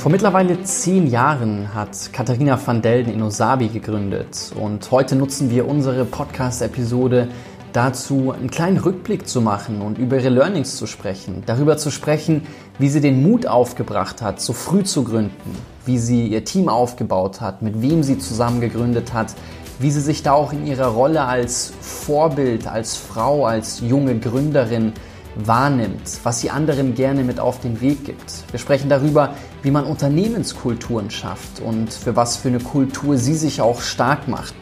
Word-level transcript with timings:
Vor 0.00 0.10
mittlerweile 0.10 0.62
zehn 0.62 1.08
Jahren 1.08 1.74
hat 1.74 2.10
Katharina 2.14 2.58
van 2.64 2.80
Delden 2.80 3.12
Inosabi 3.12 3.68
gegründet. 3.68 4.50
Und 4.58 4.90
heute 4.90 5.14
nutzen 5.14 5.50
wir 5.50 5.68
unsere 5.68 6.06
Podcast-Episode 6.06 7.28
dazu, 7.74 8.32
einen 8.32 8.50
kleinen 8.50 8.78
Rückblick 8.78 9.28
zu 9.28 9.42
machen 9.42 9.82
und 9.82 9.98
über 9.98 10.16
ihre 10.16 10.30
Learnings 10.30 10.76
zu 10.76 10.86
sprechen, 10.86 11.42
darüber 11.44 11.76
zu 11.76 11.90
sprechen, 11.90 12.46
wie 12.78 12.88
sie 12.88 13.02
den 13.02 13.22
Mut 13.22 13.46
aufgebracht 13.46 14.22
hat, 14.22 14.40
so 14.40 14.54
früh 14.54 14.84
zu 14.84 15.04
gründen, 15.04 15.54
wie 15.84 15.98
sie 15.98 16.28
ihr 16.28 16.46
Team 16.46 16.70
aufgebaut 16.70 17.42
hat, 17.42 17.60
mit 17.60 17.82
wem 17.82 18.02
sie 18.02 18.16
zusammen 18.16 18.62
gegründet 18.62 19.12
hat, 19.12 19.34
wie 19.80 19.90
sie 19.90 20.00
sich 20.00 20.22
da 20.22 20.32
auch 20.32 20.54
in 20.54 20.66
ihrer 20.66 20.86
Rolle 20.86 21.24
als 21.24 21.74
Vorbild, 21.82 22.66
als 22.66 22.96
Frau, 22.96 23.44
als 23.44 23.80
junge 23.80 24.18
Gründerin 24.18 24.94
wahrnimmt, 25.36 26.20
was 26.24 26.40
sie 26.40 26.50
anderen 26.50 26.94
gerne 26.94 27.24
mit 27.24 27.40
auf 27.40 27.60
den 27.60 27.80
Weg 27.80 28.04
gibt. 28.04 28.44
Wir 28.50 28.58
sprechen 28.58 28.88
darüber, 28.88 29.34
wie 29.62 29.70
man 29.70 29.84
Unternehmenskulturen 29.84 31.10
schafft 31.10 31.60
und 31.60 31.92
für 31.92 32.16
was 32.16 32.36
für 32.36 32.48
eine 32.48 32.58
Kultur 32.58 33.16
sie 33.16 33.34
sich 33.34 33.60
auch 33.60 33.80
stark 33.80 34.28
macht. 34.28 34.54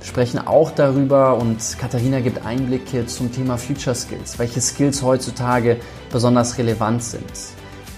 Wir 0.00 0.06
sprechen 0.06 0.46
auch 0.46 0.70
darüber 0.70 1.36
und 1.36 1.58
Katharina 1.78 2.20
gibt 2.20 2.44
Einblicke 2.46 3.06
zum 3.06 3.32
Thema 3.32 3.58
Future 3.58 3.94
Skills, 3.96 4.38
welche 4.38 4.60
Skills 4.60 5.02
heutzutage 5.02 5.78
besonders 6.12 6.56
relevant 6.58 7.02
sind, 7.02 7.32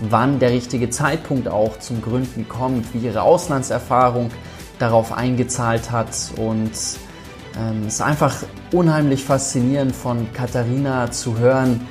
wann 0.08 0.38
der 0.38 0.50
richtige 0.50 0.90
Zeitpunkt 0.90 1.48
auch 1.48 1.78
zum 1.78 2.02
Gründen 2.02 2.48
kommt, 2.48 2.94
wie 2.94 2.98
ihre 2.98 3.22
Auslandserfahrung 3.22 4.30
darauf 4.78 5.12
eingezahlt 5.12 5.90
hat 5.90 6.08
und 6.36 6.72
es 7.86 7.94
ist 7.94 8.00
einfach 8.00 8.36
unheimlich 8.72 9.24
faszinierend 9.24 9.94
von 9.94 10.32
Katharina 10.32 11.10
zu 11.10 11.38
hören, 11.38 11.86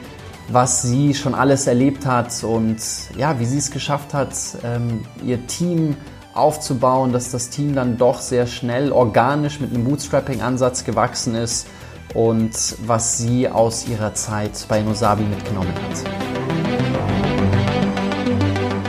was 0.47 0.81
sie 0.81 1.13
schon 1.13 1.35
alles 1.35 1.67
erlebt 1.67 2.05
hat 2.05 2.43
und 2.43 2.77
ja, 3.17 3.39
wie 3.39 3.45
sie 3.45 3.57
es 3.57 3.69
geschafft 3.69 4.13
hat, 4.13 4.33
ähm, 4.63 5.05
ihr 5.23 5.45
Team 5.47 5.95
aufzubauen, 6.33 7.11
dass 7.11 7.31
das 7.31 7.49
Team 7.49 7.75
dann 7.75 7.97
doch 7.97 8.19
sehr 8.21 8.47
schnell 8.47 8.91
organisch 8.91 9.59
mit 9.59 9.73
einem 9.73 9.83
Bootstrapping-Ansatz 9.83 10.85
gewachsen 10.85 11.35
ist 11.35 11.67
und 12.13 12.51
was 12.85 13.17
sie 13.17 13.49
aus 13.49 13.87
ihrer 13.87 14.13
Zeit 14.13 14.65
bei 14.67 14.81
Nosabi 14.81 15.23
mitgenommen 15.23 15.73
hat. 15.73 16.03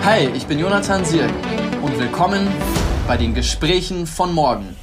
Hi, 0.04 0.28
ich 0.34 0.46
bin 0.46 0.58
Jonathan 0.58 1.04
Sirk 1.04 1.32
und 1.82 1.98
willkommen 1.98 2.46
bei 3.06 3.16
den 3.16 3.34
Gesprächen 3.34 4.06
von 4.06 4.32
morgen. 4.32 4.79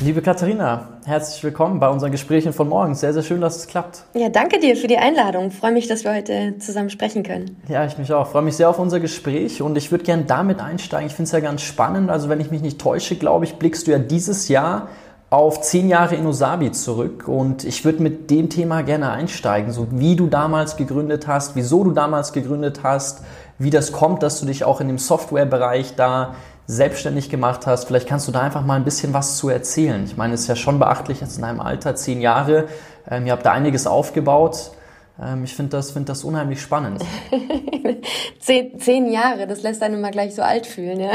Liebe 0.00 0.22
Katharina, 0.22 1.00
herzlich 1.06 1.42
willkommen 1.42 1.80
bei 1.80 1.88
unseren 1.88 2.12
Gesprächen 2.12 2.52
von 2.52 2.68
morgen. 2.68 2.94
Sehr, 2.94 3.12
sehr 3.12 3.24
schön, 3.24 3.40
dass 3.40 3.56
es 3.56 3.66
klappt. 3.66 4.04
Ja, 4.14 4.28
danke 4.28 4.60
dir 4.60 4.76
für 4.76 4.86
die 4.86 4.96
Einladung. 4.96 5.48
Ich 5.48 5.56
freue 5.56 5.72
mich, 5.72 5.88
dass 5.88 6.04
wir 6.04 6.14
heute 6.14 6.56
zusammen 6.58 6.88
sprechen 6.88 7.24
können. 7.24 7.60
Ja, 7.68 7.84
ich 7.84 7.98
mich 7.98 8.12
auch. 8.12 8.26
Ich 8.26 8.30
freue 8.30 8.42
mich 8.42 8.54
sehr 8.54 8.70
auf 8.70 8.78
unser 8.78 9.00
Gespräch 9.00 9.60
und 9.60 9.76
ich 9.76 9.90
würde 9.90 10.04
gerne 10.04 10.22
damit 10.22 10.60
einsteigen. 10.60 11.08
Ich 11.08 11.14
finde 11.14 11.24
es 11.24 11.32
ja 11.32 11.40
ganz 11.40 11.62
spannend. 11.62 12.10
Also, 12.10 12.28
wenn 12.28 12.38
ich 12.38 12.52
mich 12.52 12.62
nicht 12.62 12.80
täusche, 12.80 13.16
glaube 13.16 13.44
ich, 13.44 13.56
blickst 13.56 13.88
du 13.88 13.90
ja 13.90 13.98
dieses 13.98 14.46
Jahr 14.46 14.86
auf 15.30 15.62
zehn 15.62 15.88
Jahre 15.88 16.14
Inosabi 16.14 16.70
zurück 16.70 17.26
und 17.26 17.64
ich 17.64 17.84
würde 17.84 18.00
mit 18.00 18.30
dem 18.30 18.50
Thema 18.50 18.82
gerne 18.82 19.10
einsteigen, 19.10 19.72
so 19.72 19.88
wie 19.90 20.14
du 20.14 20.28
damals 20.28 20.76
gegründet 20.76 21.26
hast, 21.26 21.56
wieso 21.56 21.82
du 21.82 21.90
damals 21.90 22.32
gegründet 22.32 22.80
hast, 22.84 23.22
wie 23.58 23.70
das 23.70 23.90
kommt, 23.90 24.22
dass 24.22 24.38
du 24.38 24.46
dich 24.46 24.62
auch 24.62 24.80
in 24.80 24.86
dem 24.86 24.98
Softwarebereich 24.98 25.96
da 25.96 26.36
selbstständig 26.68 27.30
gemacht 27.30 27.66
hast. 27.66 27.86
Vielleicht 27.86 28.06
kannst 28.06 28.28
du 28.28 28.32
da 28.32 28.42
einfach 28.42 28.64
mal 28.64 28.76
ein 28.76 28.84
bisschen 28.84 29.12
was 29.14 29.38
zu 29.38 29.48
erzählen. 29.48 30.04
Ich 30.04 30.18
meine, 30.18 30.34
es 30.34 30.42
ist 30.42 30.48
ja 30.48 30.56
schon 30.56 30.78
beachtlich 30.78 31.22
jetzt 31.22 31.36
in 31.36 31.42
deinem 31.42 31.60
Alter, 31.60 31.96
zehn 31.96 32.20
Jahre. 32.20 32.68
Ähm, 33.10 33.26
ihr 33.26 33.32
habt 33.32 33.46
da 33.46 33.52
einiges 33.52 33.86
aufgebaut. 33.86 34.72
Ähm, 35.20 35.44
ich 35.44 35.54
finde 35.54 35.70
das, 35.70 35.92
find 35.92 36.10
das 36.10 36.24
unheimlich 36.24 36.60
spannend. 36.60 37.02
zehn, 38.38 38.78
zehn 38.78 39.10
Jahre, 39.10 39.46
das 39.46 39.62
lässt 39.62 39.82
einen 39.82 39.94
immer 39.94 40.10
gleich 40.10 40.34
so 40.34 40.42
alt 40.42 40.66
fühlen, 40.66 41.00
ja. 41.00 41.12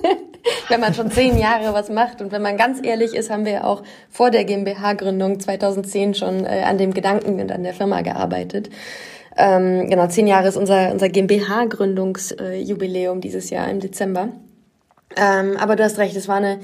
wenn 0.68 0.80
man 0.80 0.92
schon 0.92 1.10
zehn 1.10 1.38
Jahre 1.38 1.72
was 1.72 1.88
macht. 1.88 2.20
Und 2.20 2.30
wenn 2.30 2.42
man 2.42 2.58
ganz 2.58 2.78
ehrlich 2.84 3.14
ist, 3.14 3.30
haben 3.30 3.46
wir 3.46 3.66
auch 3.66 3.82
vor 4.10 4.30
der 4.30 4.44
GmbH-Gründung 4.44 5.40
2010 5.40 6.14
schon 6.14 6.44
äh, 6.44 6.64
an 6.66 6.76
dem 6.76 6.92
Gedanken 6.92 7.40
und 7.40 7.50
an 7.50 7.62
der 7.62 7.72
Firma 7.72 8.02
gearbeitet. 8.02 8.68
Ähm, 9.38 9.88
genau, 9.88 10.06
zehn 10.08 10.26
Jahre 10.26 10.48
ist 10.48 10.58
unser, 10.58 10.92
unser 10.92 11.08
GmbH-Gründungsjubiläum 11.08 13.16
äh, 13.16 13.20
dieses 13.22 13.48
Jahr 13.48 13.70
im 13.70 13.80
Dezember. 13.80 14.28
Ähm, 15.16 15.56
aber 15.58 15.76
du 15.76 15.84
hast 15.84 15.98
recht, 15.98 16.16
es 16.16 16.28
war 16.28 16.36
eine, 16.36 16.60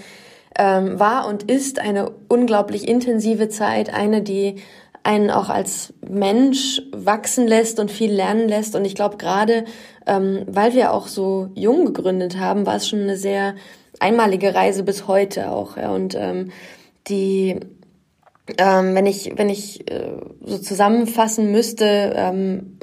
ähm, 0.59 0.99
war 0.99 1.27
und 1.27 1.51
ist 1.51 1.79
eine 1.79 2.11
unglaublich 2.29 2.89
intensive 2.89 3.49
Zeit, 3.49 3.93
eine, 3.93 4.23
die 4.23 4.57
einen 5.03 5.31
auch 5.31 5.49
als 5.49 5.95
Mensch 6.07 6.83
wachsen 6.93 7.47
lässt 7.47 7.81
und 7.81 7.91
viel 7.91 8.13
lernen 8.13 8.49
lässt. 8.49 8.75
Und 8.75 8.85
ich 8.85 8.95
glaube, 8.95 9.17
gerade 9.17 9.65
ähm, 10.09 10.45
weil 10.47 10.75
wir 10.75 10.93
auch 10.93 11.07
so 11.07 11.51
jung 11.55 11.85
gegründet 11.85 12.39
haben, 12.39 12.67
war 12.67 12.77
es 12.77 12.89
schon 12.89 13.03
eine 13.03 13.17
sehr 13.17 13.55
einmalige 14.01 14.55
Reise 14.55 14.83
bis 14.83 15.07
heute 15.07 15.51
auch. 15.51 15.77
Ja. 15.77 15.91
Und 15.91 16.15
ähm, 16.15 16.51
die, 17.09 17.61
ähm, 18.57 18.95
wenn 18.95 19.07
ich, 19.07 19.33
wenn 19.37 19.51
ich 19.51 19.91
äh, 19.91 20.17
so 20.45 20.59
zusammenfassen 20.59 21.53
müsste, 21.53 22.15
ähm, 22.17 22.78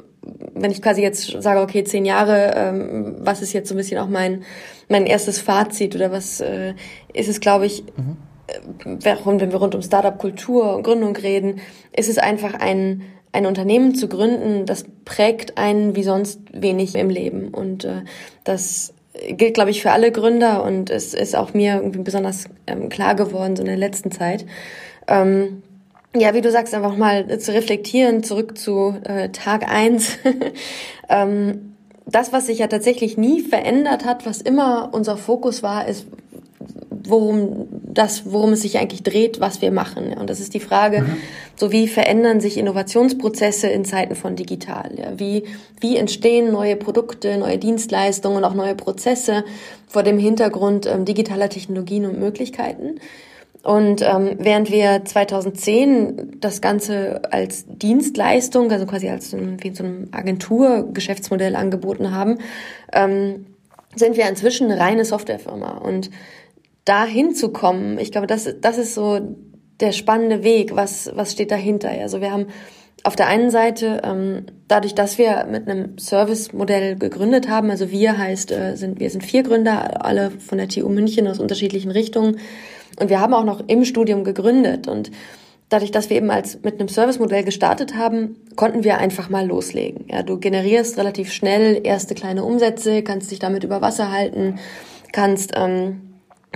wenn 0.54 0.70
ich 0.70 0.82
quasi 0.82 1.02
jetzt 1.02 1.42
sage, 1.42 1.60
okay, 1.60 1.84
zehn 1.84 2.04
Jahre, 2.04 2.52
ähm, 2.56 3.16
was 3.20 3.42
ist 3.42 3.52
jetzt 3.52 3.68
so 3.68 3.74
ein 3.74 3.78
bisschen 3.78 3.98
auch 3.98 4.08
mein, 4.08 4.44
mein 4.88 5.06
erstes 5.06 5.38
Fazit 5.38 5.94
oder 5.94 6.10
was 6.10 6.40
äh, 6.40 6.74
ist 7.12 7.28
es, 7.28 7.40
glaube 7.40 7.66
ich, 7.66 7.84
mhm. 7.96 8.16
äh, 8.46 9.10
wenn 9.24 9.52
wir 9.52 9.58
rund 9.58 9.74
um 9.74 9.82
Startup-Kultur 9.82 10.76
und 10.76 10.82
Gründung 10.82 11.16
reden, 11.16 11.60
ist 11.94 12.08
es 12.08 12.18
einfach 12.18 12.54
ein, 12.54 13.02
ein 13.32 13.46
Unternehmen 13.46 13.94
zu 13.94 14.08
gründen, 14.08 14.66
das 14.66 14.84
prägt 15.04 15.58
einen 15.58 15.94
wie 15.94 16.02
sonst 16.02 16.40
wenig 16.52 16.94
im 16.94 17.10
Leben. 17.10 17.48
Und 17.48 17.84
äh, 17.84 18.02
das 18.44 18.94
gilt, 19.28 19.54
glaube 19.54 19.70
ich, 19.70 19.82
für 19.82 19.92
alle 19.92 20.12
Gründer 20.12 20.62
und 20.62 20.90
es 20.90 21.14
ist 21.14 21.36
auch 21.36 21.54
mir 21.54 21.76
irgendwie 21.76 22.00
besonders 22.00 22.48
ähm, 22.66 22.88
klar 22.88 23.14
geworden 23.14 23.56
so 23.56 23.62
in 23.62 23.68
der 23.68 23.76
letzten 23.76 24.10
Zeit. 24.10 24.46
Ähm, 25.08 25.62
ja, 26.20 26.34
wie 26.34 26.40
du 26.40 26.50
sagst, 26.50 26.74
einfach 26.74 26.96
mal 26.96 27.38
zu 27.38 27.52
reflektieren, 27.52 28.22
zurück 28.22 28.58
zu 28.58 28.94
äh, 29.04 29.30
Tag 29.30 29.68
eins. 29.68 30.18
ähm, 31.08 31.74
das, 32.06 32.32
was 32.32 32.46
sich 32.46 32.58
ja 32.58 32.68
tatsächlich 32.68 33.16
nie 33.16 33.40
verändert 33.40 34.04
hat, 34.04 34.26
was 34.26 34.40
immer 34.40 34.90
unser 34.92 35.16
Fokus 35.16 35.62
war, 35.62 35.88
ist, 35.88 36.06
worum 37.08 37.68
das, 37.70 38.30
worum 38.30 38.52
es 38.52 38.62
sich 38.62 38.78
eigentlich 38.78 39.02
dreht, 39.02 39.40
was 39.40 39.62
wir 39.62 39.70
machen. 39.70 40.12
Und 40.12 40.28
das 40.30 40.40
ist 40.40 40.54
die 40.54 40.60
Frage, 40.60 41.02
mhm. 41.02 41.16
so 41.56 41.72
wie 41.72 41.88
verändern 41.88 42.40
sich 42.40 42.58
Innovationsprozesse 42.58 43.68
in 43.68 43.84
Zeiten 43.84 44.14
von 44.14 44.36
digital? 44.36 44.92
Ja? 44.96 45.18
Wie, 45.18 45.44
wie 45.80 45.96
entstehen 45.96 46.52
neue 46.52 46.76
Produkte, 46.76 47.38
neue 47.38 47.58
Dienstleistungen 47.58 48.38
und 48.38 48.44
auch 48.44 48.54
neue 48.54 48.74
Prozesse 48.74 49.44
vor 49.88 50.02
dem 50.02 50.18
Hintergrund 50.18 50.86
ähm, 50.86 51.04
digitaler 51.04 51.48
Technologien 51.48 52.06
und 52.06 52.18
Möglichkeiten? 52.18 53.00
Und 53.66 54.00
ähm, 54.00 54.36
während 54.38 54.70
wir 54.70 55.04
2010 55.04 56.36
das 56.40 56.60
Ganze 56.60 57.20
als 57.32 57.64
Dienstleistung, 57.66 58.70
also 58.70 58.86
quasi 58.86 59.08
als 59.08 59.34
wie 59.36 59.74
so 59.74 59.82
ein 59.82 60.08
Agenturgeschäftsmodell 60.12 61.56
angeboten 61.56 62.12
haben, 62.12 62.38
ähm, 62.92 63.46
sind 63.96 64.16
wir 64.16 64.28
inzwischen 64.28 64.70
eine 64.70 64.80
reine 64.80 65.04
Softwarefirma. 65.04 65.78
Und 65.78 66.10
da 66.84 67.04
hinzukommen, 67.06 67.98
ich 67.98 68.12
glaube, 68.12 68.28
das, 68.28 68.48
das 68.60 68.78
ist 68.78 68.94
so 68.94 69.18
der 69.80 69.90
spannende 69.90 70.44
Weg. 70.44 70.76
Was, 70.76 71.10
was 71.16 71.32
steht 71.32 71.50
dahinter? 71.50 71.90
Also 71.90 72.20
wir 72.20 72.30
haben 72.30 72.46
auf 73.02 73.16
der 73.16 73.26
einen 73.26 73.50
Seite, 73.50 74.00
ähm, 74.04 74.46
dadurch, 74.68 74.94
dass 74.94 75.18
wir 75.18 75.44
mit 75.50 75.68
einem 75.68 75.98
Service-Modell 75.98 76.96
gegründet 76.96 77.48
haben, 77.48 77.70
also 77.70 77.90
wir 77.90 78.16
heißt, 78.16 78.52
äh, 78.52 78.76
sind, 78.76 79.00
wir 79.00 79.10
sind 79.10 79.24
vier 79.24 79.42
Gründer, 79.42 80.04
alle 80.04 80.30
von 80.30 80.58
der 80.58 80.68
TU 80.68 80.88
München 80.88 81.26
aus 81.26 81.40
unterschiedlichen 81.40 81.90
Richtungen, 81.90 82.38
und 82.98 83.10
wir 83.10 83.20
haben 83.20 83.34
auch 83.34 83.44
noch 83.44 83.62
im 83.66 83.84
Studium 83.84 84.24
gegründet 84.24 84.88
und 84.88 85.10
dadurch, 85.68 85.90
dass 85.90 86.10
wir 86.10 86.16
eben 86.16 86.30
als 86.30 86.62
mit 86.62 86.78
einem 86.78 86.88
Servicemodell 86.88 87.44
gestartet 87.44 87.96
haben, 87.96 88.36
konnten 88.56 88.84
wir 88.84 88.98
einfach 88.98 89.28
mal 89.28 89.46
loslegen. 89.46 90.06
Ja, 90.08 90.22
du 90.22 90.38
generierst 90.38 90.98
relativ 90.98 91.32
schnell 91.32 91.80
erste 91.82 92.14
kleine 92.14 92.44
Umsätze, 92.44 93.02
kannst 93.02 93.30
dich 93.30 93.38
damit 93.38 93.64
über 93.64 93.80
Wasser 93.80 94.12
halten, 94.12 94.58
kannst 95.12 95.52
ähm, 95.56 96.06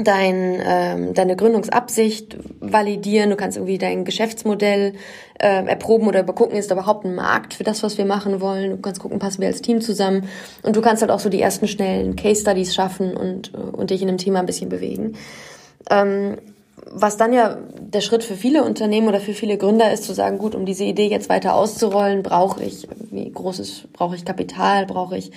dein, 0.04 0.62
ähm, 0.64 1.14
deine 1.14 1.36
Gründungsabsicht 1.36 2.38
validieren, 2.60 3.30
du 3.30 3.36
kannst 3.36 3.56
irgendwie 3.56 3.78
dein 3.78 4.04
Geschäftsmodell 4.04 4.94
äh, 5.38 5.66
erproben 5.66 6.06
oder 6.06 6.20
übergucken, 6.20 6.56
ist 6.56 6.70
da 6.70 6.74
überhaupt 6.74 7.04
ein 7.04 7.14
Markt 7.14 7.54
für 7.54 7.64
das, 7.64 7.82
was 7.82 7.98
wir 7.98 8.04
machen 8.04 8.40
wollen. 8.40 8.70
Du 8.70 8.76
kannst 8.78 9.00
gucken, 9.00 9.18
passen 9.18 9.40
wir 9.40 9.48
als 9.48 9.62
Team 9.62 9.80
zusammen 9.80 10.28
und 10.62 10.76
du 10.76 10.80
kannst 10.80 11.02
halt 11.02 11.10
auch 11.10 11.20
so 11.20 11.28
die 11.28 11.40
ersten 11.40 11.68
schnellen 11.68 12.16
Case 12.16 12.42
Studies 12.42 12.74
schaffen 12.74 13.16
und, 13.16 13.52
äh, 13.54 13.58
und 13.58 13.90
dich 13.90 14.02
in 14.02 14.08
dem 14.08 14.18
Thema 14.18 14.40
ein 14.40 14.46
bisschen 14.46 14.68
bewegen. 14.68 15.16
Ähm, 15.88 16.36
was 16.92 17.16
dann 17.16 17.32
ja 17.32 17.58
der 17.78 18.00
Schritt 18.00 18.24
für 18.24 18.34
viele 18.34 18.64
Unternehmen 18.64 19.08
oder 19.08 19.20
für 19.20 19.32
viele 19.32 19.56
Gründer 19.56 19.92
ist, 19.92 20.04
zu 20.04 20.12
sagen, 20.12 20.38
gut, 20.38 20.54
um 20.54 20.66
diese 20.66 20.84
Idee 20.84 21.08
jetzt 21.08 21.28
weiter 21.28 21.54
auszurollen, 21.54 22.22
brauche 22.22 22.64
ich, 22.64 22.88
wie 23.10 23.30
großes, 23.30 23.88
brauche 23.92 24.16
ich 24.16 24.24
Kapital, 24.24 24.86
brauche 24.86 25.16
ich 25.16 25.30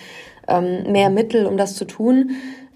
ähm, 0.47 0.91
mehr 0.91 1.09
Mittel, 1.09 1.45
um 1.45 1.57
das 1.57 1.75
zu 1.75 1.85
tun. 1.85 2.31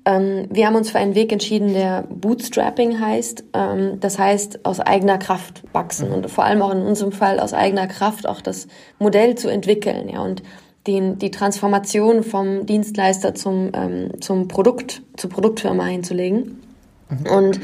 Ähm, 0.06 0.48
wir 0.50 0.68
haben 0.68 0.76
uns 0.76 0.92
für 0.92 1.00
einen 1.00 1.16
Weg 1.16 1.32
entschieden, 1.32 1.74
der 1.74 2.04
Bootstrapping 2.10 3.00
heißt. 3.00 3.46
Ähm, 3.54 4.00
das 4.00 4.20
heißt, 4.20 4.66
aus 4.66 4.80
eigener 4.80 5.18
Kraft 5.18 5.64
wachsen 5.74 6.12
und 6.12 6.30
vor 6.30 6.44
allem 6.44 6.62
auch 6.62 6.72
in 6.72 6.82
unserem 6.82 7.12
Fall 7.12 7.40
aus 7.40 7.54
eigener 7.54 7.88
Kraft 7.88 8.28
auch 8.28 8.42
das 8.42 8.68
Modell 9.00 9.36
zu 9.36 9.50
entwickeln, 9.50 10.08
ja, 10.10 10.22
und 10.22 10.44
den, 10.86 11.18
die 11.20 11.32
Transformation 11.32 12.24
vom 12.24 12.66
Dienstleister 12.66 13.36
zum, 13.36 13.72
ähm, 13.74 14.22
zum 14.22 14.48
Produkt, 14.48 15.02
zur 15.18 15.30
Produktfirma 15.30 15.86
hinzulegen. 15.86 16.62
Mhm. 17.10 17.32
Und 17.32 17.60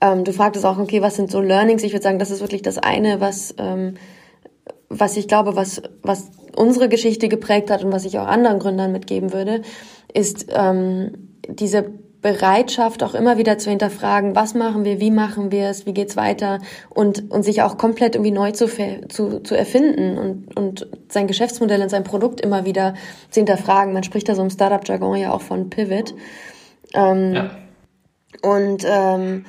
ähm, 0.00 0.24
du 0.24 0.32
fragtest 0.32 0.64
auch, 0.64 0.78
okay, 0.78 1.02
was 1.02 1.16
sind 1.16 1.30
so 1.30 1.40
Learnings? 1.40 1.82
Ich 1.82 1.92
würde 1.92 2.02
sagen, 2.02 2.18
das 2.18 2.30
ist 2.30 2.40
wirklich 2.40 2.62
das 2.62 2.78
eine, 2.78 3.20
was, 3.20 3.54
ähm, 3.58 3.94
was 4.88 5.16
ich 5.16 5.28
glaube, 5.28 5.56
was, 5.56 5.82
was 6.02 6.30
unsere 6.56 6.88
Geschichte 6.88 7.28
geprägt 7.28 7.70
hat 7.70 7.84
und 7.84 7.92
was 7.92 8.04
ich 8.04 8.18
auch 8.18 8.26
anderen 8.26 8.58
Gründern 8.58 8.92
mitgeben 8.92 9.32
würde, 9.32 9.62
ist 10.12 10.46
ähm, 10.54 11.36
diese 11.48 11.86
Bereitschaft, 12.20 13.04
auch 13.04 13.14
immer 13.14 13.38
wieder 13.38 13.58
zu 13.58 13.70
hinterfragen, 13.70 14.34
was 14.34 14.54
machen 14.54 14.84
wir, 14.84 14.98
wie 14.98 15.12
machen 15.12 15.52
wir 15.52 15.68
es, 15.68 15.86
wie 15.86 15.94
geht's 15.94 16.16
weiter 16.16 16.58
und, 16.90 17.30
und 17.30 17.44
sich 17.44 17.62
auch 17.62 17.78
komplett 17.78 18.16
irgendwie 18.16 18.32
neu 18.32 18.50
zu, 18.50 18.66
zu, 19.08 19.40
zu 19.40 19.56
erfinden 19.56 20.18
und, 20.18 20.56
und 20.56 20.88
sein 21.08 21.28
Geschäftsmodell 21.28 21.80
und 21.80 21.90
sein 21.90 22.02
Produkt 22.02 22.40
immer 22.40 22.64
wieder 22.64 22.94
zu 23.30 23.38
hinterfragen. 23.40 23.92
Man 23.92 24.02
spricht 24.02 24.28
da 24.28 24.34
so 24.34 24.42
im 24.42 24.50
Startup-Jargon 24.50 25.16
ja 25.16 25.32
auch 25.32 25.42
von 25.42 25.70
Pivot. 25.70 26.14
Ähm, 26.92 27.34
ja. 27.34 27.50
Und 28.42 28.84
ähm, 28.86 29.44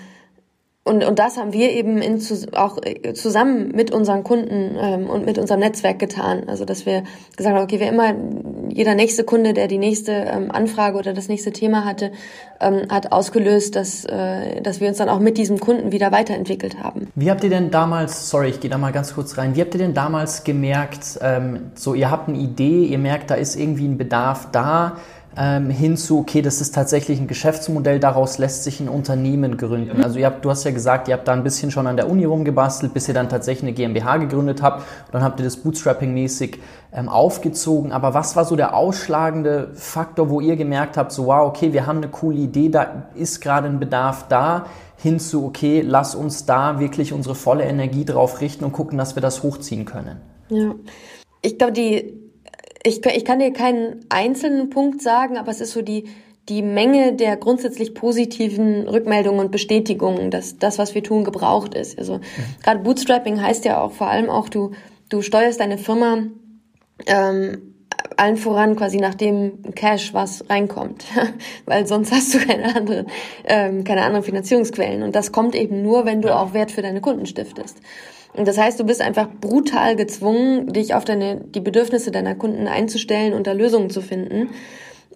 und, 0.90 1.04
und 1.04 1.20
das 1.20 1.38
haben 1.38 1.54
wir 1.54 1.72
eben 1.72 2.02
in, 2.02 2.20
auch 2.56 2.80
äh, 2.82 3.14
zusammen 3.14 3.70
mit 3.76 3.92
unseren 3.92 4.24
Kunden 4.24 4.76
ähm, 4.80 5.08
und 5.08 5.24
mit 5.24 5.38
unserem 5.38 5.60
Netzwerk 5.60 6.00
getan. 6.00 6.46
Also 6.48 6.66
dass 6.66 6.88
wir 6.88 7.04
gesagt 7.38 7.56
haben, 7.56 7.64
okay, 7.64 7.80
wer 7.80 7.90
immer 7.90 8.16
jeder 8.70 8.96
nächste 8.96 9.24
Kunde, 9.24 9.54
der 9.54 9.68
die 9.68 9.78
nächste 9.78 10.12
ähm, 10.14 10.50
Anfrage 10.50 10.98
oder 10.98 11.14
das 11.14 11.28
nächste 11.28 11.52
Thema 11.52 11.86
hatte, 11.86 12.12
ähm, 12.60 12.88
hat 12.90 13.12
ausgelöst, 13.12 13.76
dass, 13.76 14.04
äh, 14.06 14.62
dass 14.62 14.82
wir 14.82 14.88
uns 14.88 14.98
dann 14.98 15.10
auch 15.10 15.20
mit 15.20 15.38
diesem 15.38 15.60
Kunden 15.60 15.92
wieder 15.92 16.12
weiterentwickelt 16.12 16.82
haben. 16.82 17.08
Wie 17.14 17.30
habt 17.30 17.44
ihr 17.44 17.52
denn 17.52 17.70
damals, 17.70 18.28
sorry, 18.28 18.50
ich 18.50 18.60
gehe 18.60 18.72
da 18.72 18.80
mal 18.80 18.92
ganz 18.92 19.14
kurz 19.14 19.38
rein, 19.38 19.56
wie 19.56 19.62
habt 19.62 19.76
ihr 19.76 19.80
denn 19.80 19.94
damals 19.94 20.44
gemerkt, 20.44 21.20
ähm, 21.22 21.72
so 21.76 21.94
ihr 21.94 22.10
habt 22.10 22.30
eine 22.30 22.40
Idee, 22.40 22.86
ihr 22.86 22.98
merkt, 22.98 23.30
da 23.30 23.36
ist 23.36 23.58
irgendwie 23.58 23.86
ein 23.86 24.00
Bedarf 24.00 24.48
da, 24.52 24.98
ähm, 25.42 25.70
hinzu, 25.70 26.20
okay, 26.20 26.42
das 26.42 26.60
ist 26.60 26.76
tatsächlich 26.76 27.18
ein 27.18 27.28
Geschäftsmodell, 27.28 28.02
daraus 28.02 28.40
lässt 28.40 28.66
sich 28.66 28.82
ein 28.82 28.90
Unternehmen 28.90 29.56
gründen. 29.56 30.04
Also 30.04 30.20
ihr 30.20 30.26
habt, 30.26 30.44
du 30.44 30.50
hast 30.50 30.66
ja 30.66 30.72
gesagt, 30.72 31.08
ihr 31.08 31.14
habt 31.14 31.30
da 31.30 31.32
ein 31.32 31.44
bisschen 31.44 31.72
schon 31.72 31.88
an 31.88 31.96
der 31.96 32.10
Uni 32.10 32.26
rumgebastelt, 32.26 32.94
bis 32.94 33.08
ihr 33.08 33.14
dann 33.14 33.30
tatsächlich 33.30 33.64
eine 33.64 33.72
GmbH 33.72 34.18
gegründet 34.18 34.62
habt 34.62 34.80
und 34.80 35.14
dann 35.14 35.24
habt 35.24 35.40
ihr 35.40 35.46
das 35.46 35.64
Bootstrapping-mäßig 35.64 36.58
ähm, 36.92 37.08
aufgezogen. 37.08 37.94
Aber 37.94 38.14
was 38.14 38.36
war 38.36 38.44
so 38.44 38.58
der 38.58 38.76
ausschlagende 38.76 39.72
Faktor, 39.76 40.30
wo 40.30 40.42
ihr 40.42 40.58
gemerkt 40.58 40.98
habt, 40.98 41.14
so 41.14 41.28
wow, 41.28 41.48
okay, 41.48 41.72
wir 41.72 41.88
haben 41.88 42.00
eine 42.00 42.10
coole 42.10 42.38
Idee, 42.38 42.68
da 42.68 43.08
ist 43.16 43.40
gerade 43.40 43.70
ein 43.70 43.80
Bedarf 43.80 44.26
da, 44.28 44.66
hinzu, 44.98 45.46
okay, 45.46 45.82
lass 45.86 46.16
uns 46.16 46.48
da 46.48 46.82
wirklich 46.82 47.14
unsere 47.14 47.36
volle 47.36 47.64
Energie 47.64 48.04
drauf 48.04 48.42
richten 48.42 48.66
und 48.66 48.74
gucken, 48.74 48.98
dass 48.98 49.16
wir 49.16 49.22
das 49.22 49.42
hochziehen 49.42 49.86
können. 49.86 50.20
Ja, 50.50 50.76
ich 51.42 51.58
glaube, 51.58 51.72
die 51.72 52.19
ich, 52.84 53.06
ich 53.06 53.26
kann 53.26 53.40
dir 53.40 53.52
keinen 53.52 54.06
einzelnen 54.10 54.70
Punkt 54.70 55.02
sagen, 55.02 55.38
aber 55.38 55.52
es 55.52 55.62
ist 55.62 55.72
so 55.72 55.82
die, 55.82 56.06
die 56.48 56.62
Menge 56.62 57.14
der 57.14 57.38
grundsätzlich 57.38 57.94
positiven 57.94 58.88
Rückmeldungen 58.88 59.40
und 59.40 59.52
Bestätigungen, 59.52 60.32
dass 60.32 60.58
das, 60.58 60.78
was 60.80 60.96
wir 60.96 61.04
tun, 61.04 61.24
gebraucht 61.24 61.74
ist. 61.76 61.98
Also 61.98 62.18
mhm. 62.18 62.22
gerade 62.64 62.80
Bootstrapping 62.80 63.42
heißt 63.42 63.66
ja 63.66 63.82
auch 63.82 63.92
vor 63.92 64.08
allem 64.08 64.30
auch, 64.30 64.50
du, 64.50 64.72
du 65.10 65.22
steuerst 65.22 65.60
deine 65.60 65.78
Firma 65.78 66.24
ähm, 67.06 67.76
allen 68.18 68.38
voran 68.38 68.76
quasi 68.76 68.98
nach 68.98 69.16
dem 69.16 69.74
Cash, 69.76 70.14
was 70.14 70.50
reinkommt, 70.50 71.06
weil 71.66 71.86
sonst 71.86 72.12
hast 72.12 72.34
du 72.34 72.40
keine 72.40 72.76
anderen, 72.76 73.08
ähm, 73.46 73.84
keine 73.84 74.04
anderen 74.04 74.24
Finanzierungsquellen. 74.24 75.04
Und 75.04 75.16
das 75.16 75.32
kommt 75.32 75.56
eben 75.56 75.82
nur, 75.84 76.06
wenn 76.06 76.22
du 76.22 76.36
auch 76.36 76.54
Wert 76.54 76.72
für 76.72 76.82
deine 76.82 77.02
Kunden 77.02 77.26
stiftest. 77.26 77.78
Das 78.46 78.58
heißt, 78.58 78.80
du 78.80 78.86
bist 78.86 79.02
einfach 79.02 79.28
brutal 79.42 79.96
gezwungen, 79.96 80.72
dich 80.72 80.94
auf 80.94 81.06
deine, 81.06 81.42
die 81.42 81.60
Bedürfnisse 81.60 82.12
deiner 82.12 82.36
Kunden 82.36 82.68
einzustellen 82.68 83.34
und 83.34 83.48
da 83.48 83.52
Lösungen 83.52 83.90
zu 83.90 84.02
finden. 84.02 84.50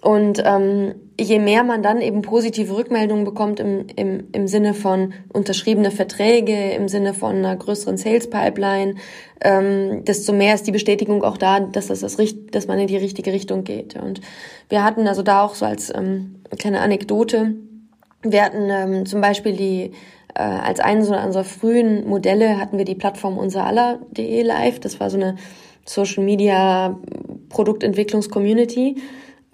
Und 0.01 0.43
ähm, 0.45 0.95
je 1.17 1.39
mehr 1.39 1.63
man 1.63 1.81
dann 1.81 2.01
eben 2.01 2.23
positive 2.23 2.75
Rückmeldungen 2.75 3.23
bekommt 3.23 3.61
im, 3.61 3.87
im, 3.95 4.27
im 4.33 4.47
Sinne 4.47 4.73
von 4.73 5.13
unterschriebene 5.31 5.91
Verträge, 5.91 6.71
im 6.71 6.89
Sinne 6.89 7.13
von 7.13 7.37
einer 7.37 7.55
größeren 7.55 7.95
Sales 7.95 8.29
Pipeline, 8.29 8.95
ähm, 9.39 10.03
desto 10.03 10.33
mehr 10.33 10.55
ist 10.55 10.67
die 10.67 10.73
Bestätigung 10.73 11.23
auch 11.23 11.37
da, 11.37 11.61
dass 11.61 11.87
das, 11.87 12.01
das 12.01 12.17
dass 12.51 12.67
man 12.67 12.79
in 12.79 12.87
die 12.87 12.97
richtige 12.97 13.31
Richtung 13.31 13.63
geht. 13.63 13.95
Und 13.95 14.19
wir 14.67 14.83
hatten 14.83 15.07
also 15.07 15.21
da 15.21 15.41
auch 15.41 15.55
so 15.55 15.65
als 15.65 15.89
ähm, 15.95 16.41
kleine 16.57 16.81
Anekdote, 16.81 17.55
wir 18.23 18.43
hatten 18.43 18.69
ähm, 18.69 19.05
zum 19.05 19.21
Beispiel 19.21 19.53
die 19.53 19.91
als 20.39 20.79
eines 20.79 21.09
unserer 21.09 21.43
frühen 21.43 22.07
Modelle 22.07 22.59
hatten 22.59 22.77
wir 22.77 22.85
die 22.85 22.95
Plattform 22.95 23.37
unseraller.de 23.37 24.41
live. 24.41 24.79
Das 24.79 24.99
war 24.99 25.09
so 25.09 25.17
eine 25.17 25.35
Social 25.85 26.23
Media 26.23 26.97
Produktentwicklungs-Community, 27.49 28.95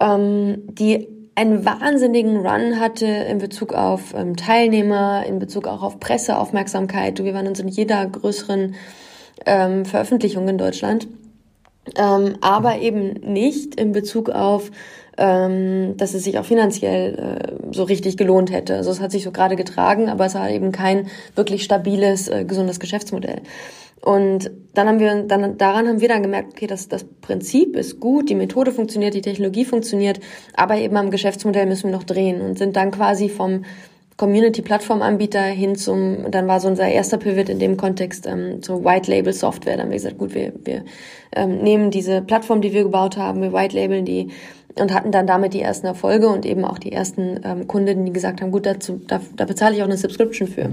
ähm, 0.00 0.62
die 0.68 1.08
einen 1.34 1.64
wahnsinnigen 1.64 2.36
Run 2.38 2.80
hatte 2.80 3.06
in 3.06 3.38
Bezug 3.38 3.72
auf 3.72 4.14
ähm, 4.14 4.36
Teilnehmer, 4.36 5.24
in 5.26 5.38
Bezug 5.38 5.66
auch 5.66 5.82
auf 5.82 6.00
Presseaufmerksamkeit. 6.00 7.22
Wir 7.22 7.34
waren 7.34 7.46
uns 7.46 7.60
in 7.60 7.68
jeder 7.68 8.04
größeren 8.06 8.74
ähm, 9.46 9.84
Veröffentlichung 9.84 10.48
in 10.48 10.58
Deutschland. 10.58 11.08
Ähm, 11.96 12.36
aber 12.40 12.78
eben 12.80 13.14
nicht 13.32 13.80
in 13.80 13.92
Bezug 13.92 14.28
auf 14.28 14.70
ähm, 15.20 15.98
dass 15.98 16.14
es 16.14 16.24
sich 16.24 16.38
auch 16.38 16.46
finanziell 16.46 17.14
äh, 17.14 17.74
so 17.74 17.84
richtig 17.84 18.16
gelohnt 18.16 18.50
hätte. 18.50 18.76
Also 18.76 18.90
es 18.90 19.00
hat 19.00 19.12
sich 19.12 19.22
so 19.22 19.30
gerade 19.30 19.54
getragen, 19.54 20.08
aber 20.08 20.24
es 20.24 20.34
war 20.34 20.50
eben 20.50 20.72
kein 20.72 21.08
wirklich 21.36 21.62
stabiles, 21.62 22.28
äh, 22.28 22.44
gesundes 22.44 22.80
Geschäftsmodell. 22.80 23.42
Und 24.00 24.50
dann 24.72 24.88
haben 24.88 24.98
wir, 24.98 25.22
dann, 25.24 25.58
daran 25.58 25.86
haben 25.86 26.00
wir 26.00 26.08
dann 26.08 26.22
gemerkt, 26.22 26.54
okay, 26.54 26.66
das, 26.66 26.88
das 26.88 27.04
Prinzip 27.04 27.76
ist 27.76 28.00
gut, 28.00 28.30
die 28.30 28.34
Methode 28.34 28.72
funktioniert, 28.72 29.12
die 29.12 29.20
Technologie 29.20 29.66
funktioniert, 29.66 30.20
aber 30.54 30.76
eben 30.76 30.96
am 30.96 31.10
Geschäftsmodell 31.10 31.66
müssen 31.66 31.90
wir 31.90 31.96
noch 31.96 32.04
drehen 32.04 32.40
und 32.40 32.56
sind 32.56 32.76
dann 32.76 32.90
quasi 32.90 33.28
vom 33.28 33.66
Community-Plattform-Anbieter 34.20 35.40
hin 35.40 35.76
zum, 35.76 36.30
dann 36.30 36.46
war 36.46 36.60
so 36.60 36.68
unser 36.68 36.86
erster 36.86 37.16
Pivot 37.16 37.48
in 37.48 37.58
dem 37.58 37.78
Kontext 37.78 38.26
ähm, 38.26 38.62
so 38.62 38.84
White-Label-Software. 38.84 39.78
Dann 39.78 39.84
haben 39.84 39.90
wir 39.92 39.96
gesagt, 39.96 40.18
gut, 40.18 40.34
wir, 40.34 40.52
wir 40.62 40.84
ähm, 41.34 41.62
nehmen 41.62 41.90
diese 41.90 42.20
Plattform, 42.20 42.60
die 42.60 42.74
wir 42.74 42.82
gebaut 42.82 43.16
haben, 43.16 43.40
wir 43.40 43.54
white-labeln 43.54 44.04
die 44.04 44.28
und 44.78 44.92
hatten 44.92 45.10
dann 45.10 45.26
damit 45.26 45.54
die 45.54 45.62
ersten 45.62 45.86
Erfolge 45.86 46.28
und 46.28 46.44
eben 46.44 46.66
auch 46.66 46.78
die 46.78 46.92
ersten 46.92 47.40
ähm, 47.44 47.66
Kunden, 47.66 48.04
die 48.04 48.12
gesagt 48.12 48.42
haben, 48.42 48.50
gut, 48.50 48.66
dazu, 48.66 49.00
da, 49.06 49.22
da 49.36 49.46
bezahle 49.46 49.74
ich 49.74 49.80
auch 49.80 49.86
eine 49.86 49.96
Subscription 49.96 50.46
für. 50.46 50.68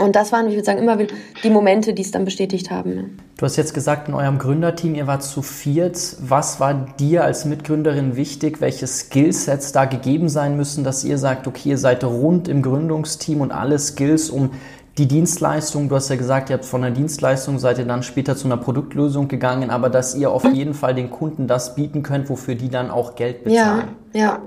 Und 0.00 0.16
das 0.16 0.32
waren, 0.32 0.48
ich 0.48 0.54
würde 0.54 0.64
sagen, 0.64 0.78
immer 0.78 0.96
die 0.96 1.50
Momente, 1.50 1.92
die 1.92 2.02
es 2.02 2.10
dann 2.10 2.24
bestätigt 2.24 2.70
haben. 2.70 3.18
Du 3.36 3.44
hast 3.44 3.56
jetzt 3.56 3.74
gesagt, 3.74 4.08
in 4.08 4.14
eurem 4.14 4.38
Gründerteam, 4.38 4.94
ihr 4.94 5.06
wart 5.06 5.22
zu 5.22 5.42
viert. 5.42 6.16
Was 6.20 6.58
war 6.58 6.74
dir 6.98 7.24
als 7.24 7.44
Mitgründerin 7.44 8.16
wichtig? 8.16 8.60
Welche 8.60 8.86
Skillsets 8.86 9.72
da 9.72 9.84
gegeben 9.84 10.28
sein 10.28 10.56
müssen, 10.56 10.84
dass 10.84 11.04
ihr 11.04 11.18
sagt, 11.18 11.46
okay, 11.46 11.70
ihr 11.70 11.78
seid 11.78 12.02
rund 12.02 12.48
im 12.48 12.62
Gründungsteam 12.62 13.42
und 13.42 13.52
alle 13.52 13.78
Skills, 13.78 14.30
um 14.30 14.50
die 14.96 15.06
Dienstleistung, 15.06 15.88
du 15.88 15.96
hast 15.96 16.08
ja 16.08 16.16
gesagt, 16.16 16.50
ihr 16.50 16.54
habt 16.54 16.64
von 16.64 16.82
der 16.82 16.90
Dienstleistung 16.90 17.58
seid 17.58 17.78
ihr 17.78 17.84
dann 17.84 18.02
später 18.02 18.36
zu 18.36 18.46
einer 18.46 18.56
Produktlösung 18.56 19.28
gegangen, 19.28 19.70
aber 19.70 19.88
dass 19.88 20.14
ihr 20.14 20.30
auf 20.30 20.44
jeden 20.44 20.74
Fall 20.74 20.94
den 20.94 21.10
Kunden 21.10 21.46
das 21.46 21.74
bieten 21.74 22.02
könnt, 22.02 22.28
wofür 22.28 22.54
die 22.54 22.68
dann 22.68 22.90
auch 22.90 23.14
Geld 23.14 23.44
bezahlen. 23.44 23.88
Ja, 24.12 24.20
ja, 24.20 24.42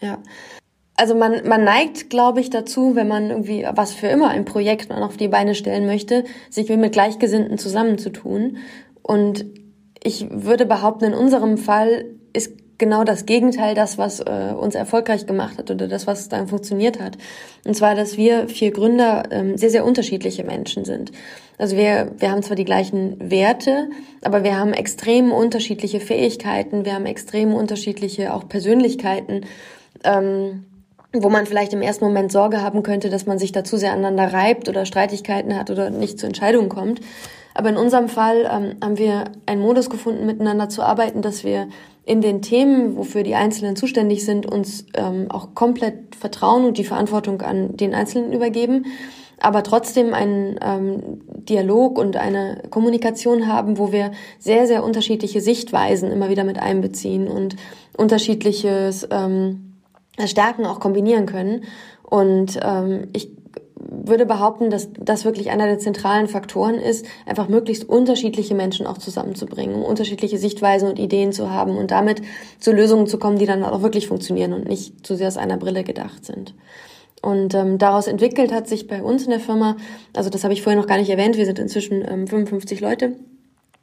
ja. 0.00 0.18
Also 1.00 1.14
man, 1.14 1.48
man 1.48 1.64
neigt, 1.64 2.10
glaube 2.10 2.42
ich, 2.42 2.50
dazu, 2.50 2.94
wenn 2.94 3.08
man 3.08 3.30
irgendwie 3.30 3.66
was 3.72 3.94
für 3.94 4.08
immer 4.08 4.28
ein 4.28 4.44
Projekt 4.44 4.90
auf 4.90 5.16
die 5.16 5.28
Beine 5.28 5.54
stellen 5.54 5.86
möchte, 5.86 6.24
sich 6.50 6.68
mit 6.68 6.92
Gleichgesinnten 6.92 7.56
zusammenzutun. 7.56 8.58
Und 9.00 9.46
ich 10.04 10.26
würde 10.30 10.66
behaupten, 10.66 11.06
in 11.06 11.14
unserem 11.14 11.56
Fall 11.56 12.04
ist 12.34 12.52
genau 12.76 13.02
das 13.02 13.24
Gegenteil 13.24 13.74
das, 13.74 13.96
was 13.96 14.20
äh, 14.20 14.52
uns 14.54 14.74
erfolgreich 14.74 15.24
gemacht 15.24 15.56
hat 15.56 15.70
oder 15.70 15.88
das, 15.88 16.06
was 16.06 16.28
dann 16.28 16.48
funktioniert 16.48 17.00
hat. 17.00 17.16
Und 17.64 17.74
zwar, 17.74 17.94
dass 17.94 18.18
wir 18.18 18.50
vier 18.50 18.70
Gründer 18.70 19.22
ähm, 19.30 19.56
sehr, 19.56 19.70
sehr 19.70 19.86
unterschiedliche 19.86 20.44
Menschen 20.44 20.84
sind. 20.84 21.12
Also 21.56 21.78
wir, 21.78 22.12
wir 22.18 22.30
haben 22.30 22.42
zwar 22.42 22.56
die 22.56 22.66
gleichen 22.66 23.16
Werte, 23.30 23.88
aber 24.20 24.44
wir 24.44 24.58
haben 24.58 24.74
extrem 24.74 25.32
unterschiedliche 25.32 26.00
Fähigkeiten, 26.00 26.84
wir 26.84 26.92
haben 26.92 27.06
extrem 27.06 27.54
unterschiedliche 27.54 28.34
auch 28.34 28.46
Persönlichkeiten. 28.50 29.46
Ähm, 30.04 30.66
wo 31.12 31.28
man 31.28 31.46
vielleicht 31.46 31.72
im 31.72 31.82
ersten 31.82 32.04
Moment 32.04 32.30
Sorge 32.30 32.62
haben 32.62 32.82
könnte, 32.82 33.10
dass 33.10 33.26
man 33.26 33.38
sich 33.38 33.52
da 33.52 33.64
zu 33.64 33.76
sehr 33.76 33.92
aneinander 33.92 34.32
reibt 34.32 34.68
oder 34.68 34.86
Streitigkeiten 34.86 35.56
hat 35.56 35.70
oder 35.70 35.90
nicht 35.90 36.18
zu 36.18 36.26
Entscheidungen 36.26 36.68
kommt. 36.68 37.00
Aber 37.54 37.68
in 37.68 37.76
unserem 37.76 38.08
Fall 38.08 38.48
ähm, 38.50 38.76
haben 38.82 38.96
wir 38.96 39.24
einen 39.46 39.60
Modus 39.60 39.90
gefunden, 39.90 40.24
miteinander 40.24 40.68
zu 40.68 40.82
arbeiten, 40.82 41.20
dass 41.20 41.42
wir 41.42 41.68
in 42.04 42.20
den 42.20 42.42
Themen, 42.42 42.96
wofür 42.96 43.22
die 43.22 43.34
Einzelnen 43.34 43.76
zuständig 43.76 44.24
sind, 44.24 44.46
uns 44.46 44.86
ähm, 44.94 45.26
auch 45.30 45.54
komplett 45.54 46.14
vertrauen 46.14 46.64
und 46.64 46.78
die 46.78 46.84
Verantwortung 46.84 47.42
an 47.42 47.76
den 47.76 47.94
Einzelnen 47.94 48.32
übergeben. 48.32 48.86
aber 49.40 49.62
trotzdem 49.62 50.12
einen 50.12 50.58
ähm, 50.62 51.22
Dialog 51.26 51.98
und 51.98 52.16
eine 52.16 52.62
Kommunikation 52.70 53.46
haben, 53.46 53.78
wo 53.78 53.90
wir 53.90 54.12
sehr, 54.38 54.66
sehr 54.66 54.84
unterschiedliche 54.84 55.40
Sichtweisen 55.40 56.12
immer 56.12 56.28
wieder 56.28 56.44
mit 56.44 56.58
einbeziehen 56.58 57.26
und 57.26 57.56
unterschiedliches 57.96 59.08
ähm, 59.10 59.69
Stärken 60.28 60.66
auch 60.66 60.80
kombinieren 60.80 61.26
können. 61.26 61.64
Und 62.02 62.58
ähm, 62.62 63.08
ich 63.12 63.30
würde 63.90 64.26
behaupten, 64.26 64.70
dass 64.70 64.88
das 64.98 65.24
wirklich 65.24 65.50
einer 65.50 65.66
der 65.66 65.78
zentralen 65.78 66.28
Faktoren 66.28 66.74
ist, 66.74 67.06
einfach 67.26 67.48
möglichst 67.48 67.88
unterschiedliche 67.88 68.54
Menschen 68.54 68.86
auch 68.86 68.98
zusammenzubringen, 68.98 69.74
um 69.74 69.82
unterschiedliche 69.82 70.38
Sichtweisen 70.38 70.88
und 70.88 70.98
Ideen 70.98 71.32
zu 71.32 71.50
haben 71.50 71.76
und 71.76 71.90
damit 71.90 72.22
zu 72.58 72.72
Lösungen 72.72 73.06
zu 73.06 73.18
kommen, 73.18 73.38
die 73.38 73.46
dann 73.46 73.64
auch 73.64 73.82
wirklich 73.82 74.06
funktionieren 74.06 74.52
und 74.52 74.68
nicht 74.68 75.06
zu 75.06 75.16
sehr 75.16 75.28
aus 75.28 75.36
einer 75.36 75.56
Brille 75.56 75.82
gedacht 75.82 76.24
sind. 76.24 76.54
Und 77.22 77.54
ähm, 77.54 77.78
daraus 77.78 78.06
entwickelt 78.06 78.52
hat 78.52 78.68
sich 78.68 78.86
bei 78.86 79.02
uns 79.02 79.24
in 79.24 79.30
der 79.30 79.40
Firma, 79.40 79.76
also 80.14 80.30
das 80.30 80.44
habe 80.44 80.54
ich 80.54 80.62
vorher 80.62 80.80
noch 80.80 80.88
gar 80.88 80.98
nicht 80.98 81.10
erwähnt, 81.10 81.36
wir 81.36 81.44
sind 81.44 81.58
inzwischen 81.58 82.04
ähm, 82.08 82.26
55 82.26 82.80
Leute, 82.80 83.16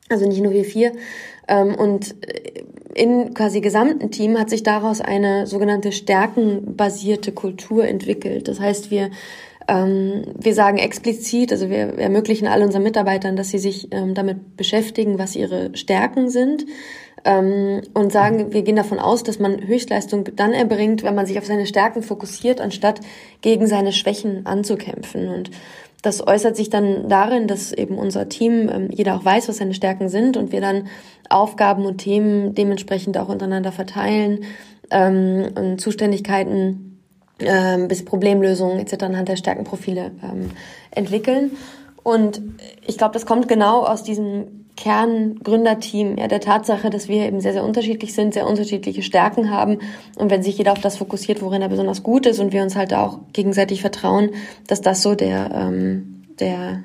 also 0.10 0.28
nicht 0.28 0.42
nur 0.42 0.54
wir 0.54 0.66
vier. 0.66 0.94
Ähm, 1.48 1.76
und 1.76 2.16
in 2.98 3.34
quasi 3.34 3.62
gesamten 3.62 4.12
Team 4.12 4.38
hat 4.40 4.50
sich 4.50 4.64
daraus 4.64 5.02
eine 5.02 5.48
sogenannte 5.48 5.92
stärkenbasierte 5.92 7.32
Kultur 7.32 7.86
entwickelt. 7.86 8.48
Das 8.48 8.60
heißt, 8.60 8.92
wir 8.92 9.12
ähm, 9.68 10.24
wir 10.40 10.54
sagen 10.54 10.78
explizit, 10.78 11.52
also 11.52 11.70
wir 11.70 12.00
ermöglichen 12.00 12.48
all 12.48 12.64
unseren 12.64 12.84
Mitarbeitern, 12.84 13.36
dass 13.36 13.50
sie 13.50 13.60
sich 13.60 13.90
ähm, 13.92 14.14
damit 14.14 14.56
beschäftigen, 14.56 15.20
was 15.20 15.36
ihre 15.36 15.76
Stärken 15.76 16.30
sind 16.30 16.66
ähm, 17.26 17.82
und 17.94 18.12
sagen, 18.12 18.54
wir 18.54 18.62
gehen 18.62 18.78
davon 18.78 19.00
aus, 19.00 19.24
dass 19.24 19.40
man 19.40 19.68
Höchstleistung 19.68 20.30
dann 20.36 20.54
erbringt, 20.54 21.04
wenn 21.04 21.16
man 21.16 21.26
sich 21.26 21.38
auf 21.38 21.46
seine 21.46 21.66
Stärken 21.66 22.02
fokussiert, 22.02 22.62
anstatt 22.62 23.02
gegen 23.42 23.68
seine 23.68 23.92
Schwächen 23.92 24.46
anzukämpfen. 24.46 25.28
Und 25.28 25.52
das 26.02 26.26
äußert 26.26 26.56
sich 26.56 26.70
dann 26.70 27.10
darin, 27.10 27.48
dass 27.48 27.74
eben 27.74 27.98
unser 27.98 28.30
Team, 28.30 28.70
ähm, 28.72 28.90
jeder 28.92 29.16
auch 29.16 29.26
weiß, 29.26 29.50
was 29.50 29.58
seine 29.58 29.74
Stärken 29.74 30.08
sind 30.08 30.38
und 30.38 30.52
wir 30.54 30.62
dann 30.62 30.88
Aufgaben 31.30 31.86
und 31.86 31.98
Themen 31.98 32.56
dementsprechend 32.56 33.18
auch 33.18 33.30
untereinander 33.30 33.72
verteilen 33.72 34.46
ähm, 34.92 35.50
und 35.56 35.82
Zuständigkeiten 35.82 37.02
ähm, 37.40 37.88
bis 37.88 38.04
Problemlösungen 38.04 38.80
etc. 38.80 39.04
anhand 39.04 39.30
der 39.30 39.38
Stärkenprofile 39.38 40.12
ähm, 40.24 40.52
entwickeln. 40.92 41.52
Und 42.04 42.42
ich 42.86 42.98
glaube, 42.98 43.14
das 43.14 43.26
kommt 43.26 43.48
genau 43.48 43.84
aus 43.84 44.04
diesem 44.04 44.66
Kerngründerteam, 44.78 46.18
ja, 46.18 46.28
der 46.28 46.40
Tatsache, 46.40 46.90
dass 46.90 47.08
wir 47.10 47.26
eben 47.26 47.42
sehr, 47.42 47.52
sehr 47.52 47.64
unterschiedlich 47.64 48.14
sind, 48.14 48.34
sehr 48.34 48.48
unterschiedliche 48.48 49.02
Stärken 49.02 49.50
haben. 49.50 49.80
Und 50.18 50.32
wenn 50.32 50.44
sich 50.44 50.58
jeder 50.58 50.72
auf 50.72 50.80
das 50.80 50.98
fokussiert, 50.98 51.42
worin 51.42 51.62
er 51.62 51.68
besonders 51.68 52.04
gut 52.04 52.26
ist 52.28 52.40
und 52.40 52.54
wir 52.54 52.62
uns 52.62 52.76
halt 52.76 52.94
auch 52.94 53.20
gegenseitig 53.34 53.82
vertrauen, 53.82 54.30
dass 54.68 54.82
das 54.82 55.02
so 55.02 55.16
der, 55.16 55.52
ähm, 55.52 56.24
der, 56.40 56.84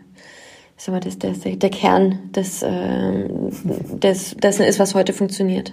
sag 0.76 0.92
mal, 0.92 1.00
das, 1.00 1.18
der, 1.18 1.32
der 1.32 1.70
Kern 1.70 2.30
des, 2.32 2.62
äh, 2.62 3.28
des, 3.28 4.36
dessen 4.36 4.64
ist, 4.64 4.78
was 4.78 4.94
heute 4.94 5.12
funktioniert. 5.12 5.72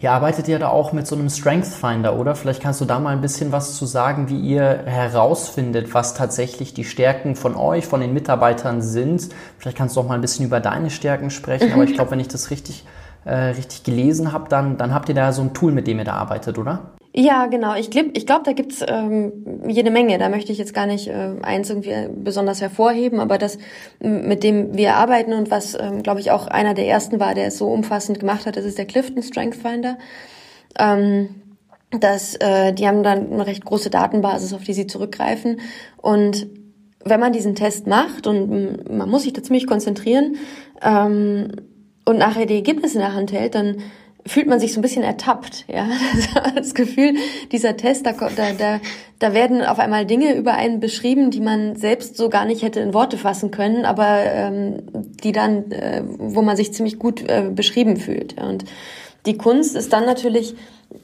Ihr 0.00 0.10
arbeitet 0.10 0.48
ja 0.48 0.58
da 0.58 0.68
auch 0.68 0.92
mit 0.92 1.06
so 1.06 1.14
einem 1.14 1.30
Strength 1.30 1.66
Finder, 1.66 2.18
oder? 2.18 2.34
Vielleicht 2.34 2.60
kannst 2.60 2.80
du 2.80 2.84
da 2.84 2.98
mal 2.98 3.10
ein 3.10 3.20
bisschen 3.20 3.52
was 3.52 3.76
zu 3.76 3.86
sagen, 3.86 4.28
wie 4.28 4.40
ihr 4.40 4.82
herausfindet, 4.84 5.94
was 5.94 6.14
tatsächlich 6.14 6.74
die 6.74 6.84
Stärken 6.84 7.36
von 7.36 7.54
euch, 7.54 7.86
von 7.86 8.00
den 8.00 8.12
Mitarbeitern 8.12 8.82
sind. 8.82 9.28
Vielleicht 9.58 9.78
kannst 9.78 9.96
du 9.96 10.00
auch 10.00 10.08
mal 10.08 10.16
ein 10.16 10.20
bisschen 10.20 10.44
über 10.44 10.58
deine 10.58 10.90
Stärken 10.90 11.30
sprechen, 11.30 11.72
aber 11.72 11.84
ich 11.84 11.94
glaube, 11.94 12.10
wenn 12.10 12.20
ich 12.20 12.28
das 12.28 12.50
richtig, 12.50 12.84
äh, 13.24 13.34
richtig 13.34 13.84
gelesen 13.84 14.32
habe, 14.32 14.48
dann, 14.48 14.76
dann 14.76 14.92
habt 14.92 15.08
ihr 15.08 15.14
da 15.14 15.32
so 15.32 15.42
ein 15.42 15.54
Tool, 15.54 15.72
mit 15.72 15.86
dem 15.86 15.98
ihr 15.98 16.04
da 16.04 16.14
arbeitet, 16.14 16.58
oder? 16.58 16.92
Ja, 17.14 17.46
genau. 17.46 17.74
Ich 17.74 17.90
glaube, 17.90 18.10
ich 18.14 18.26
glaub, 18.26 18.44
da 18.44 18.52
gibt's 18.52 18.82
ähm, 18.86 19.64
jede 19.68 19.90
Menge. 19.90 20.16
Da 20.16 20.30
möchte 20.30 20.50
ich 20.50 20.56
jetzt 20.56 20.72
gar 20.72 20.86
nicht 20.86 21.08
äh, 21.08 21.34
eins 21.42 21.68
irgendwie 21.68 22.08
besonders 22.14 22.62
hervorheben, 22.62 23.20
aber 23.20 23.36
das, 23.36 23.58
mit 24.00 24.42
dem 24.42 24.76
wir 24.76 24.96
arbeiten 24.96 25.34
und 25.34 25.50
was, 25.50 25.78
ähm, 25.78 26.02
glaube 26.02 26.20
ich, 26.20 26.30
auch 26.30 26.46
einer 26.46 26.72
der 26.72 26.86
ersten 26.86 27.20
war, 27.20 27.34
der 27.34 27.48
es 27.48 27.58
so 27.58 27.68
umfassend 27.68 28.18
gemacht 28.18 28.46
hat, 28.46 28.56
das 28.56 28.64
ist 28.64 28.78
der 28.78 28.86
Clifton 28.86 29.22
Strength 29.22 29.56
Finder. 29.56 29.98
Ähm, 30.78 31.28
das, 31.90 32.34
äh, 32.36 32.72
die 32.72 32.88
haben 32.88 33.02
dann 33.02 33.30
eine 33.30 33.46
recht 33.46 33.66
große 33.66 33.90
Datenbasis, 33.90 34.54
auf 34.54 34.64
die 34.64 34.72
sie 34.72 34.86
zurückgreifen. 34.86 35.60
Und 35.98 36.46
wenn 37.04 37.20
man 37.20 37.34
diesen 37.34 37.54
Test 37.54 37.86
macht 37.86 38.26
und 38.26 38.90
man 38.90 39.10
muss 39.10 39.24
sich 39.24 39.34
da 39.34 39.42
ziemlich 39.42 39.66
konzentrieren 39.66 40.36
ähm, 40.80 41.52
und 42.04 42.18
nachher 42.18 42.46
die 42.46 42.56
Ergebnisse 42.56 42.94
in 42.94 43.00
der 43.00 43.14
Hand 43.14 43.32
hält, 43.32 43.54
dann 43.54 43.82
fühlt 44.24 44.46
man 44.46 44.60
sich 44.60 44.72
so 44.72 44.78
ein 44.78 44.82
bisschen 44.82 45.02
ertappt, 45.02 45.64
ja. 45.68 45.88
Das 46.54 46.74
Gefühl, 46.74 47.14
dieser 47.50 47.76
Test, 47.76 48.06
da, 48.06 48.12
da, 48.12 48.80
da 49.18 49.34
werden 49.34 49.62
auf 49.62 49.78
einmal 49.78 50.06
Dinge 50.06 50.34
über 50.36 50.54
einen 50.54 50.80
beschrieben, 50.80 51.30
die 51.30 51.40
man 51.40 51.76
selbst 51.76 52.16
so 52.16 52.28
gar 52.28 52.44
nicht 52.44 52.62
hätte 52.62 52.80
in 52.80 52.94
Worte 52.94 53.18
fassen 53.18 53.50
können, 53.50 53.84
aber 53.84 54.20
ähm, 54.24 54.82
die 54.92 55.32
dann, 55.32 55.70
äh, 55.72 56.02
wo 56.04 56.42
man 56.42 56.56
sich 56.56 56.72
ziemlich 56.72 56.98
gut 56.98 57.22
äh, 57.28 57.50
beschrieben 57.52 57.96
fühlt. 57.96 58.40
Und 58.40 58.64
die 59.26 59.36
Kunst 59.36 59.76
ist 59.76 59.92
dann 59.92 60.04
natürlich, 60.04 60.54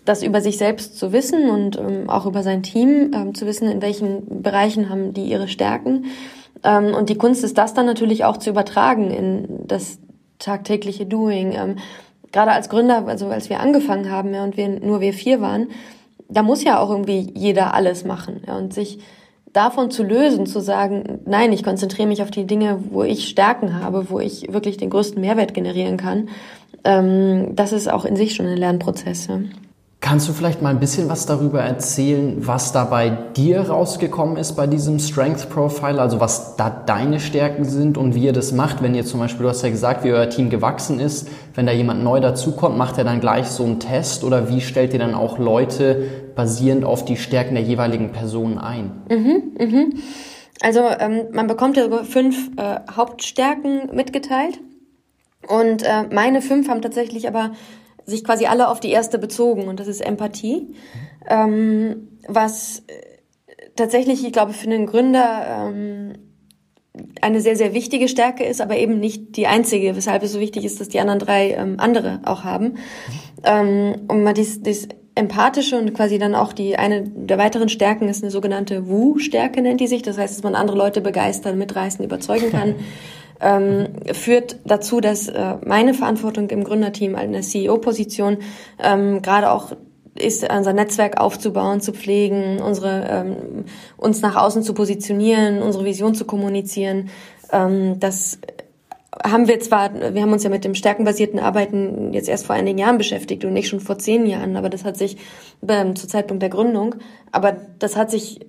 das 0.05 0.23
über 0.23 0.41
sich 0.41 0.59
selbst 0.59 0.99
zu 0.99 1.13
wissen 1.13 1.49
und 1.49 1.79
ähm, 1.79 2.11
auch 2.11 2.27
über 2.27 2.43
sein 2.43 2.63
Team 2.63 3.11
ähm, 3.15 3.35
zu 3.35 3.47
wissen, 3.47 3.71
in 3.71 3.83
welchen 3.83 4.43
Bereichen 4.43 4.91
haben 4.91 5.15
die 5.15 5.25
ihre 5.25 5.49
Stärken. 5.49 6.07
Ähm, 6.63 6.95
und 6.95 7.09
die 7.09 7.17
Kunst 7.17 7.43
ist 7.43 7.59
das 7.59 7.75
dann 7.75 7.87
natürlich 7.87 8.25
auch 8.25 8.37
zu 8.37 8.51
übertragen 8.51 9.11
in 9.11 9.67
das 9.67 9.99
tagtägliche 10.39 11.07
Doing. 11.07 11.53
Ähm, 11.53 11.77
gerade 12.33 12.53
als 12.53 12.69
Gründer, 12.69 13.07
also 13.07 13.27
als 13.29 13.49
wir 13.49 13.61
angefangen 13.61 14.11
haben 14.11 14.35
ja, 14.35 14.45
und 14.45 14.57
wir 14.57 14.69
nur 14.69 15.01
wir 15.01 15.13
vier 15.13 15.41
waren, 15.41 15.69
da 16.29 16.43
muss 16.43 16.63
ja 16.63 16.79
auch 16.79 16.91
irgendwie 16.91 17.33
jeder 17.35 17.75
alles 17.75 18.05
machen 18.05 18.43
ja, 18.47 18.57
und 18.57 18.75
sich 18.75 18.99
davon 19.53 19.91
zu 19.91 20.03
lösen, 20.03 20.47
zu 20.47 20.61
sagen, 20.61 21.21
nein, 21.25 21.53
ich 21.53 21.63
konzentriere 21.63 22.07
mich 22.07 22.23
auf 22.23 22.31
die 22.31 22.47
Dinge, 22.47 22.85
wo 22.91 23.03
ich 23.03 23.29
Stärken 23.29 23.83
habe, 23.83 24.11
wo 24.11 24.21
ich 24.21 24.53
wirklich 24.53 24.77
den 24.77 24.91
größten 24.91 25.21
Mehrwert 25.21 25.55
generieren 25.55 25.97
kann, 25.97 26.29
ähm, 26.85 27.57
das 27.57 27.73
ist 27.73 27.91
auch 27.91 28.05
in 28.05 28.17
sich 28.17 28.35
schon 28.35 28.47
ein 28.47 28.57
Lernprozess. 28.57 29.27
Ja. 29.27 29.41
Kannst 30.09 30.27
du 30.27 30.33
vielleicht 30.33 30.63
mal 30.63 30.71
ein 30.71 30.81
bisschen 30.81 31.11
was 31.11 31.27
darüber 31.27 31.61
erzählen, 31.61 32.39
was 32.39 32.73
da 32.73 32.85
bei 32.85 33.11
dir 33.11 33.69
rausgekommen 33.69 34.39
ist 34.39 34.55
bei 34.55 34.67
diesem 34.67 34.99
Strength 35.01 35.51
Profile, 35.51 36.01
also 36.01 36.19
was 36.19 36.57
da 36.57 36.71
deine 36.71 37.21
Stärken 37.21 37.67
sind 37.67 37.99
und 37.99 38.15
wie 38.15 38.25
ihr 38.25 38.33
das 38.33 38.53
macht, 38.53 38.83
wenn 38.83 38.95
ihr 38.95 39.05
zum 39.05 39.21
Beispiel, 39.21 39.43
du 39.43 39.51
hast 39.51 39.61
ja 39.61 39.69
gesagt, 39.69 40.05
wie 40.05 40.13
euer 40.13 40.31
Team 40.31 40.49
gewachsen 40.49 40.99
ist, 40.99 41.29
wenn 41.55 41.67
da 41.67 41.73
jemand 41.73 42.03
neu 42.03 42.21
dazukommt, 42.21 42.79
macht 42.79 42.97
er 42.97 43.05
dann 43.05 43.21
gleich 43.21 43.49
so 43.49 43.65
einen 43.65 43.81
Test 43.81 44.25
oder 44.25 44.49
wie 44.49 44.63
stellt 44.63 44.95
ihr 44.95 44.99
dann 44.99 45.13
auch 45.13 45.39
Leute 45.39 46.05
basierend 46.35 46.87
auf 46.87 47.05
die 47.05 47.19
Stärken 47.19 47.55
der 47.55 47.65
jeweiligen 47.65 48.11
Personen 48.11 48.57
ein? 48.57 49.03
Mhm, 49.11 49.43
mhm. 49.61 49.93
Also 50.63 50.81
ähm, 51.01 51.27
man 51.33 51.49
bekommt 51.49 51.77
ja 51.77 51.83
sogar 51.83 52.05
fünf 52.05 52.49
äh, 52.57 52.77
Hauptstärken 52.91 53.95
mitgeteilt 53.95 54.59
und 55.47 55.83
äh, 55.83 56.05
meine 56.11 56.41
fünf 56.41 56.71
haben 56.71 56.81
tatsächlich 56.81 57.29
aber 57.29 57.51
sich 58.09 58.25
quasi 58.25 58.47
alle 58.47 58.69
auf 58.69 58.81
die 58.81 58.91
erste 58.91 59.19
bezogen 59.19 59.69
und 59.69 59.81
das 59.81 59.87
ist 59.87 60.01
Empathie, 60.01 60.75
ähm, 61.29 62.09
was 62.27 62.83
äh, 62.87 62.93
tatsächlich, 63.77 64.25
ich 64.25 64.33
glaube, 64.33 64.53
für 64.53 64.67
einen 64.67 64.87
Gründer 64.87 65.69
ähm, 65.69 66.15
eine 67.21 67.41
sehr, 67.41 67.57
sehr 67.57 67.75
wichtige 67.75 68.09
Stärke 68.09 68.45
ist, 68.45 68.61
aber 68.61 68.77
eben 68.77 68.99
nicht 68.99 69.37
die 69.37 69.47
einzige, 69.47 69.95
weshalb 69.95 70.23
es 70.23 70.33
so 70.33 70.41
wichtig 70.41 70.65
ist, 70.65 70.81
dass 70.81 70.89
die 70.89 71.01
anderen 71.01 71.21
drei 71.21 71.53
ähm, 71.53 71.77
andere 71.79 72.21
auch 72.25 72.45
haben. 72.45 72.79
Ähm, 73.45 73.95
und 74.09 74.23
mal 74.23 74.35
dies, 74.35 74.63
dies 74.63 74.89
empathische 75.15 75.79
und 75.79 75.95
quasi 75.95 76.19
dann 76.19 76.35
auch 76.35 76.53
die 76.53 76.77
eine 76.77 77.03
der 77.03 77.39
weiteren 77.39 77.69
Stärken 77.69 78.09
ist 78.09 78.23
eine 78.23 78.31
sogenannte 78.31 78.89
Wu-Stärke 78.89 79.61
nennt 79.61 79.81
die 79.81 79.89
sich. 79.89 80.03
Das 80.03 80.17
heißt, 80.17 80.37
dass 80.37 80.45
man 80.45 80.55
andere 80.55 80.79
Leute 80.79 81.01
begeistern, 81.01 81.59
mitreißen, 81.59 82.05
überzeugen 82.05 82.51
kann. 82.51 82.77
ähm, 83.41 83.89
führt 84.13 84.57
dazu, 84.65 85.01
dass 85.01 85.29
äh, 85.29 85.55
meine 85.65 85.95
Verantwortung 85.95 86.51
im 86.51 86.65
Gründerteam 86.65 87.15
in 87.17 87.33
der 87.33 87.43
CEO-Position 87.43 88.39
ähm, 88.83 89.23
gerade 89.23 89.51
auch 89.51 89.73
ist, 90.15 90.51
unser 90.51 90.73
Netzwerk 90.73 91.21
aufzubauen, 91.21 91.81
zu 91.81 91.93
pflegen, 91.93 92.61
unsere 92.61 93.07
ähm, 93.09 93.65
uns 93.97 94.21
nach 94.21 94.37
außen 94.37 94.63
zu 94.63 94.75
positionieren, 94.75 95.63
unsere 95.63 95.85
Vision 95.85 96.15
zu 96.15 96.25
kommunizieren. 96.25 97.11
Ähm, 97.53 98.01
das 98.01 98.39
haben 99.25 99.49
wir 99.49 99.59
zwar, 99.61 100.15
wir 100.15 100.23
haben 100.23 100.33
uns 100.33 100.45
ja 100.45 100.51
mit 100.51 100.65
dem 100.65 100.75
stärkenbasierten 100.75 101.41
Arbeiten 101.41 102.13
jetzt 102.13 102.29
erst 102.29 102.47
vor 102.47 102.55
einigen 102.55 102.79
Jahren 102.79 102.99
beschäftigt 102.99 103.45
und 103.45 103.53
nicht 103.53 103.69
schon 103.69 103.81
vor 103.81 103.99
zehn 103.99 104.27
Jahren, 104.27 104.57
aber 104.57 104.69
das 104.69 104.85
hat 104.85 104.97
sich 104.97 105.17
ähm, 105.67 105.97
zu 105.97 106.07
Zeitpunkt 106.07 106.43
der 106.43 106.51
Gründung, 106.51 106.97
aber 107.33 107.57
das 107.79 107.97
hat 107.97 108.11
sich 108.11 108.41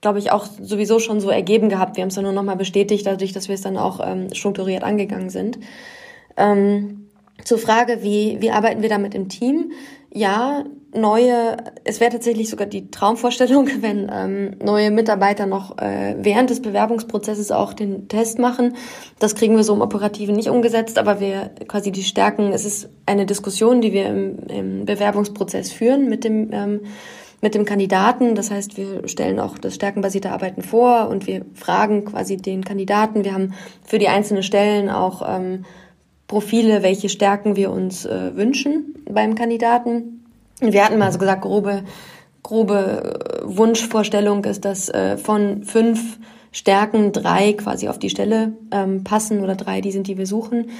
glaube 0.00 0.18
ich, 0.18 0.30
auch 0.30 0.46
sowieso 0.60 0.98
schon 0.98 1.20
so 1.20 1.30
ergeben 1.30 1.68
gehabt. 1.68 1.96
Wir 1.96 2.02
haben 2.02 2.08
es 2.08 2.16
ja 2.16 2.22
nur 2.22 2.32
nochmal 2.32 2.56
bestätigt, 2.56 3.06
dadurch, 3.06 3.32
dass 3.32 3.48
wir 3.48 3.54
es 3.54 3.62
dann 3.62 3.76
auch 3.76 4.00
ähm, 4.04 4.32
strukturiert 4.32 4.84
angegangen 4.84 5.30
sind. 5.30 5.58
Ähm, 6.36 7.08
zur 7.44 7.58
Frage, 7.58 8.02
wie, 8.02 8.38
wie 8.40 8.50
arbeiten 8.50 8.82
wir 8.82 8.88
damit 8.88 9.14
im 9.14 9.28
Team? 9.28 9.72
Ja, 10.12 10.64
neue, 10.94 11.56
es 11.84 12.00
wäre 12.00 12.12
tatsächlich 12.12 12.48
sogar 12.48 12.66
die 12.66 12.90
Traumvorstellung, 12.90 13.68
wenn 13.80 14.10
ähm, 14.12 14.56
neue 14.62 14.90
Mitarbeiter 14.90 15.46
noch 15.46 15.78
äh, 15.78 16.16
während 16.18 16.50
des 16.50 16.62
Bewerbungsprozesses 16.62 17.52
auch 17.52 17.72
den 17.74 18.08
Test 18.08 18.38
machen. 18.38 18.76
Das 19.18 19.34
kriegen 19.34 19.56
wir 19.56 19.64
so 19.64 19.74
im 19.74 19.82
Operativen 19.82 20.34
nicht 20.34 20.48
umgesetzt, 20.48 20.98
aber 20.98 21.20
wir 21.20 21.50
quasi 21.66 21.92
die 21.92 22.02
Stärken, 22.04 22.52
es 22.52 22.64
ist 22.64 22.88
eine 23.06 23.26
Diskussion, 23.26 23.80
die 23.80 23.92
wir 23.92 24.06
im, 24.06 24.38
im 24.48 24.84
Bewerbungsprozess 24.84 25.72
führen 25.72 26.08
mit 26.08 26.24
dem 26.24 26.50
ähm, 26.52 26.80
mit 27.40 27.54
dem 27.54 27.64
Kandidaten. 27.64 28.34
Das 28.34 28.50
heißt, 28.50 28.76
wir 28.76 29.08
stellen 29.08 29.38
auch 29.38 29.58
das 29.58 29.74
stärkenbasierte 29.74 30.32
Arbeiten 30.32 30.62
vor 30.62 31.08
und 31.08 31.26
wir 31.26 31.44
fragen 31.54 32.04
quasi 32.04 32.36
den 32.36 32.64
Kandidaten. 32.64 33.24
Wir 33.24 33.34
haben 33.34 33.54
für 33.84 33.98
die 33.98 34.08
einzelnen 34.08 34.42
Stellen 34.42 34.90
auch 34.90 35.22
ähm, 35.26 35.64
Profile, 36.26 36.82
welche 36.82 37.08
Stärken 37.08 37.56
wir 37.56 37.70
uns 37.70 38.04
äh, 38.04 38.36
wünschen 38.36 38.94
beim 39.08 39.34
Kandidaten. 39.34 40.26
Wir 40.60 40.84
hatten 40.84 40.98
mal 40.98 41.12
so 41.12 41.18
gesagt, 41.18 41.42
grobe, 41.42 41.84
grobe 42.42 43.20
äh, 43.20 43.56
Wunschvorstellung 43.56 44.44
ist, 44.44 44.64
dass 44.64 44.88
äh, 44.88 45.16
von 45.16 45.64
fünf 45.64 46.18
Stärken 46.50 47.12
drei 47.12 47.52
quasi 47.52 47.88
auf 47.88 47.98
die 47.98 48.10
Stelle 48.10 48.52
ähm, 48.72 49.04
passen 49.04 49.40
oder 49.40 49.54
drei, 49.54 49.80
die 49.80 49.92
sind, 49.92 50.06
die 50.06 50.18
wir 50.18 50.26
suchen. 50.26 50.70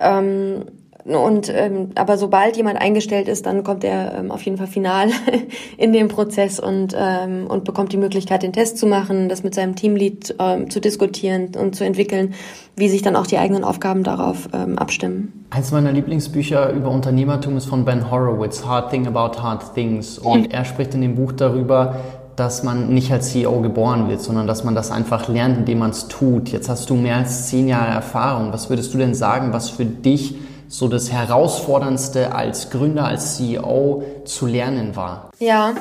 Ähm, 0.00 0.66
und 1.04 1.52
ähm, 1.54 1.90
aber 1.96 2.16
sobald 2.16 2.56
jemand 2.56 2.80
eingestellt 2.80 3.28
ist, 3.28 3.44
dann 3.44 3.62
kommt 3.62 3.84
er 3.84 4.18
ähm, 4.18 4.30
auf 4.30 4.42
jeden 4.42 4.56
Fall 4.56 4.66
final 4.66 5.10
in 5.76 5.92
den 5.92 6.08
Prozess 6.08 6.58
und 6.58 6.96
ähm, 6.98 7.46
und 7.46 7.64
bekommt 7.64 7.92
die 7.92 7.98
Möglichkeit, 7.98 8.42
den 8.42 8.54
Test 8.54 8.78
zu 8.78 8.86
machen, 8.86 9.28
das 9.28 9.42
mit 9.42 9.54
seinem 9.54 9.76
Teamlead 9.76 10.34
ähm, 10.38 10.70
zu 10.70 10.80
diskutieren 10.80 11.50
und 11.60 11.76
zu 11.76 11.84
entwickeln, 11.84 12.32
wie 12.76 12.88
sich 12.88 13.02
dann 13.02 13.16
auch 13.16 13.26
die 13.26 13.36
eigenen 13.36 13.64
Aufgaben 13.64 14.02
darauf 14.02 14.48
ähm, 14.54 14.78
abstimmen. 14.78 15.44
Eins 15.50 15.72
meiner 15.72 15.92
Lieblingsbücher 15.92 16.72
über 16.72 16.90
Unternehmertum 16.90 17.58
ist 17.58 17.66
von 17.66 17.84
Ben 17.84 18.10
Horowitz, 18.10 18.64
Hard 18.64 18.90
Thing 18.90 19.06
About 19.06 19.42
Hard 19.42 19.74
Things, 19.74 20.18
und 20.18 20.54
er 20.54 20.64
spricht 20.64 20.94
in 20.94 21.02
dem 21.02 21.16
Buch 21.16 21.32
darüber, 21.32 21.96
dass 22.36 22.62
man 22.62 22.92
nicht 22.92 23.12
als 23.12 23.30
CEO 23.30 23.60
geboren 23.60 24.08
wird, 24.08 24.22
sondern 24.22 24.46
dass 24.46 24.64
man 24.64 24.74
das 24.74 24.90
einfach 24.90 25.28
lernt, 25.28 25.58
indem 25.58 25.80
man 25.80 25.90
es 25.90 26.08
tut. 26.08 26.48
Jetzt 26.48 26.68
hast 26.70 26.88
du 26.88 26.94
mehr 26.94 27.16
als 27.16 27.48
zehn 27.48 27.68
Jahre 27.68 27.92
Erfahrung. 27.92 28.52
Was 28.52 28.70
würdest 28.70 28.94
du 28.94 28.98
denn 28.98 29.14
sagen, 29.14 29.52
was 29.52 29.68
für 29.68 29.84
dich 29.84 30.34
so 30.68 30.88
das 30.88 31.12
Herausforderndste 31.12 32.34
als 32.34 32.70
Gründer, 32.70 33.06
als 33.06 33.36
CEO 33.36 34.02
zu 34.24 34.46
lernen 34.46 34.96
war? 34.96 35.30
Ja, 35.38 35.74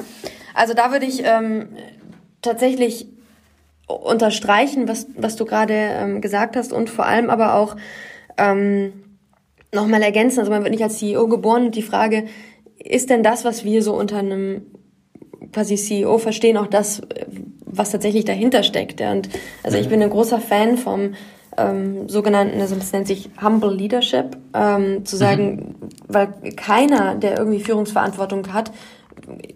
also 0.53 0.73
da 0.73 0.91
würde 0.91 1.05
ich 1.05 1.23
ähm, 1.23 1.69
tatsächlich 2.41 3.07
unterstreichen, 3.87 4.87
was, 4.87 5.07
was 5.15 5.35
du 5.35 5.45
gerade 5.45 5.73
ähm, 5.73 6.21
gesagt 6.21 6.55
hast 6.55 6.71
und 6.71 6.89
vor 6.89 7.05
allem 7.05 7.29
aber 7.29 7.55
auch 7.55 7.75
ähm, 8.37 8.93
nochmal 9.73 10.01
ergänzen. 10.01 10.39
Also 10.39 10.51
man 10.51 10.63
wird 10.63 10.71
nicht 10.71 10.83
als 10.83 10.99
CEO 10.99 11.27
geboren 11.27 11.65
und 11.65 11.75
die 11.75 11.81
Frage, 11.81 12.25
ist 12.77 13.09
denn 13.09 13.23
das, 13.23 13.45
was 13.45 13.63
wir 13.63 13.81
so 13.81 13.93
unter 13.93 14.17
einem 14.17 14.63
quasi 15.51 15.75
CEO 15.75 16.17
verstehen, 16.17 16.57
auch 16.57 16.67
das, 16.67 17.01
was 17.65 17.91
tatsächlich 17.91 18.25
dahinter 18.25 18.63
steckt. 18.63 19.01
Und 19.01 19.29
also 19.63 19.77
ich 19.77 19.89
bin 19.89 20.01
ein 20.01 20.09
großer 20.09 20.39
Fan 20.39 20.77
vom 20.77 21.13
ähm, 21.57 22.09
sogenannten, 22.09 22.59
also 22.59 22.75
das 22.75 22.91
nennt 22.91 23.07
sich 23.07 23.29
Humble 23.41 23.73
Leadership, 23.73 24.37
ähm, 24.53 25.05
zu 25.05 25.15
sagen, 25.15 25.55
mhm. 25.55 25.75
weil 26.07 26.33
keiner, 26.55 27.15
der 27.15 27.37
irgendwie 27.37 27.59
Führungsverantwortung 27.59 28.53
hat, 28.53 28.71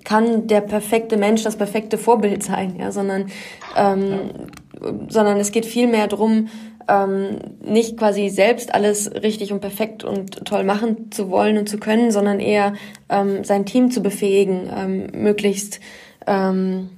kann 0.03 0.47
der 0.47 0.61
perfekte 0.61 1.17
Mensch 1.17 1.43
das 1.43 1.55
perfekte 1.55 1.97
Vorbild 1.97 2.43
sein, 2.43 2.75
ja, 2.79 2.91
sondern, 2.91 3.27
ähm, 3.75 4.31
ja. 4.81 4.93
sondern 5.09 5.37
es 5.37 5.51
geht 5.51 5.65
viel 5.65 5.87
mehr 5.87 6.07
drum, 6.07 6.47
ähm, 6.87 7.39
nicht 7.61 7.97
quasi 7.97 8.29
selbst 8.29 8.73
alles 8.73 9.11
richtig 9.11 9.51
und 9.51 9.59
perfekt 9.59 10.03
und 10.03 10.45
toll 10.45 10.63
machen 10.63 11.11
zu 11.11 11.29
wollen 11.29 11.57
und 11.57 11.67
zu 11.67 11.79
können, 11.79 12.11
sondern 12.11 12.39
eher 12.39 12.73
ähm, 13.09 13.43
sein 13.43 13.65
Team 13.65 13.91
zu 13.91 14.01
befähigen, 14.01 14.69
ähm, 14.73 15.07
möglichst 15.13 15.81
ähm, 16.25 16.89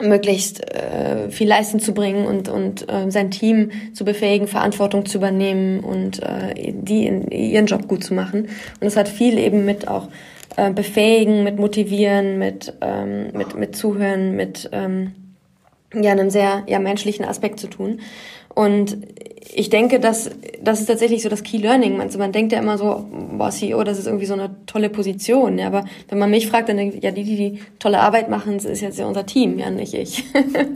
möglichst 0.00 0.62
äh, 0.74 1.30
viel 1.30 1.48
leisten 1.48 1.80
zu 1.80 1.94
bringen 1.94 2.26
und, 2.26 2.48
und 2.48 2.88
äh, 2.90 3.10
sein 3.10 3.30
Team 3.30 3.70
zu 3.92 4.04
befähigen, 4.04 4.46
Verantwortung 4.46 5.06
zu 5.06 5.18
übernehmen 5.18 5.80
und 5.80 6.22
äh, 6.22 6.72
die 6.72 7.06
in, 7.06 7.30
ihren 7.30 7.66
Job 7.66 7.88
gut 7.88 8.04
zu 8.04 8.14
machen. 8.14 8.48
Und 8.80 8.86
es 8.86 8.96
hat 8.96 9.08
viel 9.08 9.38
eben 9.38 9.64
mit 9.64 9.88
auch 9.88 10.08
äh, 10.56 10.70
befähigen, 10.70 11.44
mit 11.44 11.58
motivieren, 11.58 12.38
mit, 12.38 12.72
ähm, 12.80 13.28
mit, 13.32 13.56
mit 13.56 13.76
zuhören, 13.76 14.36
mit 14.36 14.68
ähm, 14.72 15.12
ja, 15.94 16.12
einem 16.12 16.30
sehr 16.30 16.62
ja, 16.66 16.78
menschlichen 16.78 17.24
Aspekt 17.24 17.60
zu 17.60 17.68
tun. 17.68 18.00
Und 18.60 18.98
ich 19.54 19.70
denke, 19.70 20.00
dass 20.00 20.30
das 20.62 20.80
ist 20.80 20.86
tatsächlich 20.86 21.22
so 21.22 21.30
das 21.30 21.42
Key 21.42 21.56
Learning. 21.56 21.92
Man, 21.92 22.08
also 22.08 22.18
man 22.18 22.30
denkt 22.30 22.52
ja 22.52 22.58
immer 22.58 22.76
so, 22.76 23.06
boah, 23.32 23.48
CEO, 23.48 23.82
das 23.84 23.98
ist 23.98 24.06
irgendwie 24.06 24.26
so 24.26 24.34
eine 24.34 24.54
tolle 24.66 24.90
Position. 24.90 25.58
Ja, 25.58 25.68
aber 25.68 25.86
wenn 26.10 26.18
man 26.18 26.28
mich 26.28 26.46
fragt, 26.46 26.68
dann 26.68 26.76
denke 26.76 26.98
ich, 26.98 27.02
ja, 27.02 27.10
die, 27.10 27.24
die 27.24 27.36
die 27.36 27.62
tolle 27.78 28.00
Arbeit 28.00 28.28
machen, 28.28 28.56
ist 28.56 28.82
jetzt 28.82 28.98
ja 28.98 29.06
unser 29.06 29.24
Team, 29.24 29.58
ja, 29.58 29.70
nicht 29.70 29.94
ich. 29.94 30.24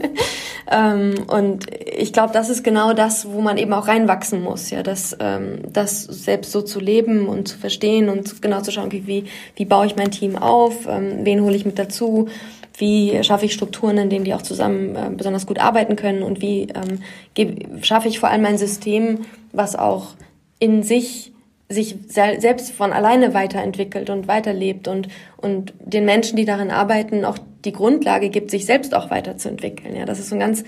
ähm, 0.71 1.13
und 1.27 1.67
ich 1.95 2.11
glaube, 2.11 2.33
das 2.33 2.49
ist 2.49 2.63
genau 2.63 2.93
das, 2.93 3.31
wo 3.31 3.41
man 3.41 3.59
eben 3.59 3.71
auch 3.71 3.87
reinwachsen 3.87 4.41
muss, 4.41 4.71
ja, 4.71 4.81
das, 4.81 5.15
ähm, 5.19 5.59
das 5.71 6.01
selbst 6.01 6.51
so 6.51 6.63
zu 6.63 6.79
leben 6.79 7.27
und 7.27 7.47
zu 7.47 7.59
verstehen 7.59 8.09
und 8.09 8.41
genau 8.41 8.61
zu 8.61 8.71
schauen, 8.71 8.87
okay, 8.87 9.03
wie, 9.05 9.25
wie 9.55 9.65
baue 9.65 9.85
ich 9.85 9.95
mein 9.95 10.09
Team 10.09 10.37
auf, 10.37 10.87
ähm, 10.89 11.19
wen 11.21 11.41
hole 11.41 11.55
ich 11.55 11.65
mit 11.65 11.77
dazu, 11.77 12.29
wie 12.77 13.23
schaffe 13.23 13.45
ich 13.45 13.53
Strukturen, 13.53 13.97
in 13.97 14.09
denen 14.09 14.25
die 14.25 14.33
auch 14.33 14.41
zusammen 14.41 14.95
äh, 14.95 15.09
besonders 15.15 15.45
gut 15.45 15.59
arbeiten 15.59 15.95
können 15.95 16.23
und 16.23 16.41
wie 16.41 16.67
ähm, 16.73 17.81
schaffe 17.81 18.07
ich 18.07 18.19
vor 18.19 18.29
allem 18.29 18.45
ein 18.45 18.57
System, 18.57 19.21
was 19.51 19.75
auch 19.75 20.15
in 20.59 20.83
sich 20.83 21.31
sich 21.67 21.95
selbst 22.07 22.71
von 22.71 22.93
alleine 22.93 23.33
weiterentwickelt 23.33 24.11
und 24.11 24.27
weiterlebt 24.27 24.87
und, 24.87 25.07
und 25.37 25.73
den 25.79 26.05
Menschen, 26.05 26.35
die 26.35 26.45
darin 26.45 26.69
arbeiten, 26.69 27.25
auch 27.25 27.39
die 27.65 27.71
Grundlage 27.71 28.29
gibt, 28.29 28.51
sich 28.51 28.67
selbst 28.67 28.93
auch 28.93 29.09
weiterzuentwickeln. 29.09 29.95
Ja, 29.95 30.05
das 30.05 30.19
ist 30.19 30.29
so 30.29 30.35
ein 30.35 30.39
ganz 30.39 30.63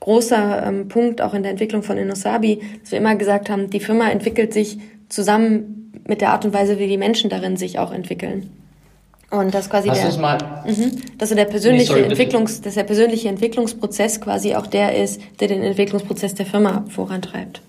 großer 0.00 0.66
ähm, 0.66 0.88
Punkt 0.88 1.22
auch 1.22 1.32
in 1.32 1.42
der 1.42 1.52
Entwicklung 1.52 1.82
von 1.82 1.96
Inosabi, 1.96 2.60
dass 2.82 2.92
wir 2.92 2.98
immer 2.98 3.16
gesagt 3.16 3.48
haben, 3.48 3.70
die 3.70 3.80
Firma 3.80 4.10
entwickelt 4.10 4.52
sich 4.52 4.78
zusammen 5.08 5.92
mit 6.06 6.20
der 6.20 6.30
Art 6.30 6.44
und 6.44 6.52
Weise, 6.52 6.78
wie 6.78 6.88
die 6.88 6.98
Menschen 6.98 7.30
darin 7.30 7.56
sich 7.56 7.78
auch 7.78 7.92
entwickeln. 7.92 8.50
Und 9.32 9.54
das 9.54 9.70
quasi 9.70 9.88
Lass 9.88 9.98
der, 9.98 10.20
mal, 10.20 10.38
mhm, 10.66 10.92
dass 11.16 11.30
so 11.30 11.34
der 11.34 11.46
persönliche 11.46 11.94
nee, 11.94 12.00
sorry, 12.00 12.10
Entwicklungs, 12.10 12.60
dass 12.60 12.74
der 12.74 12.84
persönliche 12.84 13.30
Entwicklungsprozess 13.30 14.20
quasi 14.20 14.54
auch 14.54 14.66
der 14.66 15.02
ist, 15.02 15.22
der 15.40 15.48
den 15.48 15.62
Entwicklungsprozess 15.62 16.34
der 16.34 16.44
Firma 16.44 16.84
vorantreibt. 16.90 17.62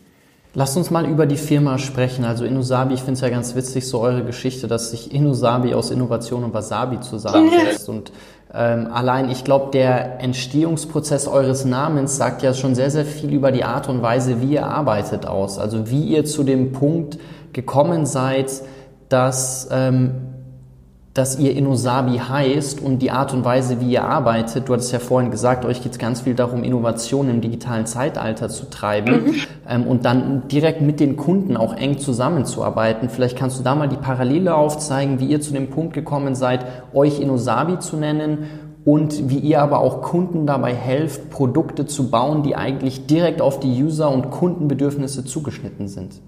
Lasst 0.56 0.76
uns 0.76 0.92
mal 0.92 1.06
über 1.06 1.26
die 1.26 1.38
Firma 1.38 1.78
sprechen. 1.78 2.26
Also 2.26 2.44
Inusabi, 2.44 2.96
ich 2.96 3.00
finde 3.00 3.14
es 3.14 3.22
ja 3.22 3.30
ganz 3.30 3.56
witzig, 3.56 3.88
so 3.88 4.02
eure 4.02 4.26
Geschichte, 4.26 4.68
dass 4.68 4.92
sich 4.92 5.14
Inusabi 5.14 5.74
aus 5.74 5.90
Innovation 5.90 6.44
und 6.44 6.54
Wasabi 6.54 7.00
zusammensetzt. 7.00 7.88
Ja. 7.88 7.94
Und 7.94 8.12
ähm, 8.54 8.90
allein, 8.92 9.32
ich 9.32 9.46
glaube, 9.46 9.72
der 9.72 10.20
Entstehungsprozess 10.20 11.28
eures 11.28 11.64
Namens 11.64 12.18
sagt 12.18 12.44
ja 12.44 12.54
schon 12.54 12.76
sehr, 12.76 12.92
sehr 12.92 13.06
viel 13.06 13.32
über 13.32 13.54
die 13.54 13.64
Art 13.64 13.88
und 13.88 14.02
Weise, 14.02 14.42
wie 14.42 14.56
ihr 14.56 14.68
arbeitet 14.68 15.26
aus. 15.26 15.58
Also 15.60 15.90
wie 15.90 16.04
ihr 16.04 16.26
zu 16.26 16.44
dem 16.44 16.74
Punkt 16.74 17.20
gekommen 17.54 18.06
seid, 18.06 18.52
dass 19.08 19.70
ähm, 19.72 20.33
dass 21.14 21.38
ihr 21.38 21.56
Innosabi 21.56 22.18
heißt 22.18 22.82
und 22.82 23.00
die 23.00 23.12
Art 23.12 23.34
und 23.34 23.46
Weise, 23.46 23.80
wie 23.80 23.92
ihr 23.92 24.04
arbeitet. 24.04 24.68
Du 24.68 24.74
hattest 24.74 24.92
ja 24.92 25.00
vorhin 25.00 25.30
gesagt, 25.30 25.64
euch 25.64 25.84
geht 25.84 25.92
es 25.92 26.00
ganz 26.00 26.22
viel 26.22 26.34
darum, 26.34 26.64
Innovation 26.64 27.30
im 27.30 27.40
digitalen 27.40 27.86
Zeitalter 27.86 28.50
zu 28.50 28.68
treiben 28.70 29.26
mhm. 29.26 29.36
ähm, 29.70 29.88
und 29.88 30.06
dann 30.06 30.48
direkt 30.48 30.82
mit 30.82 31.00
den 31.00 31.16
Kunden 31.16 31.56
auch 31.56 31.76
eng 31.76 32.00
zusammenzuarbeiten. 32.00 33.10
Vielleicht 33.10 33.38
kannst 33.38 33.60
du 33.60 33.64
da 33.64 33.76
mal 33.76 33.88
die 33.88 33.96
Parallele 33.96 34.56
aufzeigen, 34.56 35.20
wie 35.20 35.28
ihr 35.28 35.40
zu 35.40 35.54
dem 35.54 35.70
Punkt 35.70 35.94
gekommen 35.94 36.34
seid, 36.34 36.66
euch 36.94 37.20
Innosabi 37.20 37.78
zu 37.78 37.96
nennen 37.98 38.48
und 38.84 39.30
wie 39.30 39.38
ihr 39.38 39.62
aber 39.62 39.80
auch 39.80 40.02
Kunden 40.02 40.48
dabei 40.48 40.74
helft, 40.74 41.30
Produkte 41.30 41.86
zu 41.86 42.10
bauen, 42.10 42.42
die 42.42 42.56
eigentlich 42.56 43.06
direkt 43.06 43.40
auf 43.40 43.60
die 43.60 43.84
User- 43.84 44.12
und 44.12 44.32
Kundenbedürfnisse 44.32 45.24
zugeschnitten 45.24 45.88
sind. 45.88 46.22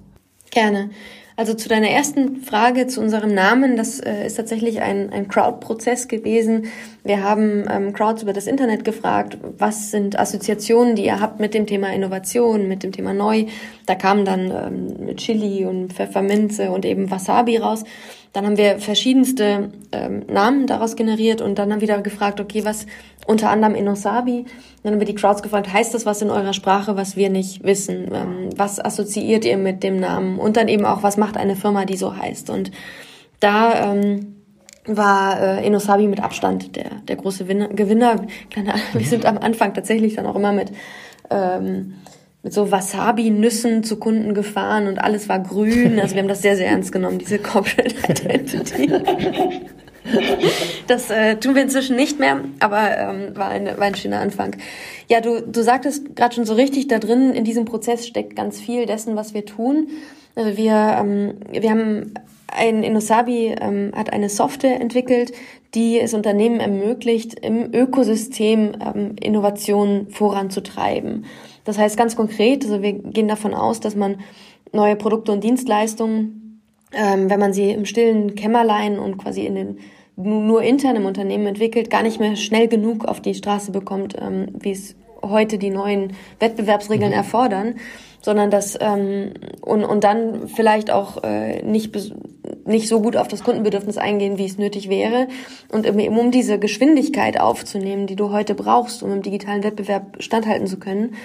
Gerne. 0.51 0.89
Also 1.38 1.53
zu 1.53 1.67
deiner 1.67 1.89
ersten 1.89 2.38
Frage 2.38 2.88
zu 2.88 3.01
unserem 3.01 3.34
Namen, 3.34 3.75
das 3.75 3.99
äh, 3.99 4.25
ist 4.25 4.36
tatsächlich 4.36 4.79
ein, 4.79 5.12
ein 5.12 5.27
Crowd-Prozess 5.27 6.08
gewesen. 6.08 6.67
Wir 7.03 7.23
haben 7.23 7.65
ähm, 7.69 7.91
Crowds 7.91 8.23
über 8.23 8.31
das 8.31 8.47
Internet 8.47 8.86
gefragt, 8.86 9.38
was 9.58 9.91
sind 9.91 10.17
Assoziationen, 10.17 10.95
die 10.95 11.05
ihr 11.05 11.19
habt 11.19 11.41
mit 11.41 11.53
dem 11.53 11.67
Thema 11.67 11.93
Innovation, 11.93 12.69
mit 12.69 12.84
dem 12.84 12.93
Thema 12.93 13.13
Neu. 13.13 13.47
Da 13.86 13.95
kamen 13.95 14.23
dann 14.23 14.49
ähm, 14.49 15.17
Chili 15.17 15.65
und 15.65 15.91
Pfefferminze 15.91 16.71
und 16.71 16.86
eben 16.86 17.12
Wasabi 17.12 17.58
raus. 17.58 17.84
Dann 18.36 18.45
haben 18.45 18.58
wir 18.58 18.80
verschiedenste 18.80 19.71
ähm, 19.93 20.24
Namen 20.28 20.67
daraus 20.67 20.98
generiert 20.98 21.39
und 21.39 21.58
dann 21.58 21.71
haben 21.71 21.80
wir 21.80 21.88
wieder 21.88 22.02
gefragt, 22.02 22.41
okay, 22.41 22.65
was 22.65 22.86
unter 23.26 23.50
anderem 23.50 23.76
Inosabi. 23.76 24.43
Dann 24.84 24.91
haben 24.91 25.00
wir 25.00 25.08
die 25.08 25.15
Crowds 25.15 25.41
gefragt, 25.41 25.71
heißt 25.71 25.93
das 25.93 26.06
was 26.06 26.21
in 26.21 26.30
eurer 26.30 26.52
Sprache, 26.52 26.98
was 26.98 27.15
wir 27.15 27.30
nicht 27.30 27.63
wissen? 27.63 28.10
Ähm, 28.13 28.50
was 28.58 28.84
assoziiert 28.84 29.45
ihr 29.45 29.56
mit 29.56 29.84
dem 29.84 30.02
Namen? 30.02 30.38
Und 30.38 30.58
dann 30.58 30.67
eben 30.67 30.84
auch, 30.84 31.02
was 31.02 31.15
macht 31.15 31.38
eine 31.38 31.56
Firma, 31.56 31.86
die 31.86 31.95
so 31.95 32.17
heißt? 32.17 32.50
Und 32.50 32.71
da 33.39 33.93
ähm, 33.93 34.36
war 34.86 35.39
äh, 35.39 35.65
Inosabi 35.65 36.06
mit 36.08 36.21
Abstand 36.21 36.76
der, 36.76 36.89
der 37.08 37.15
große 37.15 37.48
Winner, 37.48 37.69
Gewinner. 37.69 38.26
Wir 38.91 39.06
sind 39.06 39.26
am 39.26 39.38
Anfang 39.38 39.74
tatsächlich 39.74 40.15
dann 40.15 40.26
auch 40.26 40.36
immer 40.36 40.52
mit 40.52 40.74
ähm, 41.30 41.93
mit 42.45 42.53
so 42.53 42.71
Wasabi-Nüssen 42.71 43.84
zu 43.84 43.97
Kunden 43.97 44.36
gefahren 44.36 44.86
und 44.86 44.99
alles 44.99 45.27
war 45.27 45.39
grün. 45.39 45.99
Also 45.99 46.13
wir 46.13 46.21
haben 46.21 46.29
das 46.29 46.43
sehr, 46.43 46.55
sehr 46.55 46.67
ernst 46.67 46.91
genommen, 46.91 47.17
diese 47.17 47.39
Corporate 47.39 47.95
Identity. 48.08 48.91
das 50.86 51.10
äh, 51.10 51.38
tun 51.38 51.55
wir 51.55 51.63
inzwischen 51.63 51.95
nicht 51.95 52.19
mehr, 52.19 52.41
aber 52.60 52.95
ähm, 52.99 53.36
war, 53.36 53.49
ein, 53.49 53.65
war 53.65 53.88
ein 53.88 53.95
schöner 53.95 54.19
Anfang. 54.19 54.55
Ja, 55.08 55.21
du, 55.21 55.41
du 55.41 55.63
sagtest 55.63 56.15
gerade 56.15 56.36
schon 56.36 56.45
so 56.45 56.53
richtig, 56.53 56.88
da 56.88 56.99
drin 56.99 57.34
in 57.34 57.45
diesem 57.45 57.65
Prozess 57.65 58.05
steckt 58.05 58.36
ganz 58.36 58.62
viel 58.62 58.86
dessen, 58.86 59.15
was 59.15 59.34
wir 59.34 59.47
tun. 59.47 59.88
Also 60.36 60.55
wir, 60.55 60.97
ähm, 60.99 61.34
wir 61.51 61.71
haben 61.71 62.13
ein 62.45 62.84
Inosabi 62.84 63.55
ähm, 63.60 63.91
hat 63.95 64.13
eine 64.13 64.29
Software 64.29 64.79
entwickelt, 64.79 65.34
die 65.73 65.99
es 65.99 66.13
Unternehmen 66.13 66.60
ermöglicht, 66.60 67.39
im 67.39 67.73
Ökosystem 67.73 68.73
ähm, 68.79 69.15
Innovationen 69.19 70.12
voranzutreiben. 70.12 71.25
Das 71.65 71.78
heißt 71.78 71.97
ganz 71.97 72.15
konkret, 72.15 72.63
also 72.63 72.82
wir 72.82 72.93
gehen 72.93 73.28
davon 73.28 73.54
aus, 73.54 73.80
dass 73.80 73.95
man 73.95 74.17
neue 74.71 74.95
Produkte 74.95 75.32
und 75.32 75.43
Dienstleistungen, 75.43 76.62
ähm, 76.93 77.30
wenn 77.30 77.39
man 77.39 77.54
sie 77.54 77.71
im 77.71 77.86
stillen 77.86 78.36
Kämmerlein 78.36 78.97
und 78.99 79.17
quasi 79.17 79.45
in 79.45 79.56
den 79.56 79.80
nur 80.17 80.62
intern 80.62 80.95
im 80.95 81.06
Unternehmen 81.06 81.45
entwickelt, 81.45 81.89
gar 81.89 82.01
nicht 82.01 82.21
mehr 82.21 82.38
schnell 82.38 82.69
genug 82.69 83.04
auf 83.04 83.19
die 83.19 83.34
Straße 83.34 83.71
bekommt, 83.71 84.15
ähm, 84.17 84.47
wie 84.58 84.71
es 84.71 84.95
heute 85.21 85.58
die 85.58 85.71
neuen 85.71 86.13
Wettbewerbsregeln 86.39 87.12
mhm. 87.12 87.17
erfordern, 87.17 87.75
sondern 88.21 88.49
dass 88.49 88.78
ähm, 88.80 89.34
und, 89.62 89.84
und 89.84 90.04
dann 90.04 90.47
vielleicht 90.47 90.91
auch 90.91 91.23
äh, 91.23 91.62
nicht 91.63 91.95
nicht 92.65 92.88
so 92.88 93.01
gut 93.01 93.15
auf 93.15 93.28
das 93.28 93.43
Kundenbedürfnis 93.43 93.97
eingehen, 93.97 94.38
wie 94.38 94.45
es 94.45 94.58
nötig 94.58 94.89
wäre 94.89 95.28
und 95.71 95.86
eben 95.86 96.17
um 96.17 96.32
diese 96.32 96.58
Geschwindigkeit 96.58 97.39
aufzunehmen, 97.39 98.08
die 98.08 98.15
du 98.15 98.32
heute 98.32 98.56
brauchst, 98.56 99.04
um 99.04 99.12
im 99.12 99.21
digitalen 99.21 99.63
Wettbewerb 99.63 100.17
standhalten 100.19 100.65
zu 100.65 100.78
können, 100.78 101.15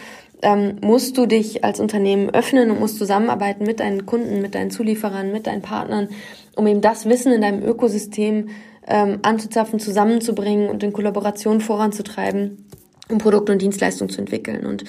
ähm, 0.42 0.76
musst 0.80 1.18
du 1.18 1.26
dich 1.26 1.64
als 1.64 1.80
Unternehmen 1.80 2.30
öffnen 2.30 2.70
und 2.70 2.80
musst 2.80 2.98
zusammenarbeiten 2.98 3.64
mit 3.64 3.80
deinen 3.80 4.06
Kunden, 4.06 4.40
mit 4.40 4.54
deinen 4.54 4.70
Zulieferern, 4.70 5.32
mit 5.32 5.46
deinen 5.46 5.62
Partnern, 5.62 6.08
um 6.56 6.66
eben 6.66 6.80
das 6.80 7.06
Wissen 7.06 7.32
in 7.32 7.40
deinem 7.42 7.62
Ökosystem 7.62 8.48
ähm, 8.86 9.18
anzuzapfen, 9.22 9.80
zusammenzubringen 9.80 10.68
und 10.68 10.82
in 10.82 10.92
Kollaboration 10.92 11.60
voranzutreiben 11.60 12.66
um 13.10 13.18
Produkte 13.18 13.52
und 13.52 13.62
Dienstleistungen 13.62 14.10
zu 14.10 14.20
entwickeln. 14.20 14.64
Und 14.66 14.84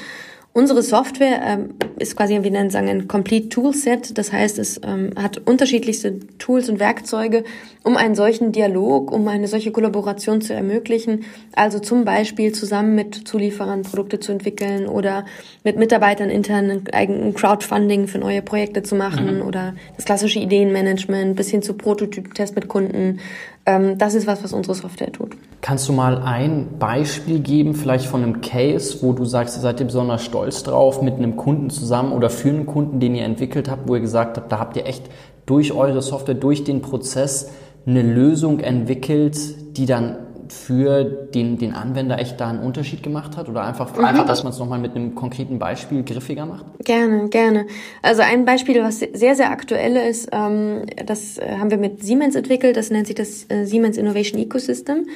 Unsere 0.54 0.82
Software 0.82 1.42
ähm, 1.46 1.76
ist 1.98 2.18
quasi, 2.18 2.38
wie 2.44 2.50
nennen 2.50 2.70
sagen, 2.70 2.90
ein 2.90 3.08
Complete 3.08 3.48
Toolset. 3.48 4.18
Das 4.18 4.34
heißt, 4.34 4.60
es 4.60 4.82
ähm, 4.84 5.12
hat 5.16 5.38
unterschiedlichste 5.48 6.20
Tools 6.40 6.68
und 6.68 6.82
Werkzeuge, 6.82 7.46
um 7.84 7.96
einen 7.96 8.16
solchen 8.16 8.52
Dialog, 8.52 9.14
um 9.14 9.30
eine 9.30 9.48
solche 9.48 9.72
Kollaboration 9.72 10.42
zu 10.42 10.54
ermöglichen. 10.54 11.24
Also 11.54 11.80
zum 11.80 12.04
Beispiel 12.04 12.52
zusammen 12.52 12.96
mit 12.96 13.30
Zulieferern 13.30 13.84
Produkte 13.84 14.20
zu 14.20 14.34
entwickeln 14.34 14.88
oder 14.88 15.26
mit 15.64 15.78
Mitarbeitern 15.78 16.30
intern 16.30 16.84
ein 16.92 17.34
Crowdfunding 17.34 18.08
für 18.08 18.18
neue 18.18 18.42
Projekte 18.42 18.84
zu 18.84 18.96
machen 18.96 19.38
mhm. 19.38 19.44
oder 19.44 19.74
das 19.96 20.04
klassische 20.04 20.40
Ideenmanagement 20.40 21.38
bis 21.38 21.50
hin 21.50 21.62
zu 21.62 21.76
Prototyp-Test 21.76 22.56
mit 22.56 22.68
Kunden. 22.68 23.22
Ähm, 23.65 23.97
das 23.97 24.15
ist 24.15 24.26
was, 24.26 24.43
was 24.43 24.54
unsere 24.54 24.76
Software 24.76 25.12
tut. 25.12 25.38
Kannst 25.62 25.88
du 25.88 25.93
mal 25.93 26.17
ein 26.17 26.80
Beispiel 26.80 27.39
geben, 27.39 27.76
vielleicht 27.76 28.06
von 28.06 28.24
einem 28.24 28.41
Case, 28.41 29.00
wo 29.02 29.13
du 29.13 29.26
sagst, 29.26 29.58
ihr 29.58 29.62
seid 29.62 29.80
ihr 29.80 29.86
besonders 29.86 30.24
stolz 30.24 30.63
drauf, 30.63 31.02
mit 31.02 31.15
einem 31.15 31.36
Kunden 31.36 31.69
zusammen 31.69 32.12
oder 32.13 32.30
für 32.30 32.50
einen 32.50 32.65
Kunden, 32.65 33.00
den 33.00 33.13
ihr 33.13 33.24
entwickelt 33.24 33.69
habt, 33.69 33.88
wo 33.88 33.95
ihr 33.95 34.02
gesagt 34.02 34.38
habt, 34.38 34.52
da 34.52 34.60
habt 34.60 34.78
ihr 34.78 34.86
echt 34.86 35.04
durch 35.45 35.74
eure 35.74 36.02
Software, 36.02 36.36
durch 36.36 36.63
den 36.63 36.82
Prozess 36.82 37.52
eine 37.86 38.02
Lösung 38.02 38.60
entwickelt, 38.60 39.38
die 39.78 39.86
dann 39.86 40.17
für 40.52 41.04
den, 41.04 41.58
den 41.58 41.74
Anwender 41.74 42.20
echt 42.20 42.40
da 42.40 42.50
einen 42.50 42.60
Unterschied 42.60 43.04
gemacht 43.04 43.38
hat? 43.38 43.50
Oder 43.50 43.64
einfach, 43.64 43.96
mhm. 43.98 44.06
einfach 44.06 44.26
dass 44.26 44.44
man 44.44 44.54
es 44.54 44.60
nochmal 44.60 44.80
mit 44.80 44.96
einem 44.96 45.16
konkreten 45.16 45.60
Beispiel 45.60 46.04
griffiger 46.04 46.46
macht? 46.46 46.66
Gerne, 46.84 47.30
gerne. 47.30 47.66
Also 48.02 48.22
ein 48.22 48.46
Beispiel, 48.46 48.84
was 48.84 49.00
sehr, 49.00 49.36
sehr 49.36 49.52
aktuell 49.52 49.96
ist, 49.96 50.30
ähm, 50.32 50.86
das 51.06 51.40
haben 51.40 51.72
wir 51.72 51.78
mit 51.78 52.04
Siemens 52.04 52.36
entwickelt, 52.36 52.78
das 52.78 52.90
nennt 52.90 53.08
sich 53.08 53.16
das 53.16 53.46
äh, 53.50 53.66
Siemens 53.66 53.98
Innovation 53.98 54.40
Ecosystem. 54.42 55.08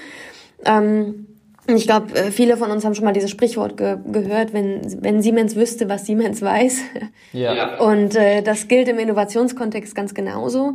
Ähm, 0.66 1.28
ich 1.68 1.88
glaube, 1.88 2.14
äh, 2.14 2.32
viele 2.32 2.58
von 2.58 2.70
uns 2.70 2.86
haben 2.86 2.94
schon 2.94 3.06
mal 3.06 3.14
dieses 3.14 3.32
Sprichwort 3.32 3.78
ge 3.78 3.98
gehört, 4.12 4.54
wenn, 4.54 4.82
wenn 5.02 5.22
Siemens 5.22 5.56
wüsste, 5.56 5.90
was 5.90 6.06
Siemens 6.06 6.42
weiß. 6.42 6.82
Ja. 7.34 7.80
Und 7.80 8.16
äh, 8.16 8.42
das 8.42 8.70
gilt 8.70 8.88
im 8.88 8.98
Innovationskontext 8.98 9.94
ganz 9.94 10.14
genauso. 10.14 10.74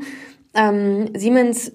Ähm, 0.53 1.09
Siemens 1.17 1.73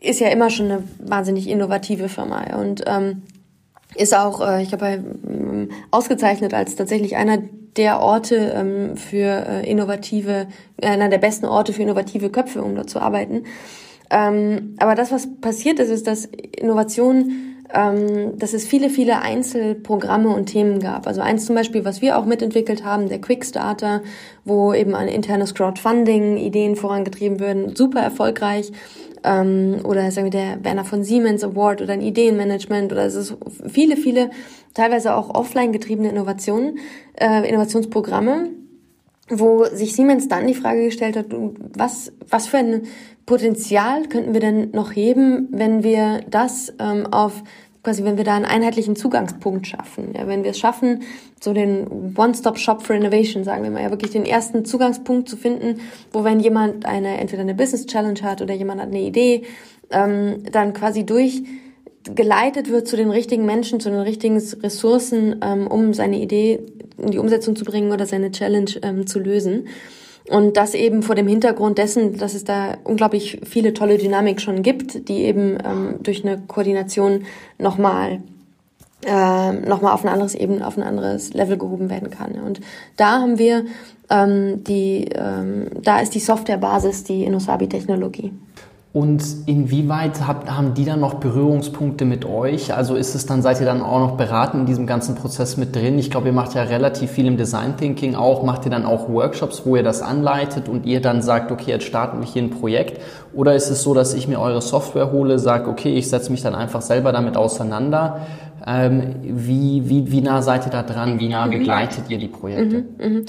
ist 0.00 0.20
ja 0.20 0.28
immer 0.28 0.50
schon 0.50 0.66
eine 0.66 0.84
wahnsinnig 0.98 1.48
innovative 1.48 2.08
Firma 2.08 2.56
und 2.56 2.84
ähm, 2.86 3.22
ist 3.94 4.16
auch, 4.16 4.40
äh, 4.40 4.62
ich 4.62 4.68
glaube, 4.68 5.02
ähm, 5.26 5.70
ausgezeichnet 5.90 6.54
als 6.54 6.76
tatsächlich 6.76 7.16
einer 7.16 7.38
der 7.76 8.00
Orte 8.00 8.52
ähm, 8.54 8.96
für 8.96 9.46
äh, 9.46 9.70
innovative, 9.70 10.46
einer 10.82 11.08
der 11.08 11.18
besten 11.18 11.46
Orte 11.46 11.72
für 11.72 11.82
innovative 11.82 12.30
Köpfe, 12.30 12.62
um 12.62 12.74
dort 12.74 12.90
zu 12.90 13.00
arbeiten. 13.00 13.44
Ähm, 14.10 14.74
aber 14.78 14.94
das, 14.94 15.12
was 15.12 15.28
passiert 15.40 15.78
ist, 15.78 15.90
ist, 15.90 16.06
dass 16.06 16.24
Innovation, 16.24 17.47
ähm, 17.72 18.38
dass 18.38 18.54
es 18.54 18.66
viele, 18.66 18.88
viele 18.88 19.20
Einzelprogramme 19.20 20.30
und 20.30 20.46
Themen 20.46 20.80
gab. 20.80 21.06
Also 21.06 21.20
eins 21.20 21.46
zum 21.46 21.54
Beispiel, 21.54 21.84
was 21.84 22.00
wir 22.00 22.18
auch 22.18 22.24
mitentwickelt 22.24 22.84
haben, 22.84 23.08
der 23.08 23.20
Quickstarter, 23.20 24.02
wo 24.44 24.72
eben 24.72 24.94
ein 24.94 25.08
internes 25.08 25.54
Crowdfunding, 25.54 26.38
Ideen 26.38 26.76
vorangetrieben 26.76 27.40
werden, 27.40 27.76
super 27.76 28.00
erfolgreich. 28.00 28.72
Ähm, 29.24 29.80
oder 29.84 30.10
sagen 30.10 30.26
wir 30.26 30.30
der 30.30 30.64
Werner 30.64 30.84
von 30.84 31.02
Siemens 31.02 31.44
Award 31.44 31.82
oder 31.82 31.92
ein 31.92 32.00
Ideenmanagement 32.00 32.92
oder 32.92 33.04
es 33.04 33.14
ist 33.14 33.36
viele, 33.66 33.96
viele 33.96 34.30
teilweise 34.74 35.14
auch 35.14 35.34
offline 35.34 35.72
getriebene 35.72 36.08
Innovationen, 36.08 36.78
äh, 37.20 37.48
Innovationsprogramme, 37.48 38.50
wo 39.28 39.64
sich 39.64 39.94
Siemens 39.94 40.28
dann 40.28 40.46
die 40.46 40.54
Frage 40.54 40.84
gestellt 40.84 41.16
hat, 41.16 41.26
was, 41.30 42.12
was 42.28 42.46
für 42.46 42.58
ein 42.58 42.82
Potenzial 43.28 44.08
könnten 44.08 44.32
wir 44.32 44.40
denn 44.40 44.70
noch 44.70 44.96
heben, 44.96 45.48
wenn 45.50 45.82
wir 45.82 46.22
das 46.30 46.72
ähm, 46.78 47.06
auf 47.12 47.42
quasi, 47.82 48.02
wenn 48.02 48.16
wir 48.16 48.24
da 48.24 48.34
einen 48.34 48.46
einheitlichen 48.46 48.96
Zugangspunkt 48.96 49.66
schaffen. 49.66 50.14
Ja, 50.16 50.26
wenn 50.26 50.44
wir 50.44 50.52
es 50.52 50.58
schaffen, 50.58 51.02
so 51.38 51.52
den 51.52 52.14
One-Stop-Shop 52.16 52.82
for 52.82 52.96
Innovation, 52.96 53.44
sagen 53.44 53.64
wir 53.64 53.70
mal, 53.70 53.82
ja 53.82 53.90
wirklich 53.90 54.12
den 54.12 54.24
ersten 54.24 54.64
Zugangspunkt 54.64 55.28
zu 55.28 55.36
finden, 55.36 55.82
wo 56.10 56.24
wenn 56.24 56.40
jemand 56.40 56.86
eine, 56.86 57.18
entweder 57.18 57.42
eine 57.42 57.54
Business 57.54 57.84
Challenge 57.84 58.20
hat 58.22 58.40
oder 58.40 58.54
jemand 58.54 58.80
hat 58.80 58.88
eine 58.88 59.02
Idee, 59.02 59.42
ähm, 59.90 60.42
dann 60.50 60.72
quasi 60.72 61.04
durch 61.04 61.42
geleitet 62.14 62.70
wird 62.70 62.88
zu 62.88 62.96
den 62.96 63.10
richtigen 63.10 63.44
Menschen, 63.44 63.78
zu 63.78 63.90
den 63.90 64.00
richtigen 64.00 64.38
Ressourcen, 64.38 65.36
ähm, 65.42 65.66
um 65.66 65.92
seine 65.92 66.18
Idee 66.18 66.60
in 66.96 67.10
die 67.10 67.18
Umsetzung 67.18 67.56
zu 67.56 67.66
bringen 67.66 67.92
oder 67.92 68.06
seine 68.06 68.30
Challenge 68.30 68.70
ähm, 68.80 69.06
zu 69.06 69.18
lösen. 69.18 69.68
Und 70.30 70.56
das 70.56 70.74
eben 70.74 71.02
vor 71.02 71.14
dem 71.14 71.26
Hintergrund 71.26 71.78
dessen, 71.78 72.18
dass 72.18 72.34
es 72.34 72.44
da 72.44 72.76
unglaublich 72.84 73.40
viele 73.44 73.72
tolle 73.72 73.96
Dynamik 73.96 74.40
schon 74.40 74.62
gibt, 74.62 75.08
die 75.08 75.22
eben 75.22 75.58
ähm, 75.64 75.94
durch 76.02 76.24
eine 76.24 76.38
Koordination 76.46 77.24
nochmal 77.58 78.20
äh, 79.06 79.52
nochmal 79.52 79.92
auf 79.92 80.04
ein 80.04 80.08
anderes 80.08 80.34
Ebene, 80.34 80.66
auf 80.66 80.76
ein 80.76 80.82
anderes 80.82 81.32
Level 81.32 81.56
gehoben 81.56 81.88
werden 81.88 82.10
kann. 82.10 82.32
Und 82.32 82.60
da 82.96 83.20
haben 83.20 83.38
wir 83.38 83.64
ähm, 84.10 84.64
die, 84.64 85.08
ähm, 85.14 85.68
da 85.82 86.00
ist 86.00 86.14
die 86.14 86.20
Softwarebasis 86.20 87.04
die 87.04 87.24
Inosabi-Technologie. 87.24 88.32
Und 88.90 89.22
inwieweit 89.44 90.26
habt, 90.26 90.50
haben 90.50 90.72
die 90.72 90.86
dann 90.86 91.00
noch 91.00 91.14
Berührungspunkte 91.14 92.06
mit 92.06 92.24
euch? 92.24 92.74
Also 92.74 92.94
ist 92.94 93.14
es 93.14 93.26
dann, 93.26 93.42
seid 93.42 93.60
ihr 93.60 93.66
dann 93.66 93.82
auch 93.82 94.00
noch 94.00 94.16
beraten 94.16 94.60
in 94.60 94.66
diesem 94.66 94.86
ganzen 94.86 95.14
Prozess 95.14 95.58
mit 95.58 95.76
drin? 95.76 95.98
Ich 95.98 96.10
glaube, 96.10 96.28
ihr 96.28 96.32
macht 96.32 96.54
ja 96.54 96.62
relativ 96.62 97.10
viel 97.10 97.26
im 97.26 97.36
Design 97.36 97.76
Thinking 97.76 98.14
auch. 98.14 98.42
Macht 98.42 98.64
ihr 98.64 98.70
dann 98.70 98.86
auch 98.86 99.10
Workshops, 99.10 99.62
wo 99.66 99.76
ihr 99.76 99.82
das 99.82 100.00
anleitet 100.00 100.70
und 100.70 100.86
ihr 100.86 101.02
dann 101.02 101.20
sagt, 101.20 101.52
okay, 101.52 101.70
jetzt 101.72 101.84
starten 101.84 102.20
wir 102.20 102.26
hier 102.26 102.42
ein 102.42 102.50
Projekt? 102.50 103.02
Oder 103.34 103.54
ist 103.54 103.68
es 103.68 103.82
so, 103.82 103.92
dass 103.92 104.14
ich 104.14 104.26
mir 104.26 104.40
eure 104.40 104.62
Software 104.62 105.12
hole, 105.12 105.38
sage, 105.38 105.68
okay, 105.68 105.94
ich 105.94 106.08
setze 106.08 106.32
mich 106.32 106.40
dann 106.40 106.54
einfach 106.54 106.80
selber 106.80 107.12
damit 107.12 107.36
auseinander? 107.36 108.22
Ähm, 108.66 109.16
wie, 109.22 109.88
wie, 109.88 110.10
wie 110.10 110.22
nah 110.22 110.40
seid 110.40 110.66
ihr 110.66 110.72
da 110.72 110.82
dran? 110.82 111.20
Wie 111.20 111.28
nah 111.28 111.46
begleitet 111.46 112.04
ihr 112.08 112.18
die 112.18 112.28
Projekte? 112.28 112.84
Mhm, 112.98 113.16
mh. 113.16 113.20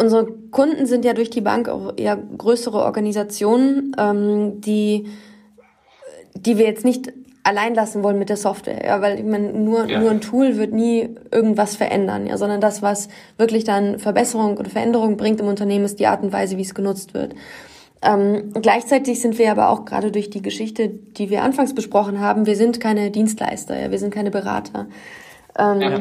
Unsere 0.00 0.26
Kunden 0.50 0.86
sind 0.86 1.04
ja 1.04 1.12
durch 1.12 1.28
die 1.28 1.42
Bank 1.42 1.68
auch 1.68 1.92
eher 1.98 2.16
größere 2.16 2.78
Organisationen, 2.78 3.94
ähm, 3.98 4.58
die, 4.62 5.10
die 6.34 6.56
wir 6.56 6.64
jetzt 6.64 6.86
nicht 6.86 7.12
allein 7.42 7.74
lassen 7.74 8.02
wollen 8.02 8.18
mit 8.18 8.30
der 8.30 8.38
Software, 8.38 8.82
ja, 8.82 9.02
weil 9.02 9.18
ich 9.18 9.26
meine, 9.26 9.52
nur, 9.52 9.86
ja. 9.90 10.00
nur 10.00 10.10
ein 10.10 10.22
Tool 10.22 10.56
wird 10.56 10.72
nie 10.72 11.10
irgendwas 11.30 11.76
verändern, 11.76 12.26
ja, 12.26 12.38
sondern 12.38 12.62
das, 12.62 12.80
was 12.80 13.08
wirklich 13.36 13.64
dann 13.64 13.98
Verbesserung 13.98 14.56
oder 14.56 14.70
Veränderung 14.70 15.18
bringt 15.18 15.38
im 15.40 15.48
Unternehmen, 15.48 15.84
ist 15.84 16.00
die 16.00 16.06
Art 16.06 16.22
und 16.22 16.32
Weise, 16.32 16.56
wie 16.56 16.62
es 16.62 16.74
genutzt 16.74 17.12
wird. 17.12 17.34
Ähm, 18.00 18.54
gleichzeitig 18.54 19.20
sind 19.20 19.38
wir 19.38 19.50
aber 19.50 19.68
auch 19.68 19.84
gerade 19.84 20.10
durch 20.10 20.30
die 20.30 20.40
Geschichte, 20.40 20.88
die 20.88 21.28
wir 21.28 21.42
anfangs 21.42 21.74
besprochen 21.74 22.20
haben, 22.20 22.46
wir 22.46 22.56
sind 22.56 22.80
keine 22.80 23.10
Dienstleister, 23.10 23.78
ja, 23.78 23.90
wir 23.90 23.98
sind 23.98 24.14
keine 24.14 24.30
Berater. 24.30 24.86
Ähm, 25.58 25.80
ja 25.82 26.00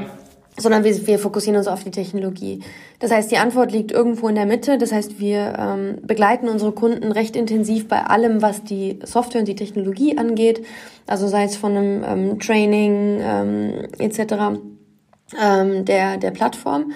sondern 0.60 0.84
wir, 0.84 1.08
wir 1.08 1.20
fokussieren 1.20 1.58
uns 1.58 1.68
auf 1.68 1.84
die 1.84 1.92
Technologie. 1.92 2.62
Das 3.00 3.12
heißt, 3.12 3.32
die 3.32 3.38
Antwort 3.38 3.72
liegt 3.72 3.92
irgendwo 3.92 4.28
in 4.28 4.36
der 4.36 4.46
Mitte. 4.46 4.78
Das 4.78 4.92
heißt, 4.92 5.20
wir 5.20 5.56
ähm, 5.58 5.98
begleiten 6.04 6.50
unsere 6.50 6.72
Kunden 6.72 7.12
recht 7.12 7.36
intensiv 7.36 7.88
bei 7.88 8.02
allem, 8.02 8.42
was 8.42 8.64
die 8.64 9.00
Software 9.04 9.42
und 9.42 9.48
die 9.48 9.56
Technologie 9.56 10.18
angeht. 10.18 10.66
Also 11.08 11.28
sei 11.28 11.46
es 11.46 11.56
von 11.56 11.76
einem 11.76 12.04
ähm, 12.04 12.40
Training 12.40 13.20
ähm, 13.22 13.88
etc. 13.98 14.60
Ähm, 15.42 15.86
der, 15.86 16.18
der 16.18 16.32
Plattform. 16.32 16.92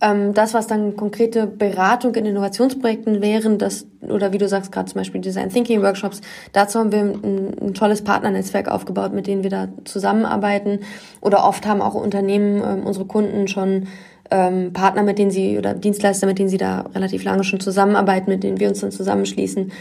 Ähm, 0.00 0.32
das, 0.32 0.54
was 0.54 0.68
dann 0.68 0.94
konkrete 0.96 1.46
Beratung 1.46 2.14
in 2.14 2.24
Innovationsprojekten 2.24 3.20
wären, 3.20 3.58
das, 3.58 3.86
oder 4.00 4.32
wie 4.32 4.38
du 4.38 4.48
sagst, 4.48 4.70
gerade 4.70 4.88
zum 4.88 5.00
Beispiel 5.00 5.20
Design 5.20 5.50
Thinking 5.50 5.82
Workshops, 5.82 6.20
dazu 6.52 6.78
haben 6.78 6.92
wir 6.92 7.00
ein, 7.00 7.56
ein 7.60 7.74
tolles 7.74 8.02
Partnernetzwerk 8.02 8.68
aufgebaut, 8.68 9.12
mit 9.12 9.26
denen 9.26 9.42
wir 9.42 9.50
da 9.50 9.68
zusammenarbeiten. 9.84 10.80
Oder 11.20 11.44
oft 11.44 11.66
haben 11.66 11.82
auch 11.82 11.94
Unternehmen, 11.94 12.62
ähm, 12.64 12.86
unsere 12.86 13.06
Kunden 13.06 13.48
schon 13.48 13.88
ähm, 14.30 14.72
Partner, 14.72 15.02
mit 15.02 15.18
denen 15.18 15.30
sie 15.30 15.58
oder 15.58 15.74
Dienstleister, 15.74 16.26
mit 16.26 16.38
denen 16.38 16.48
sie 16.48 16.58
da 16.58 16.82
relativ 16.94 17.24
lange 17.24 17.44
schon 17.44 17.60
zusammenarbeiten, 17.60 18.30
mit 18.30 18.44
denen 18.44 18.60
wir 18.60 18.68
uns 18.68 18.80
dann 18.80 18.92
zusammenschließen. 18.92 19.72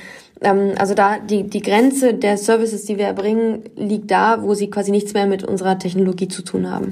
Ähm, 0.41 0.73
also 0.77 0.95
da 0.95 1.19
die, 1.19 1.43
die 1.43 1.61
Grenze 1.61 2.13
der 2.15 2.37
Services, 2.37 2.85
die 2.85 2.97
wir 2.97 3.05
erbringen, 3.05 3.63
liegt 3.75 4.09
da, 4.09 4.41
wo 4.41 4.53
sie 4.53 4.69
quasi 4.69 4.91
nichts 4.91 5.13
mehr 5.13 5.27
mit 5.27 5.43
unserer 5.43 5.77
Technologie 5.77 6.27
zu 6.27 6.41
tun 6.41 6.71
haben. 6.71 6.89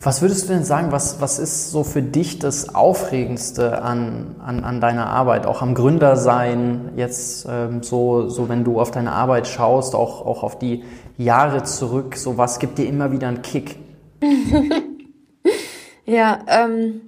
Was 0.00 0.22
würdest 0.22 0.48
du 0.48 0.52
denn 0.52 0.62
sagen, 0.62 0.92
was, 0.92 1.20
was 1.20 1.40
ist 1.40 1.72
so 1.72 1.82
für 1.82 2.02
dich 2.02 2.38
das 2.38 2.72
Aufregendste 2.72 3.82
an, 3.82 4.36
an, 4.38 4.62
an 4.62 4.80
deiner 4.80 5.08
Arbeit, 5.08 5.44
auch 5.44 5.60
am 5.60 5.74
Gründersein, 5.74 6.92
jetzt 6.94 7.48
ähm, 7.50 7.82
so, 7.82 8.28
so 8.28 8.48
wenn 8.48 8.62
du 8.62 8.78
auf 8.78 8.92
deine 8.92 9.10
Arbeit 9.10 9.48
schaust, 9.48 9.96
auch, 9.96 10.24
auch 10.24 10.44
auf 10.44 10.56
die 10.56 10.84
Jahre 11.16 11.64
zurück, 11.64 12.16
so 12.16 12.38
was 12.38 12.60
gibt 12.60 12.78
dir 12.78 12.86
immer 12.86 13.10
wieder 13.10 13.26
einen 13.26 13.42
Kick? 13.42 13.76
ja, 16.06 16.38
ähm, 16.46 17.00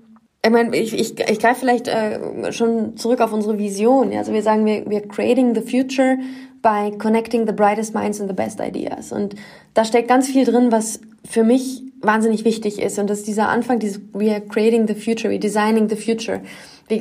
ich 0.44 0.50
meine, 0.50 0.74
ich, 0.76 0.92
ich, 0.92 1.20
ich 1.20 1.38
greife 1.38 1.60
vielleicht 1.60 1.86
äh, 1.86 2.50
schon 2.52 2.96
zurück 2.96 3.20
auf 3.20 3.32
unsere 3.32 3.56
Vision. 3.56 4.12
Also 4.16 4.32
wir 4.32 4.42
sagen, 4.42 4.64
wir, 4.64 4.90
wir 4.90 5.06
creating 5.06 5.54
the 5.54 5.60
future 5.60 6.16
by 6.60 6.90
connecting 6.98 7.46
the 7.46 7.52
brightest 7.52 7.94
minds 7.94 8.20
and 8.20 8.28
the 8.28 8.34
best 8.34 8.58
ideas. 8.58 9.12
Und 9.12 9.36
da 9.74 9.84
steckt 9.84 10.08
ganz 10.08 10.26
viel 10.26 10.44
drin, 10.44 10.72
was 10.72 11.00
für 11.28 11.44
mich 11.44 11.82
wahnsinnig 12.00 12.44
wichtig 12.44 12.80
ist. 12.80 12.98
Und 12.98 13.08
das 13.08 13.18
ist 13.18 13.28
dieser 13.28 13.48
Anfang, 13.48 13.78
dieses 13.78 14.00
We 14.12 14.30
are 14.30 14.40
creating 14.40 14.86
the 14.88 14.94
future, 14.94 15.32
we 15.32 15.38
designing 15.38 15.88
the 15.88 15.96
future. 15.96 16.40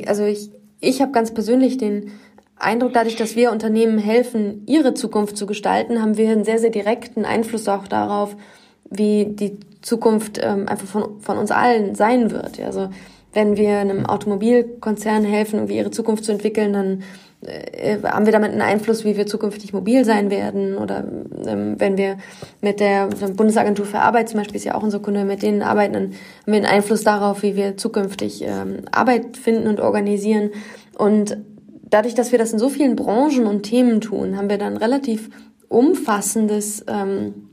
Also 0.08 0.26
ich, 0.26 0.50
ich 0.80 1.02
habe 1.02 1.12
ganz 1.12 1.34
persönlich 1.34 1.78
den 1.78 2.12
Eindruck, 2.58 2.94
dadurch, 2.94 3.16
dass 3.16 3.36
wir 3.36 3.52
Unternehmen 3.52 3.98
helfen, 3.98 4.64
ihre 4.66 4.94
Zukunft 4.94 5.38
zu 5.38 5.46
gestalten, 5.46 6.02
haben 6.02 6.18
wir 6.18 6.30
einen 6.30 6.44
sehr, 6.44 6.60
sehr 6.60 6.70
direkten 6.70 7.24
Einfluss 7.24 7.68
auch 7.70 7.88
darauf, 7.88 8.36
wie 8.90 9.26
die 9.26 9.58
Zukunft 9.82 10.40
ähm, 10.44 10.68
einfach 10.68 10.88
von, 10.88 11.22
von 11.22 11.38
uns 11.38 11.52
allen 11.52 11.96
sein 11.96 12.32
wird. 12.32 12.60
Also 12.62 12.90
wenn 13.34 13.56
wir 13.56 13.78
einem 13.78 14.06
Automobilkonzern 14.06 15.24
helfen, 15.24 15.58
irgendwie 15.58 15.78
ihre 15.78 15.92
Zukunft 15.92 16.26
zu 16.26 16.32
entwickeln, 16.34 16.74
dann 16.74 17.04
haben 17.42 18.26
wir 18.26 18.34
damit 18.34 18.52
einen 18.52 18.62
Einfluss, 18.62 19.06
wie 19.06 19.16
wir 19.16 19.26
zukünftig 19.26 19.72
mobil 19.72 20.04
sein 20.04 20.30
werden 20.30 20.78
oder 20.78 21.06
ähm, 21.46 21.76
wenn 21.78 21.98
wir 21.98 22.18
mit 22.60 22.82
der 22.82 23.08
Bundesagentur 23.08 23.86
für 23.86 24.00
Arbeit 24.00 24.28
zum 24.28 24.40
Beispiel 24.40 24.58
ist 24.58 24.66
ja 24.66 24.76
auch 24.76 24.84
unsere 24.84 25.02
Kunde, 25.02 25.24
mit 25.24 25.42
denen 25.42 25.62
arbeiten, 25.62 25.94
dann 25.94 26.04
haben 26.04 26.14
wir 26.48 26.56
einen 26.56 26.66
Einfluss 26.66 27.04
darauf, 27.04 27.42
wie 27.42 27.56
wir 27.56 27.78
zukünftig 27.78 28.44
ähm, 28.44 28.80
Arbeit 28.92 29.38
finden 29.38 29.68
und 29.68 29.80
organisieren 29.80 30.50
und 30.98 31.38
dadurch, 31.90 32.14
dass 32.14 32.34
wir 32.34 32.40
das 32.40 32.52
in 32.52 32.60
so 32.60 32.68
vielen 32.68 32.98
Branchen 32.98 33.48
und 33.48 33.64
Themen 33.64 34.02
tun, 34.02 34.36
haben 34.38 34.50
wir 34.50 34.58
dann 34.58 34.76
relativ 34.76 35.30
umfassendes 35.70 36.84
ähm, 36.90 37.50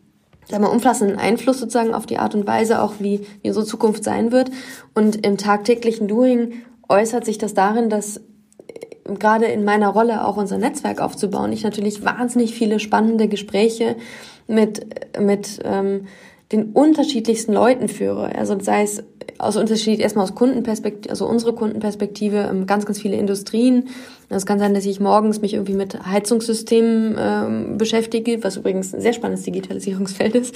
sagen 0.49 0.64
wir, 0.64 0.70
umfassenden 0.70 1.18
Einfluss 1.18 1.59
sozusagen 1.59 1.94
auf 1.94 2.07
die 2.07 2.18
Art 2.18 2.35
und 2.35 2.46
Weise 2.46 2.81
auch, 2.81 2.94
wie, 2.99 3.27
wie 3.42 3.49
unsere 3.49 3.66
Zukunft 3.66 4.05
sein 4.05 4.31
wird. 4.31 4.51
Und 4.94 5.27
im 5.27 5.37
tagtäglichen 5.37 6.07
Doing 6.07 6.62
äußert 6.88 7.25
sich 7.25 7.38
das 7.38 7.53
darin, 7.53 7.90
dass 7.90 8.20
gerade 9.18 9.46
in 9.46 9.64
meiner 9.64 9.88
Rolle 9.88 10.26
auch 10.26 10.36
unser 10.36 10.58
Netzwerk 10.58 11.00
aufzubauen, 11.00 11.52
ich 11.52 11.64
natürlich 11.64 12.04
wahnsinnig 12.04 12.54
viele 12.54 12.80
spannende 12.80 13.28
Gespräche 13.28 13.96
mit, 14.46 14.86
mit 15.18 15.60
ähm, 15.64 16.06
den 16.52 16.72
unterschiedlichsten 16.72 17.52
Leuten 17.52 17.88
führe. 17.88 18.34
Also 18.36 18.56
sei 18.60 18.82
es 18.82 19.02
aus 19.38 19.56
Unterschied 19.56 20.00
erstmal 20.00 20.24
aus 20.24 20.34
Kundenperspektive, 20.34 21.10
also 21.10 21.26
unsere 21.26 21.52
Kundenperspektive, 21.52 22.48
ähm, 22.50 22.66
ganz, 22.66 22.86
ganz 22.86 23.00
viele 23.00 23.16
Industrien. 23.16 23.88
Es 24.28 24.46
kann 24.46 24.58
sein, 24.58 24.74
dass 24.74 24.86
ich 24.86 24.98
morgens 24.98 25.40
mich 25.40 25.54
irgendwie 25.54 25.74
mit 25.74 26.04
Heizungssystemen 26.06 27.16
ähm, 27.18 27.78
beschäftige, 27.78 28.42
was 28.42 28.56
übrigens 28.56 28.94
ein 28.94 29.00
sehr 29.00 29.12
spannendes 29.12 29.44
Digitalisierungsfeld 29.44 30.34
ist. 30.34 30.54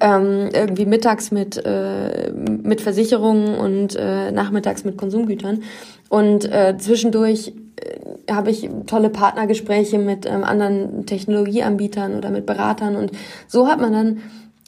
Ähm, 0.00 0.50
irgendwie 0.52 0.86
mittags 0.86 1.30
mit, 1.30 1.60
äh, 1.64 2.32
mit 2.32 2.80
Versicherungen 2.80 3.54
und 3.54 3.96
äh, 3.96 4.32
nachmittags 4.32 4.84
mit 4.84 4.96
Konsumgütern. 4.96 5.62
Und 6.08 6.44
äh, 6.44 6.76
zwischendurch 6.78 7.52
äh, 7.76 8.32
habe 8.32 8.50
ich 8.50 8.68
tolle 8.86 9.10
Partnergespräche 9.10 9.98
mit 9.98 10.26
ähm, 10.26 10.44
anderen 10.44 11.06
Technologieanbietern 11.06 12.16
oder 12.16 12.30
mit 12.30 12.46
Beratern. 12.46 12.96
Und 12.96 13.12
so 13.48 13.66
hat 13.68 13.80
man 13.80 13.92
dann 13.92 14.20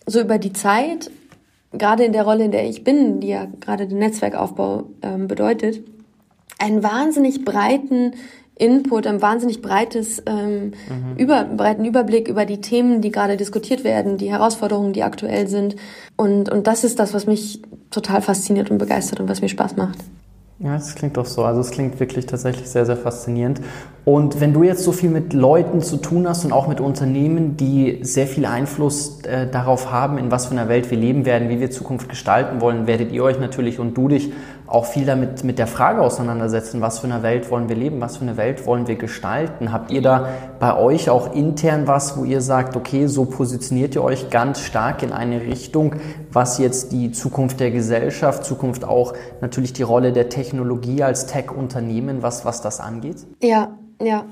so 0.06 0.20
über 0.20 0.38
die 0.38 0.52
Zeit, 0.52 1.10
gerade 1.72 2.04
in 2.04 2.12
der 2.12 2.24
Rolle, 2.24 2.44
in 2.44 2.50
der 2.50 2.68
ich 2.68 2.84
bin, 2.84 3.20
die 3.20 3.28
ja 3.28 3.46
gerade 3.60 3.86
den 3.86 3.98
Netzwerkaufbau 3.98 4.84
ähm, 5.02 5.28
bedeutet, 5.28 5.82
einen 6.58 6.82
wahnsinnig 6.82 7.44
breiten 7.44 8.12
Input, 8.56 9.06
ein 9.06 9.22
wahnsinnig 9.22 9.62
breites, 9.62 10.20
ähm, 10.26 10.72
mhm. 10.88 11.16
über, 11.16 11.44
breiten 11.44 11.84
Überblick 11.84 12.26
über 12.26 12.44
die 12.44 12.60
Themen, 12.60 13.00
die 13.00 13.12
gerade 13.12 13.36
diskutiert 13.36 13.84
werden, 13.84 14.18
die 14.18 14.30
Herausforderungen, 14.30 14.92
die 14.92 15.04
aktuell 15.04 15.46
sind. 15.46 15.76
Und, 16.16 16.50
und 16.50 16.66
das 16.66 16.82
ist 16.82 16.98
das, 16.98 17.14
was 17.14 17.26
mich 17.26 17.62
total 17.90 18.20
fasziniert 18.20 18.70
und 18.70 18.78
begeistert 18.78 19.20
und 19.20 19.28
was 19.28 19.40
mir 19.40 19.48
Spaß 19.48 19.76
macht. 19.76 19.98
Ja, 20.60 20.72
das 20.72 20.96
klingt 20.96 21.16
doch 21.16 21.26
so. 21.26 21.44
Also 21.44 21.60
es 21.60 21.70
klingt 21.70 22.00
wirklich 22.00 22.26
tatsächlich 22.26 22.68
sehr, 22.68 22.84
sehr 22.84 22.96
faszinierend. 22.96 23.60
Und 24.04 24.40
wenn 24.40 24.52
du 24.52 24.64
jetzt 24.64 24.82
so 24.82 24.90
viel 24.90 25.08
mit 25.08 25.32
Leuten 25.32 25.82
zu 25.82 25.98
tun 25.98 26.28
hast 26.28 26.44
und 26.44 26.52
auch 26.52 26.66
mit 26.66 26.80
Unternehmen, 26.80 27.56
die 27.56 28.00
sehr 28.02 28.26
viel 28.26 28.44
Einfluss 28.44 29.20
äh, 29.22 29.46
darauf 29.48 29.92
haben, 29.92 30.18
in 30.18 30.32
was 30.32 30.46
für 30.46 30.52
einer 30.52 30.68
Welt 30.68 30.90
wir 30.90 30.98
leben 30.98 31.26
werden, 31.26 31.48
wie 31.48 31.60
wir 31.60 31.70
Zukunft 31.70 32.08
gestalten 32.08 32.60
wollen, 32.60 32.88
werdet 32.88 33.12
ihr 33.12 33.22
euch 33.22 33.38
natürlich 33.38 33.78
und 33.78 33.96
du 33.96 34.08
dich 34.08 34.32
auch 34.68 34.84
viel 34.84 35.06
damit 35.06 35.44
mit 35.44 35.58
der 35.58 35.66
Frage 35.66 36.02
auseinandersetzen, 36.02 36.80
was 36.80 36.98
für 36.98 37.06
eine 37.06 37.22
Welt 37.22 37.50
wollen 37.50 37.68
wir 37.68 37.76
leben, 37.76 38.00
was 38.00 38.18
für 38.18 38.22
eine 38.22 38.36
Welt 38.36 38.66
wollen 38.66 38.86
wir 38.86 38.96
gestalten. 38.96 39.72
Habt 39.72 39.90
ihr 39.90 40.02
da 40.02 40.28
bei 40.60 40.76
euch 40.76 41.08
auch 41.08 41.34
intern 41.34 41.86
was, 41.86 42.18
wo 42.18 42.24
ihr 42.24 42.42
sagt, 42.42 42.76
okay, 42.76 43.06
so 43.06 43.24
positioniert 43.24 43.94
ihr 43.94 44.04
euch 44.04 44.28
ganz 44.28 44.60
stark 44.60 45.02
in 45.02 45.12
eine 45.12 45.40
Richtung, 45.40 45.96
was 46.30 46.58
jetzt 46.58 46.92
die 46.92 47.12
Zukunft 47.12 47.60
der 47.60 47.70
Gesellschaft, 47.70 48.44
Zukunft 48.44 48.84
auch 48.84 49.14
natürlich 49.40 49.72
die 49.72 49.82
Rolle 49.82 50.12
der 50.12 50.28
Technologie 50.28 51.02
als 51.02 51.26
Tech-Unternehmen, 51.26 52.22
was, 52.22 52.44
was 52.44 52.60
das 52.60 52.78
angeht? 52.78 53.26
Ja, 53.42 53.78
ja. 54.02 54.26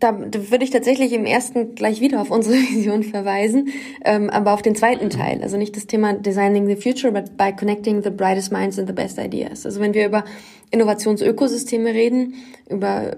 Da, 0.00 0.18
würde 0.18 0.64
ich 0.64 0.70
tatsächlich 0.70 1.12
im 1.12 1.26
ersten 1.26 1.74
gleich 1.74 2.00
wieder 2.00 2.20
auf 2.22 2.30
unsere 2.30 2.54
Vision 2.72 3.02
verweisen, 3.02 3.68
ähm, 4.04 4.30
aber 4.30 4.54
auf 4.54 4.62
den 4.62 4.74
zweiten 4.74 5.10
Teil. 5.10 5.42
Also 5.42 5.56
nicht 5.56 5.76
das 5.76 5.86
Thema 5.86 6.14
Designing 6.14 6.66
the 6.66 6.76
Future, 6.76 7.12
but 7.12 7.36
by 7.36 7.52
connecting 7.52 8.02
the 8.02 8.10
brightest 8.10 8.50
minds 8.50 8.78
and 8.78 8.88
the 8.88 8.94
best 8.94 9.18
ideas. 9.18 9.66
Also 9.66 9.80
wenn 9.80 9.94
wir 9.94 10.06
über 10.06 10.24
Innovationsökosysteme 10.70 11.92
reden, 11.92 12.34
über 12.68 13.16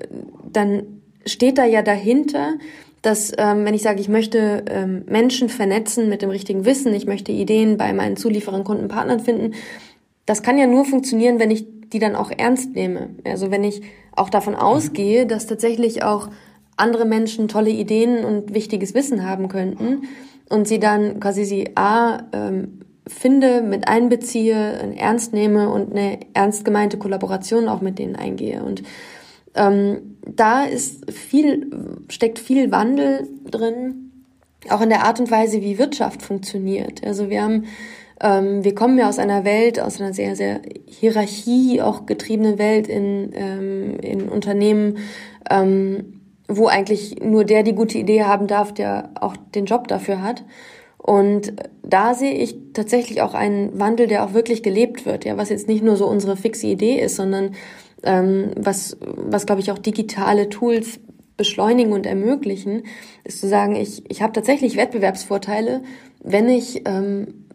dann 0.52 0.82
steht 1.24 1.58
da 1.58 1.64
ja 1.64 1.82
dahinter, 1.82 2.54
dass 3.02 3.32
ähm, 3.36 3.64
wenn 3.64 3.74
ich 3.74 3.82
sage, 3.82 4.00
ich 4.00 4.08
möchte 4.08 4.64
ähm, 4.68 5.04
Menschen 5.08 5.48
vernetzen 5.48 6.08
mit 6.08 6.22
dem 6.22 6.30
richtigen 6.30 6.64
Wissen, 6.64 6.94
ich 6.94 7.06
möchte 7.06 7.32
Ideen 7.32 7.76
bei 7.76 7.92
meinen 7.92 8.16
Zulieferern, 8.16 8.64
Kunden, 8.64 8.88
Partnern 8.88 9.20
finden, 9.20 9.54
das 10.26 10.42
kann 10.42 10.56
ja 10.56 10.66
nur 10.66 10.84
funktionieren, 10.84 11.40
wenn 11.40 11.50
ich 11.50 11.66
die 11.92 11.98
dann 11.98 12.16
auch 12.16 12.30
ernst 12.30 12.74
nehme. 12.74 13.10
Also 13.24 13.50
wenn 13.50 13.64
ich 13.64 13.82
auch 14.14 14.30
davon 14.30 14.54
ausgehe, 14.54 15.26
dass 15.26 15.46
tatsächlich 15.46 16.02
auch 16.02 16.28
andere 16.82 17.04
Menschen 17.04 17.48
tolle 17.48 17.70
Ideen 17.70 18.24
und 18.24 18.54
wichtiges 18.54 18.94
Wissen 18.94 19.24
haben 19.24 19.48
könnten 19.48 20.02
und 20.48 20.68
sie 20.68 20.78
dann 20.78 21.20
quasi 21.20 21.44
sie 21.44 21.76
A 21.76 22.24
ähm, 22.32 22.80
finde, 23.06 23.62
mit 23.62 23.88
einbeziehe, 23.88 24.94
ernst 24.96 25.32
nehme 25.32 25.70
und 25.70 25.92
eine 25.92 26.20
ernst 26.34 26.64
gemeinte 26.64 26.98
Kollaboration 26.98 27.68
auch 27.68 27.80
mit 27.80 27.98
denen 27.98 28.16
eingehe. 28.16 28.62
Und 28.62 28.82
ähm, 29.54 30.16
da 30.26 30.64
ist 30.64 31.10
viel, 31.10 31.70
steckt 32.08 32.38
viel 32.38 32.70
Wandel 32.70 33.28
drin, 33.50 34.12
auch 34.68 34.80
in 34.80 34.90
der 34.90 35.04
Art 35.04 35.18
und 35.20 35.30
Weise, 35.30 35.62
wie 35.62 35.78
Wirtschaft 35.78 36.22
funktioniert. 36.22 37.04
Also 37.04 37.28
wir 37.30 37.42
haben 37.42 37.64
ähm, 38.22 38.62
wir 38.62 38.74
kommen 38.74 38.96
ja 38.98 39.08
aus 39.08 39.18
einer 39.18 39.44
Welt, 39.44 39.80
aus 39.80 40.00
einer 40.00 40.14
sehr, 40.14 40.36
sehr 40.36 40.62
Hierarchie 40.86 41.82
auch 41.82 42.06
getriebenen 42.06 42.56
Welt 42.56 42.86
in, 42.86 43.32
ähm, 43.34 43.98
in 44.00 44.28
Unternehmen, 44.28 44.98
ähm, 45.50 46.21
wo 46.48 46.66
eigentlich 46.66 47.16
nur 47.22 47.44
der 47.44 47.62
die 47.62 47.74
gute 47.74 47.98
Idee 47.98 48.24
haben 48.24 48.46
darf, 48.46 48.72
der 48.72 49.10
auch 49.20 49.36
den 49.54 49.66
Job 49.66 49.88
dafür 49.88 50.22
hat. 50.22 50.44
Und 50.98 51.54
da 51.82 52.14
sehe 52.14 52.34
ich 52.34 52.56
tatsächlich 52.74 53.22
auch 53.22 53.34
einen 53.34 53.78
Wandel, 53.78 54.06
der 54.06 54.24
auch 54.24 54.34
wirklich 54.34 54.62
gelebt 54.62 55.04
wird, 55.04 55.24
ja, 55.24 55.36
was 55.36 55.48
jetzt 55.48 55.66
nicht 55.66 55.82
nur 55.82 55.96
so 55.96 56.06
unsere 56.06 56.36
fixe 56.36 56.68
Idee 56.68 57.00
ist, 57.00 57.16
sondern 57.16 57.54
ähm, 58.04 58.52
was, 58.56 58.96
was 59.00 59.46
glaube 59.46 59.60
ich 59.60 59.72
auch 59.72 59.78
digitale 59.78 60.48
Tools 60.48 61.00
beschleunigen 61.36 61.92
und 61.92 62.06
ermöglichen, 62.06 62.84
ist 63.24 63.40
zu 63.40 63.48
sagen, 63.48 63.74
ich, 63.74 64.08
ich 64.10 64.22
habe 64.22 64.32
tatsächlich 64.32 64.76
Wettbewerbsvorteile, 64.76 65.82
wenn 66.22 66.48
ich 66.48 66.82
ähm, 66.86 67.46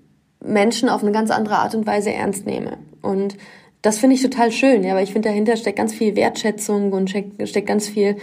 Menschen 0.44 0.90
auf 0.90 1.04
eine 1.04 1.12
ganz 1.12 1.32
andere 1.32 1.58
Art 1.58 1.76
und 1.76 1.88
Weise 1.88 2.12
ernst 2.12 2.46
nehme. 2.46 2.78
Und 3.02 3.38
das 3.82 4.00
finde 4.00 4.16
ich 4.16 4.22
total 4.22 4.52
schön, 4.52 4.84
ja, 4.84 4.96
weil 4.96 5.04
ich 5.04 5.14
finde, 5.14 5.30
dahinter 5.30 5.56
steckt 5.56 5.78
ganz 5.78 5.94
viel 5.94 6.16
Wertschätzung 6.16 6.92
und 6.92 7.10
steckt, 7.10 7.48
steckt 7.48 7.68
ganz 7.68 7.88
viel, 7.88 8.18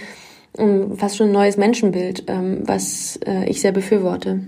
fast 0.97 1.17
schon 1.17 1.29
ein 1.29 1.33
neues 1.33 1.57
Menschenbild, 1.57 2.25
ähm, 2.29 2.63
was 2.65 3.19
äh, 3.27 3.45
ich 3.47 3.61
sehr 3.61 3.73
befürworte. 3.73 4.41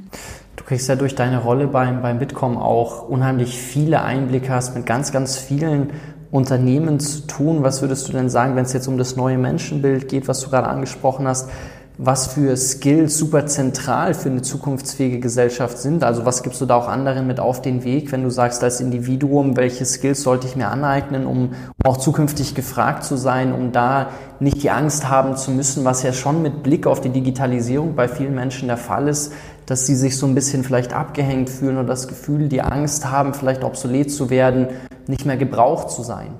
Du 0.56 0.64
kriegst 0.64 0.88
ja 0.88 0.96
durch 0.96 1.14
deine 1.14 1.42
Rolle 1.42 1.66
beim, 1.66 2.00
beim 2.00 2.18
Bitkom 2.18 2.56
auch 2.56 3.08
unheimlich 3.08 3.58
viele 3.58 4.02
Einblicke, 4.02 4.50
hast 4.50 4.74
mit 4.74 4.86
ganz, 4.86 5.12
ganz 5.12 5.36
vielen 5.36 5.90
Unternehmen 6.30 7.00
zu 7.00 7.26
tun. 7.26 7.62
Was 7.62 7.82
würdest 7.82 8.08
du 8.08 8.12
denn 8.12 8.28
sagen, 8.28 8.56
wenn 8.56 8.64
es 8.64 8.72
jetzt 8.72 8.88
um 8.88 8.98
das 8.98 9.16
neue 9.16 9.38
Menschenbild 9.38 10.08
geht, 10.08 10.28
was 10.28 10.40
du 10.40 10.50
gerade 10.50 10.68
angesprochen 10.68 11.26
hast? 11.26 11.50
Was 11.98 12.26
für 12.34 12.56
Skills 12.56 13.16
super 13.16 13.46
zentral 13.46 14.12
für 14.12 14.28
eine 14.28 14.42
zukunftsfähige 14.42 15.18
Gesellschaft 15.18 15.78
sind. 15.78 16.04
Also 16.04 16.26
was 16.26 16.42
gibst 16.42 16.60
du 16.60 16.66
da 16.66 16.76
auch 16.76 16.88
anderen 16.88 17.26
mit 17.26 17.40
auf 17.40 17.62
den 17.62 17.84
Weg, 17.84 18.12
wenn 18.12 18.22
du 18.22 18.30
sagst 18.30 18.62
als 18.62 18.80
Individuum, 18.80 19.56
welche 19.56 19.86
Skills 19.86 20.22
sollte 20.22 20.46
ich 20.46 20.56
mir 20.56 20.68
aneignen, 20.68 21.24
um 21.24 21.54
auch 21.82 21.96
zukünftig 21.96 22.54
gefragt 22.54 23.04
zu 23.04 23.16
sein, 23.16 23.54
um 23.54 23.72
da 23.72 24.10
nicht 24.40 24.62
die 24.62 24.70
Angst 24.70 25.08
haben 25.08 25.36
zu 25.36 25.50
müssen, 25.50 25.86
was 25.86 26.02
ja 26.02 26.12
schon 26.12 26.42
mit 26.42 26.62
Blick 26.62 26.86
auf 26.86 27.00
die 27.00 27.08
Digitalisierung 27.08 27.94
bei 27.94 28.08
vielen 28.08 28.34
Menschen 28.34 28.68
der 28.68 28.76
Fall 28.76 29.08
ist, 29.08 29.32
dass 29.64 29.86
sie 29.86 29.96
sich 29.96 30.18
so 30.18 30.26
ein 30.26 30.34
bisschen 30.34 30.64
vielleicht 30.64 30.92
abgehängt 30.92 31.48
fühlen 31.48 31.78
oder 31.78 31.88
das 31.88 32.08
Gefühl, 32.08 32.48
die 32.48 32.60
Angst 32.60 33.10
haben, 33.10 33.32
vielleicht 33.32 33.64
obsolet 33.64 34.12
zu 34.12 34.28
werden, 34.28 34.68
nicht 35.06 35.24
mehr 35.24 35.38
gebraucht 35.38 35.90
zu 35.90 36.02
sein. 36.02 36.34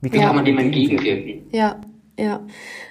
Wie 0.00 0.08
kann 0.08 0.20
ja, 0.20 0.32
man 0.32 0.44
dem 0.44 0.58
entgegenwirken? 0.58 1.46
Ja, 1.52 1.76
ja. 2.18 2.40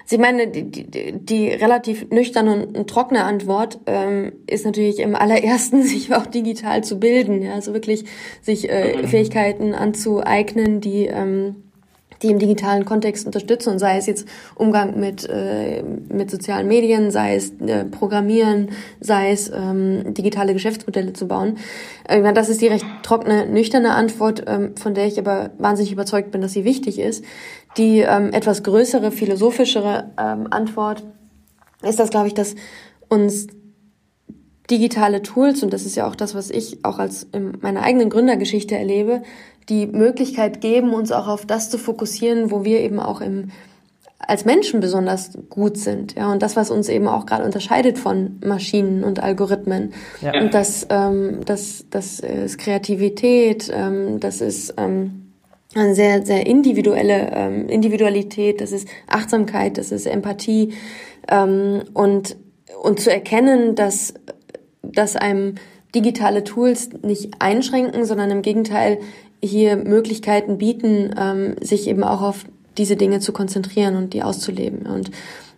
Sie 0.05 0.15
also 0.15 0.21
meine, 0.21 0.47
die, 0.47 0.63
die, 0.63 1.11
die 1.11 1.49
relativ 1.49 2.09
nüchterne 2.09 2.65
und 2.65 2.89
trockene 2.89 3.25
Antwort 3.25 3.79
ähm, 3.85 4.31
ist 4.47 4.65
natürlich 4.65 4.99
im 4.99 5.15
allerersten, 5.15 5.83
sich 5.83 6.13
auch 6.13 6.25
digital 6.25 6.83
zu 6.83 6.99
bilden, 6.99 7.41
ja, 7.41 7.53
also 7.53 7.73
wirklich 7.73 8.05
sich 8.41 8.69
äh, 8.69 8.97
mhm. 8.97 9.07
Fähigkeiten 9.07 9.75
anzueignen, 9.75 10.79
die 10.79 11.07
ähm, 11.07 11.57
die 12.21 12.29
im 12.29 12.39
digitalen 12.39 12.85
Kontext 12.85 13.25
unterstützen, 13.25 13.79
sei 13.79 13.97
es 13.97 14.07
jetzt 14.07 14.27
Umgang 14.55 14.99
mit, 14.99 15.27
äh, 15.29 15.83
mit 15.83 16.31
sozialen 16.31 16.67
Medien, 16.67 17.11
sei 17.11 17.35
es 17.35 17.51
äh, 17.59 17.85
Programmieren, 17.85 18.69
sei 18.99 19.31
es 19.31 19.49
ähm, 19.49 20.13
digitale 20.13 20.53
Geschäftsmodelle 20.53 21.13
zu 21.13 21.27
bauen. 21.27 21.57
Äh, 22.07 22.33
das 22.33 22.49
ist 22.49 22.61
die 22.61 22.67
recht 22.67 22.85
trockene, 23.03 23.45
nüchterne 23.45 23.93
Antwort, 23.93 24.43
ähm, 24.47 24.75
von 24.75 24.93
der 24.93 25.05
ich 25.05 25.19
aber 25.19 25.51
wahnsinnig 25.57 25.91
überzeugt 25.91 26.31
bin, 26.31 26.41
dass 26.41 26.53
sie 26.53 26.65
wichtig 26.65 26.99
ist. 26.99 27.23
Die 27.77 27.99
ähm, 27.99 28.33
etwas 28.33 28.63
größere, 28.63 29.11
philosophischere 29.11 30.11
ähm, 30.17 30.47
Antwort 30.49 31.03
ist 31.83 31.99
das, 31.99 32.09
glaube 32.09 32.27
ich, 32.27 32.33
dass 32.33 32.55
uns 33.07 33.47
digitale 34.69 35.21
Tools, 35.21 35.63
und 35.63 35.71
das 35.71 35.85
ist 35.85 35.95
ja 35.95 36.07
auch 36.07 36.15
das, 36.15 36.35
was 36.35 36.49
ich 36.49 36.83
auch 36.83 36.99
als 36.99 37.27
in 37.31 37.57
meiner 37.61 37.83
eigenen 37.83 38.09
Gründergeschichte 38.09 38.75
erlebe, 38.75 39.21
die 39.69 39.85
Möglichkeit 39.85 40.61
geben, 40.61 40.93
uns 40.93 41.11
auch 41.11 41.27
auf 41.27 41.45
das 41.45 41.69
zu 41.69 41.77
fokussieren, 41.77 42.51
wo 42.51 42.63
wir 42.63 42.81
eben 42.81 42.99
auch 42.99 43.21
im 43.21 43.51
als 44.19 44.45
Menschen 44.45 44.79
besonders 44.79 45.37
gut 45.49 45.77
sind. 45.77 46.15
Ja, 46.15 46.31
und 46.31 46.41
das, 46.41 46.55
was 46.55 46.71
uns 46.71 46.89
eben 46.89 47.07
auch 47.07 47.27
gerade 47.27 47.45
unterscheidet 47.45 47.99
von 47.99 48.39
Maschinen 48.43 49.03
und 49.03 49.21
Algorithmen. 49.21 49.93
Ja. 50.21 50.41
Und 50.41 50.55
das, 50.55 50.87
ähm, 50.89 51.41
das, 51.45 51.85
das 51.91 52.19
ist 52.19 52.57
Kreativität, 52.57 53.71
ähm, 53.71 54.19
das 54.19 54.41
ist 54.41 54.73
ähm, 54.77 55.26
eine 55.77 55.95
sehr, 55.95 56.25
sehr 56.25 56.45
individuelle 56.45 57.31
ähm, 57.33 57.69
Individualität, 57.69 58.61
das 58.61 58.71
ist 58.71 58.87
Achtsamkeit, 59.07 59.77
das 59.77 59.91
ist 59.91 60.05
Empathie 60.05 60.73
ähm, 61.29 61.83
und, 61.93 62.35
und 62.81 62.99
zu 62.99 63.11
erkennen, 63.11 63.75
dass, 63.75 64.13
dass 64.81 65.15
einem 65.15 65.55
digitale 65.95 66.43
Tools 66.43 66.89
nicht 67.01 67.35
einschränken, 67.39 68.05
sondern 68.05 68.31
im 68.31 68.41
Gegenteil 68.41 68.99
hier 69.43 69.75
Möglichkeiten 69.77 70.57
bieten, 70.57 71.13
ähm, 71.19 71.55
sich 71.61 71.87
eben 71.87 72.03
auch 72.03 72.21
auf 72.21 72.45
diese 72.77 72.95
Dinge 72.95 73.19
zu 73.19 73.33
konzentrieren 73.33 73.95
und 73.95 74.13
die 74.13 74.23
auszuleben. 74.23 74.85
Und 74.85 75.11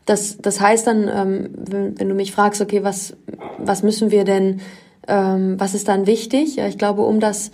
das, 0.05 0.37
das 0.37 0.59
heißt 0.59 0.87
dann, 0.87 1.09
ähm, 1.13 1.49
wenn, 1.55 1.99
wenn 1.99 2.09
du 2.09 2.15
mich 2.15 2.31
fragst, 2.31 2.61
okay, 2.61 2.83
was, 2.83 3.15
was 3.57 3.83
müssen 3.83 4.11
wir 4.11 4.23
denn, 4.23 4.61
ähm, 5.07 5.55
was 5.59 5.73
ist 5.73 5.87
dann 5.87 6.07
wichtig? 6.07 6.55
Ja, 6.55 6.67
ich 6.67 6.77
glaube, 6.77 7.01
um 7.01 7.19
das, 7.19 7.51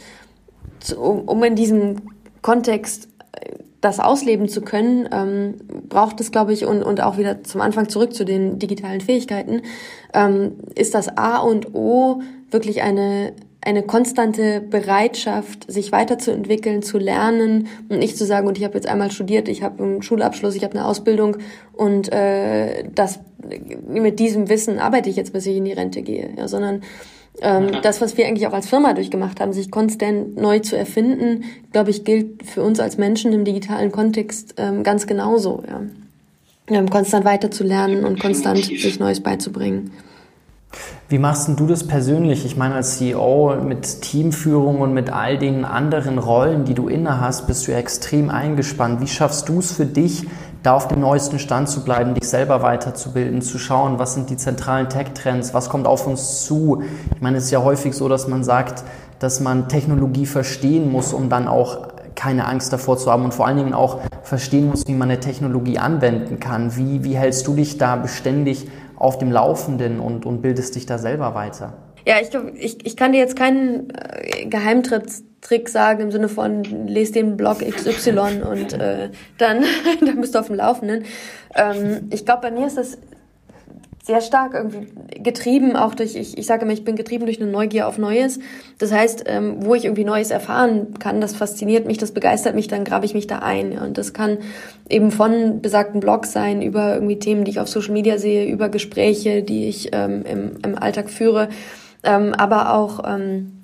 um, 0.97 1.21
um 1.21 1.43
in 1.43 1.55
diesem 1.55 1.97
Kontext 2.45 3.07
äh, 3.31 3.55
das 3.81 3.99
ausleben 3.99 4.47
zu 4.47 4.61
können, 4.61 5.09
ähm, 5.11 5.55
braucht 5.89 6.19
es, 6.19 6.31
glaube 6.31 6.53
ich, 6.53 6.65
und, 6.65 6.83
und 6.83 7.01
auch 7.01 7.17
wieder 7.17 7.43
zum 7.43 7.59
Anfang 7.59 7.89
zurück 7.89 8.13
zu 8.13 8.23
den 8.23 8.59
digitalen 8.59 9.01
Fähigkeiten, 9.01 9.63
ähm, 10.13 10.53
ist 10.75 10.93
das 10.93 11.17
A 11.17 11.37
und 11.39 11.73
O 11.73 12.21
wirklich 12.51 12.83
eine, 12.83 13.33
eine 13.61 13.81
konstante 13.81 14.61
Bereitschaft, 14.61 15.71
sich 15.71 15.91
weiterzuentwickeln, 15.91 16.83
zu 16.83 16.99
lernen 16.99 17.67
und 17.89 17.97
nicht 17.97 18.15
zu 18.15 18.25
sagen, 18.25 18.47
und 18.47 18.59
ich 18.59 18.63
habe 18.63 18.75
jetzt 18.75 18.87
einmal 18.87 19.09
studiert, 19.09 19.47
ich 19.47 19.63
habe 19.63 19.83
einen 19.83 20.03
Schulabschluss, 20.03 20.53
ich 20.53 20.63
habe 20.63 20.77
eine 20.77 20.85
Ausbildung 20.85 21.37
und 21.73 22.13
äh, 22.13 22.83
das 22.93 23.19
mit 23.87 24.19
diesem 24.19 24.49
Wissen 24.49 24.77
arbeite 24.77 25.09
ich 25.09 25.15
jetzt, 25.15 25.33
bis 25.33 25.47
ich 25.47 25.57
in 25.57 25.65
die 25.65 25.73
Rente 25.73 26.03
gehe, 26.03 26.29
ja, 26.37 26.47
sondern 26.47 26.83
ähm, 27.41 27.81
das, 27.81 28.01
was 28.01 28.17
wir 28.17 28.27
eigentlich 28.27 28.47
auch 28.47 28.53
als 28.53 28.67
Firma 28.67 28.93
durchgemacht 28.93 29.39
haben, 29.39 29.53
sich 29.53 29.71
konstant 29.71 30.35
neu 30.37 30.59
zu 30.59 30.77
erfinden, 30.77 31.43
glaube 31.71 31.89
ich, 31.89 32.03
gilt 32.03 32.43
für 32.43 32.63
uns 32.63 32.79
als 32.79 32.97
Menschen 32.97 33.33
im 33.33 33.45
digitalen 33.45 33.91
Kontext 33.91 34.55
ähm, 34.57 34.83
ganz 34.83 35.07
genauso. 35.07 35.63
Ja. 35.67 35.81
Ähm, 36.67 36.89
konstant 36.89 37.25
weiterzulernen 37.25 38.05
und 38.05 38.19
konstant 38.19 38.65
sich 38.65 38.99
Neues 38.99 39.21
beizubringen. 39.21 39.91
Wie 41.07 41.19
machst 41.19 41.47
du 41.47 41.67
das 41.67 41.85
persönlich? 41.85 42.45
Ich 42.45 42.57
meine, 42.57 42.75
als 42.75 42.97
CEO 42.97 43.57
mit 43.63 44.01
Teamführung 44.01 44.81
und 44.81 44.93
mit 44.93 45.11
all 45.11 45.37
den 45.37 45.63
anderen 45.63 46.17
Rollen, 46.17 46.65
die 46.65 46.73
du 46.73 46.87
inne 46.87 47.21
hast, 47.21 47.45
bist 47.45 47.67
du 47.67 47.71
ja 47.71 47.77
extrem 47.77 48.31
eingespannt. 48.31 49.01
Wie 49.01 49.07
schaffst 49.07 49.47
du 49.47 49.59
es 49.59 49.71
für 49.71 49.85
dich, 49.85 50.25
da 50.65 50.73
auf 50.73 50.87
dem 50.87 50.99
neuesten 50.99 51.37
Stand 51.37 51.69
zu 51.69 51.83
bleiben, 51.83 52.15
dich 52.15 52.27
selber 52.27 52.63
weiterzubilden, 52.63 53.41
zu 53.41 53.59
schauen, 53.59 53.99
was 53.99 54.15
sind 54.15 54.29
die 54.29 54.37
zentralen 54.37 54.89
Tech-Trends, 54.89 55.53
was 55.53 55.69
kommt 55.69 55.85
auf 55.85 56.07
uns 56.07 56.45
zu. 56.45 56.81
Ich 57.13 57.21
meine, 57.21 57.37
es 57.37 57.45
ist 57.45 57.51
ja 57.51 57.63
häufig 57.63 57.93
so, 57.93 58.09
dass 58.09 58.27
man 58.27 58.43
sagt, 58.43 58.83
dass 59.19 59.39
man 59.39 59.69
Technologie 59.69 60.25
verstehen 60.25 60.91
muss, 60.91 61.13
um 61.13 61.29
dann 61.29 61.47
auch 61.47 61.89
keine 62.15 62.47
Angst 62.47 62.73
davor 62.73 62.97
zu 62.97 63.11
haben 63.11 63.25
und 63.25 63.33
vor 63.33 63.45
allen 63.45 63.57
Dingen 63.57 63.73
auch 63.73 63.99
verstehen 64.23 64.69
muss, 64.69 64.87
wie 64.87 64.93
man 64.93 65.09
eine 65.09 65.19
Technologie 65.19 65.77
anwenden 65.77 66.39
kann. 66.39 66.75
Wie, 66.75 67.03
wie 67.03 67.15
hältst 67.15 67.45
du 67.45 67.53
dich 67.53 67.77
da 67.77 67.95
beständig 67.97 68.67
auf 68.95 69.17
dem 69.19 69.31
Laufenden 69.31 69.99
und, 69.99 70.25
und 70.25 70.41
bildest 70.41 70.75
dich 70.75 70.85
da 70.85 70.97
selber 70.97 71.35
weiter? 71.35 71.73
Ja, 72.07 72.15
ich, 72.21 72.29
ich, 72.55 72.85
ich 72.85 72.97
kann 72.97 73.11
dir 73.11 73.19
jetzt 73.19 73.35
keinen 73.35 73.89
äh, 73.89 74.45
Geheimtrick 74.45 75.03
Trick 75.45 75.69
sagen 75.69 76.01
im 76.01 76.11
Sinne 76.11 76.27
von, 76.27 76.63
lese 76.87 77.13
den 77.13 77.37
Blog 77.37 77.59
XY 77.59 78.41
und 78.49 78.73
äh, 78.73 79.09
dann, 79.37 79.63
dann 80.01 80.19
bist 80.19 80.33
du 80.33 80.39
auf 80.39 80.47
dem 80.47 80.55
Laufenden. 80.55 81.05
Ähm, 81.53 82.09
ich 82.09 82.25
glaube, 82.25 82.41
bei 82.41 82.51
mir 82.51 82.65
ist 82.65 82.77
das 82.77 82.97
sehr 84.03 84.21
stark 84.21 84.55
irgendwie 84.55 84.87
getrieben, 85.21 85.75
auch 85.75 85.93
durch, 85.93 86.15
ich, 86.15 86.37
ich 86.37 86.45
sage 86.45 86.63
immer, 86.63 86.73
ich 86.73 86.83
bin 86.83 86.95
getrieben 86.95 87.25
durch 87.25 87.39
eine 87.39 87.49
Neugier 87.49 87.87
auf 87.87 87.99
Neues. 87.99 88.39
Das 88.79 88.91
heißt, 88.91 89.25
ähm, 89.27 89.57
wo 89.59 89.75
ich 89.75 89.85
irgendwie 89.85 90.03
Neues 90.03 90.31
erfahren 90.31 90.95
kann, 90.97 91.21
das 91.21 91.35
fasziniert 91.35 91.85
mich, 91.85 91.99
das 91.99 92.11
begeistert 92.11 92.55
mich, 92.55 92.67
dann 92.67 92.83
grabe 92.83 93.05
ich 93.05 93.13
mich 93.13 93.27
da 93.27 93.39
ein. 93.39 93.77
Und 93.77 93.99
das 93.99 94.13
kann 94.13 94.39
eben 94.89 95.11
von 95.11 95.61
besagten 95.61 95.99
Blogs 95.99 96.31
sein, 96.31 96.63
über 96.63 96.95
irgendwie 96.95 97.19
Themen, 97.19 97.45
die 97.45 97.51
ich 97.51 97.59
auf 97.59 97.67
Social 97.67 97.93
Media 97.93 98.17
sehe, 98.17 98.45
über 98.45 98.69
Gespräche, 98.69 99.43
die 99.43 99.67
ich 99.67 99.89
ähm, 99.91 100.23
im, 100.25 100.51
im 100.63 100.75
Alltag 100.75 101.09
führe, 101.11 101.49
ähm, 102.03 102.33
aber 102.33 102.73
auch 102.73 103.03
ähm, 103.07 103.54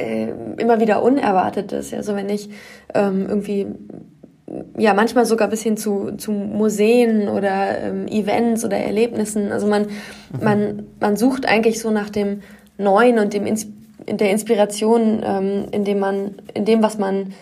äh, 0.00 0.32
immer 0.58 0.80
wieder 0.80 1.02
Unerwartetes. 1.02 1.90
Ja, 1.90 2.02
so 2.02 2.16
wenn 2.16 2.28
ich 2.28 2.50
ähm, 2.94 3.26
irgendwie 3.28 3.66
ja 4.76 4.94
manchmal 4.94 5.26
sogar 5.26 5.48
bis 5.48 5.62
hin 5.62 5.76
zu, 5.76 6.12
zu 6.16 6.32
Museen 6.32 7.28
oder 7.28 7.78
ähm, 7.78 8.08
Events 8.08 8.64
oder 8.64 8.76
Erlebnissen. 8.76 9.52
Also 9.52 9.66
man, 9.66 9.82
mhm. 9.82 10.44
man, 10.44 10.86
man 10.98 11.16
sucht 11.16 11.46
eigentlich 11.46 11.80
so 11.80 11.90
nach 11.90 12.10
dem 12.10 12.42
Neuen 12.78 13.18
und 13.18 13.32
dem 13.32 13.46
Ins 13.46 13.68
in 14.06 14.16
der 14.16 14.30
Inspiration, 14.30 15.20
ähm, 15.22 15.66
in 15.70 15.84
dem 15.84 15.98
man, 15.98 16.36
in 16.54 16.64
dem, 16.64 16.82
was 16.82 16.98
man 16.98 17.32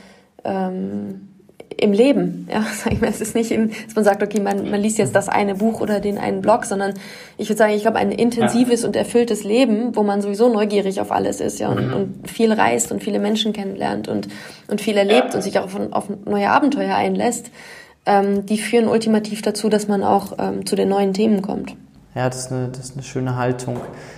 ähm, 0.45 1.28
im 1.77 1.93
Leben. 1.93 2.49
Ja, 2.53 2.63
sag 2.75 2.93
ich 2.93 3.01
mal, 3.01 3.11
es 3.11 3.21
ist 3.21 3.35
nicht, 3.35 3.51
im, 3.51 3.71
dass 3.71 3.95
man 3.95 4.05
sagt, 4.05 4.23
okay, 4.23 4.41
man, 4.41 4.71
man 4.71 4.81
liest 4.81 4.99
jetzt 4.99 5.15
das 5.15 5.29
eine 5.29 5.55
Buch 5.55 5.81
oder 5.81 6.01
den 6.01 6.19
einen 6.19 6.41
Blog, 6.41 6.65
sondern 6.65 6.95
ich 7.37 7.49
würde 7.49 7.59
sagen, 7.59 7.73
ich 7.73 7.83
glaube, 7.83 7.99
ein 7.99 8.13
intensives 8.13 8.83
ja. 8.83 8.89
und 8.89 8.97
erfülltes 8.97 9.45
Leben, 9.45 9.95
wo 9.97 10.03
man 10.03 10.21
sowieso 10.21 10.49
neugierig 10.49 11.01
auf 11.01 11.13
alles 11.13 11.41
ist, 11.41 11.59
ja, 11.59 11.69
und, 11.69 11.89
mhm. 11.89 11.95
und 11.95 12.31
viel 12.31 12.53
reist 12.53 12.93
und 12.93 13.03
viele 13.03 13.19
Menschen 13.19 13.53
kennenlernt 13.53 14.09
und, 14.09 14.29
und 14.69 14.81
viel 14.81 14.97
erlebt 14.97 15.31
ja. 15.31 15.35
und 15.37 15.43
sich 15.43 15.59
auch 15.59 15.65
auf, 15.65 15.79
auf 15.91 16.05
neue 16.25 16.51
Abenteuer 16.51 16.95
einlässt, 16.95 17.51
ähm, 18.07 18.47
die 18.47 18.59
führen 18.59 18.89
ultimativ 18.89 19.43
dazu, 19.43 19.69
dass 19.69 19.89
man 19.89 20.03
auch 20.03 20.33
ähm, 20.39 20.67
zu 20.67 20.77
den 20.77 20.89
neuen 20.89 21.13
Themen 21.13 21.43
kommt. 21.43 21.77
Ja, 22.15 22.29
das 22.29 22.47
ist, 22.47 22.53
eine, 22.53 22.69
das 22.69 22.87
ist 22.87 22.95
eine 22.95 23.03
schöne 23.03 23.37
Haltung. 23.37 23.77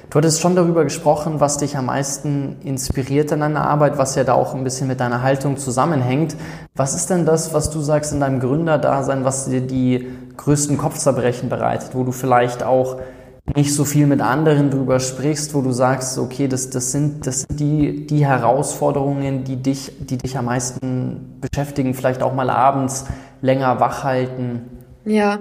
Du 0.08 0.18
hattest 0.18 0.40
schon 0.40 0.54
darüber 0.54 0.84
gesprochen, 0.84 1.40
was 1.40 1.58
dich 1.58 1.76
am 1.76 1.86
meisten 1.86 2.56
inspiriert 2.62 3.32
in 3.32 3.40
deiner 3.40 3.66
Arbeit, 3.66 3.98
was 3.98 4.14
ja 4.14 4.24
da 4.24 4.34
auch 4.34 4.54
ein 4.54 4.64
bisschen 4.64 4.86
mit 4.86 5.00
deiner 5.00 5.22
Haltung 5.22 5.56
zusammenhängt. 5.56 6.36
Was 6.76 6.94
ist 6.94 7.10
denn 7.10 7.26
das, 7.26 7.52
was 7.52 7.70
du 7.70 7.80
sagst 7.80 8.12
in 8.12 8.20
deinem 8.20 8.40
Gründerdasein, 8.40 9.24
was 9.24 9.46
dir 9.46 9.60
die 9.60 10.08
größten 10.36 10.78
Kopfzerbrechen 10.78 11.48
bereitet, 11.48 11.90
wo 11.94 12.04
du 12.04 12.12
vielleicht 12.12 12.62
auch 12.62 12.96
nicht 13.56 13.74
so 13.74 13.84
viel 13.84 14.06
mit 14.06 14.20
anderen 14.20 14.70
drüber 14.70 15.00
sprichst, 15.00 15.54
wo 15.54 15.60
du 15.60 15.72
sagst, 15.72 16.16
okay, 16.16 16.46
das, 16.46 16.70
das 16.70 16.92
sind, 16.92 17.26
das 17.26 17.42
sind 17.42 17.58
die, 17.58 18.06
die 18.06 18.24
Herausforderungen, 18.24 19.44
die 19.44 19.56
dich, 19.56 19.92
die 19.98 20.16
dich 20.16 20.38
am 20.38 20.44
meisten 20.46 21.38
beschäftigen, 21.40 21.94
vielleicht 21.94 22.22
auch 22.22 22.34
mal 22.34 22.50
abends 22.50 23.06
länger 23.42 23.80
wach 23.80 24.04
halten? 24.04 24.79
Ja, 25.04 25.40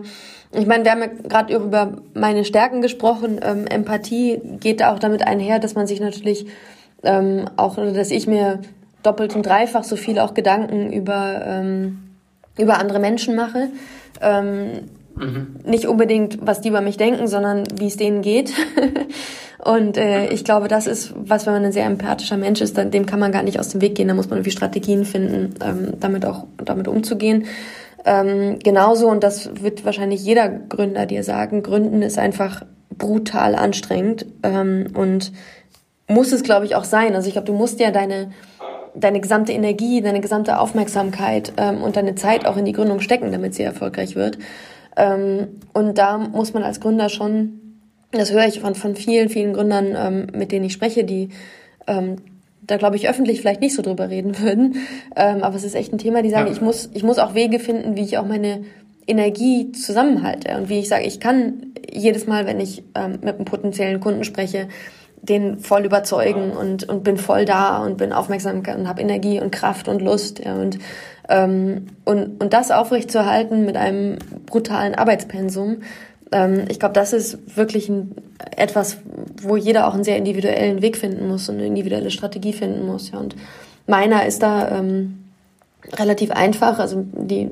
ich 0.52 0.66
meine, 0.66 0.84
wir 0.84 0.92
haben 0.92 1.02
ja 1.02 1.08
gerade 1.08 1.56
über 1.56 1.98
meine 2.14 2.44
Stärken 2.44 2.82
gesprochen. 2.82 3.40
Ähm, 3.44 3.68
Empathie 3.68 4.40
geht 4.60 4.84
auch 4.84 5.00
damit 5.00 5.26
einher, 5.26 5.60
dass 5.60 5.76
man 5.76 5.86
sich 5.86 6.00
natürlich 6.00 6.48
ähm, 7.04 7.46
auch, 7.56 7.76
dass 7.76 8.12
ich 8.12 8.26
mir 8.26 8.60
doppelt 9.04 9.36
und 9.36 9.46
dreifach 9.46 9.84
so 9.84 9.96
viel 9.96 10.20
auch 10.20 10.34
Gedanken 10.34 10.92
über, 10.92 11.42
ähm, 11.46 12.00
über 12.58 12.80
andere 12.80 13.00
Menschen 13.00 13.36
mache. 13.36 13.70
Ähm, 14.22 14.90
mhm. 15.16 15.56
Nicht 15.66 15.88
unbedingt, 15.88 16.40
was 16.46 16.62
die 16.62 16.70
über 16.70 16.82
mich 16.82 16.98
denken, 16.98 17.28
sondern 17.28 17.64
wie 17.76 17.88
es 17.88 17.98
denen 17.98 18.22
geht. 18.22 18.52
und 19.64 19.98
äh, 19.98 20.30
ich 20.30 20.44
glaube, 20.44 20.68
das 20.68 20.88
ist 20.88 21.14
was, 21.16 21.46
wenn 21.46 21.54
man 21.54 21.66
ein 21.66 21.72
sehr 21.72 21.86
empathischer 21.86 22.38
Mensch 22.38 22.62
ist, 22.62 22.78
dann, 22.78 22.92
dem 22.92 23.06
kann 23.06 23.20
man 23.20 23.32
gar 23.32 23.44
nicht 23.44 23.60
aus 23.60 23.70
dem 23.70 23.82
Weg 23.82 23.96
gehen. 23.96 24.08
Da 24.08 24.16
muss 24.16 24.30
man 24.30 24.40
irgendwie 24.40 24.52
Strategien 24.52 25.06
finden, 25.06 25.54
ähm, 25.64 25.94
damit 26.00 26.26
auch 26.26 26.46
damit 26.58 26.88
umzugehen. 26.88 27.46
Ähm, 28.06 28.60
genauso, 28.64 29.08
und 29.08 29.24
das 29.24 29.62
wird 29.62 29.86
wahrscheinlich 29.86 30.24
jeder 30.24 30.50
Gründer 30.50 31.06
dir 31.06 31.24
sagen, 31.24 31.64
Gründen 31.64 32.02
ist 32.02 32.18
einfach 32.18 32.66
brutal 32.98 33.56
anstrengend 33.56 34.26
ähm, 34.44 34.88
und 34.96 35.32
muss 36.08 36.32
es, 36.32 36.44
glaube 36.44 36.66
ich, 36.66 36.76
auch 36.76 36.86
sein. 36.86 37.16
Also 37.16 37.28
ich 37.28 37.34
glaube, 37.34 37.48
du 37.48 37.54
musst 37.54 37.80
ja 37.80 37.92
deine 37.92 38.32
deine 38.96 39.20
gesamte 39.20 39.52
Energie, 39.52 40.02
deine 40.02 40.22
gesamte 40.22 40.60
Aufmerksamkeit 40.60 41.54
ähm, 41.58 41.82
und 41.82 41.96
deine 41.96 42.16
Zeit 42.16 42.46
auch 42.46 42.58
in 42.58 42.66
die 42.66 42.72
Gründung 42.72 43.00
stecken, 43.00 43.32
damit 43.32 43.56
sie 43.56 43.64
erfolgreich 43.64 44.16
wird. 44.16 44.38
Ähm, 44.98 45.48
und 45.74 45.98
da 45.98 46.18
muss 46.18 46.54
man 46.54 46.64
als 46.64 46.80
Gründer 46.80 47.10
schon, 47.10 47.80
das 48.12 48.32
höre 48.32 48.48
ich 48.48 48.60
von, 48.60 48.76
von 48.76 48.96
vielen, 48.96 49.30
vielen 49.30 49.54
Gründern, 49.54 49.96
ähm, 49.96 50.28
mit 50.34 50.52
denen 50.52 50.66
ich 50.66 50.74
spreche, 50.74 51.04
die 51.04 51.30
ähm, 51.88 52.18
da 52.70 52.78
glaube 52.78 52.96
ich 52.96 53.10
öffentlich 53.10 53.42
vielleicht 53.42 53.62
nicht 53.62 53.76
so 53.76 53.82
drüber 53.82 54.10
reden 54.10 54.40
würden. 54.40 54.76
Ähm, 55.16 55.44
aber 55.44 55.56
es 55.56 55.64
ist 55.64 55.76
echt 55.76 55.92
ein 55.92 55.98
Thema, 55.98 56.22
die 56.22 56.30
sagen, 56.30 56.48
ja. 56.48 56.54
ich 56.54 56.62
muss, 56.62 56.90
ich 56.94 57.04
muss 57.04 57.18
auch 57.18 57.34
Wege 57.34 57.60
finden, 57.60 57.96
wie 57.96 58.04
ich 58.04 58.18
auch 58.18 58.26
meine 58.26 58.64
Energie 59.08 59.72
zusammenhalte 59.72 60.56
und 60.56 60.70
wie 60.70 60.80
ich 60.80 60.88
sage, 60.88 61.06
ich 61.06 61.20
kann 61.20 61.74
jedes 61.92 62.28
Mal, 62.28 62.46
wenn 62.46 62.60
ich 62.60 62.84
ähm, 62.94 63.20
mit 63.24 63.36
einem 63.36 63.46
potenziellen 63.46 64.00
Kunden 64.00 64.24
spreche, 64.24 64.68
den 65.22 65.58
voll 65.58 65.84
überzeugen 65.84 66.52
und, 66.52 66.88
und 66.88 67.04
bin 67.04 67.18
voll 67.18 67.46
da 67.46 67.84
und 67.84 67.98
bin 67.98 68.14
aufmerksam 68.14 68.60
und 68.60 68.88
habe 68.88 69.02
Energie 69.02 69.42
und 69.42 69.52
Kraft 69.52 69.88
und 69.88 70.02
Lust. 70.02 70.40
Ja, 70.46 70.54
und, 70.54 70.78
ähm, 71.28 71.88
und, 72.06 72.42
und 72.42 72.54
das 72.54 72.70
aufrechtzuerhalten 72.70 73.66
mit 73.66 73.76
einem 73.76 74.18
brutalen 74.46 74.94
Arbeitspensum, 74.94 75.78
ähm, 76.32 76.66
ich 76.70 76.80
glaube, 76.80 76.94
das 76.94 77.14
ist 77.14 77.58
wirklich 77.58 77.90
ein, 77.90 78.16
etwas, 78.56 78.98
wo 79.42 79.56
jeder 79.58 79.88
auch 79.88 79.94
einen 79.94 80.04
sehr 80.04 80.18
individuellen 80.18 80.82
Weg 80.82 80.98
finden 80.98 81.28
muss 81.28 81.50
und 81.50 81.56
eine 81.56 81.68
individuelle 81.68 82.12
Strategie 82.12 82.54
finden 82.54 82.86
muss. 82.86 83.12
Ja. 83.12 83.20
Und 83.20 83.36
meiner 83.88 84.26
ist 84.26 84.44
da 84.44 84.80
ähm, 84.80 85.26
relativ 85.94 86.32
einfach. 86.32 86.80
Also 86.80 87.06
die, 87.14 87.50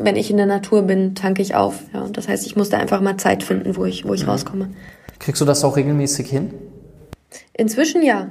wenn 0.00 0.16
ich 0.16 0.30
in 0.30 0.36
der 0.36 0.46
Natur 0.46 0.82
bin, 0.82 1.14
tanke 1.14 1.42
ich 1.42 1.54
auf. 1.54 1.82
Ja. 1.92 2.02
Und 2.02 2.16
das 2.16 2.28
heißt, 2.28 2.46
ich 2.46 2.56
muss 2.56 2.70
da 2.70 2.78
einfach 2.78 3.00
mal 3.00 3.16
Zeit 3.16 3.42
finden, 3.42 3.76
wo 3.76 3.84
ich, 3.84 4.06
wo 4.06 4.14
ich 4.14 4.24
mhm. 4.24 4.30
rauskomme. 4.30 4.70
Kriegst 5.18 5.40
du 5.40 5.44
das 5.44 5.64
auch 5.64 5.76
regelmäßig 5.76 6.28
hin? 6.28 6.52
Inzwischen 7.52 8.02
ja. 8.02 8.28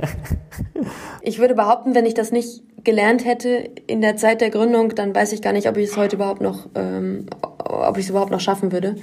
ich 1.22 1.38
würde 1.38 1.54
behaupten, 1.54 1.94
wenn 1.94 2.06
ich 2.06 2.14
das 2.14 2.32
nicht 2.32 2.62
gelernt 2.84 3.24
hätte 3.24 3.70
in 3.86 4.00
der 4.00 4.16
Zeit 4.16 4.40
der 4.40 4.50
Gründung, 4.50 4.94
dann 4.94 5.14
weiß 5.14 5.32
ich 5.32 5.42
gar 5.42 5.52
nicht, 5.52 5.68
ob 5.68 5.76
ich 5.76 5.90
es 5.90 5.96
heute 5.96 6.16
überhaupt 6.16 6.40
noch, 6.40 6.68
ähm, 6.74 7.26
ob 7.88 7.96
ich 7.98 8.04
es 8.04 8.10
überhaupt 8.10 8.30
noch 8.30 8.40
schaffen 8.40 8.72
würde. 8.72 8.96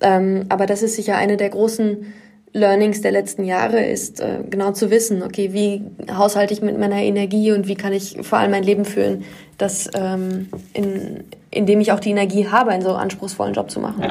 Ähm, 0.00 0.46
aber 0.48 0.66
das 0.66 0.82
ist 0.82 0.96
sicher 0.96 1.16
eine 1.16 1.36
der 1.36 1.50
großen 1.50 2.06
Learnings 2.54 3.00
der 3.00 3.12
letzten 3.12 3.44
Jahre, 3.44 3.82
ist 3.82 4.20
äh, 4.20 4.40
genau 4.48 4.72
zu 4.72 4.90
wissen, 4.90 5.22
okay, 5.22 5.52
wie 5.52 5.82
haushalte 6.14 6.52
ich 6.52 6.60
mit 6.60 6.78
meiner 6.78 6.96
Energie 6.96 7.52
und 7.52 7.66
wie 7.66 7.76
kann 7.76 7.92
ich 7.92 8.18
vor 8.22 8.38
allem 8.38 8.50
mein 8.50 8.62
Leben 8.62 8.84
führen, 8.84 9.24
das, 9.56 9.88
ähm, 9.94 10.48
in, 10.74 11.24
in 11.50 11.64
dem 11.64 11.80
ich 11.80 11.92
auch 11.92 12.00
die 12.00 12.10
Energie 12.10 12.48
habe, 12.48 12.70
einen 12.70 12.82
so 12.82 12.92
anspruchsvollen 12.92 13.54
Job 13.54 13.70
zu 13.70 13.80
machen. 13.80 14.04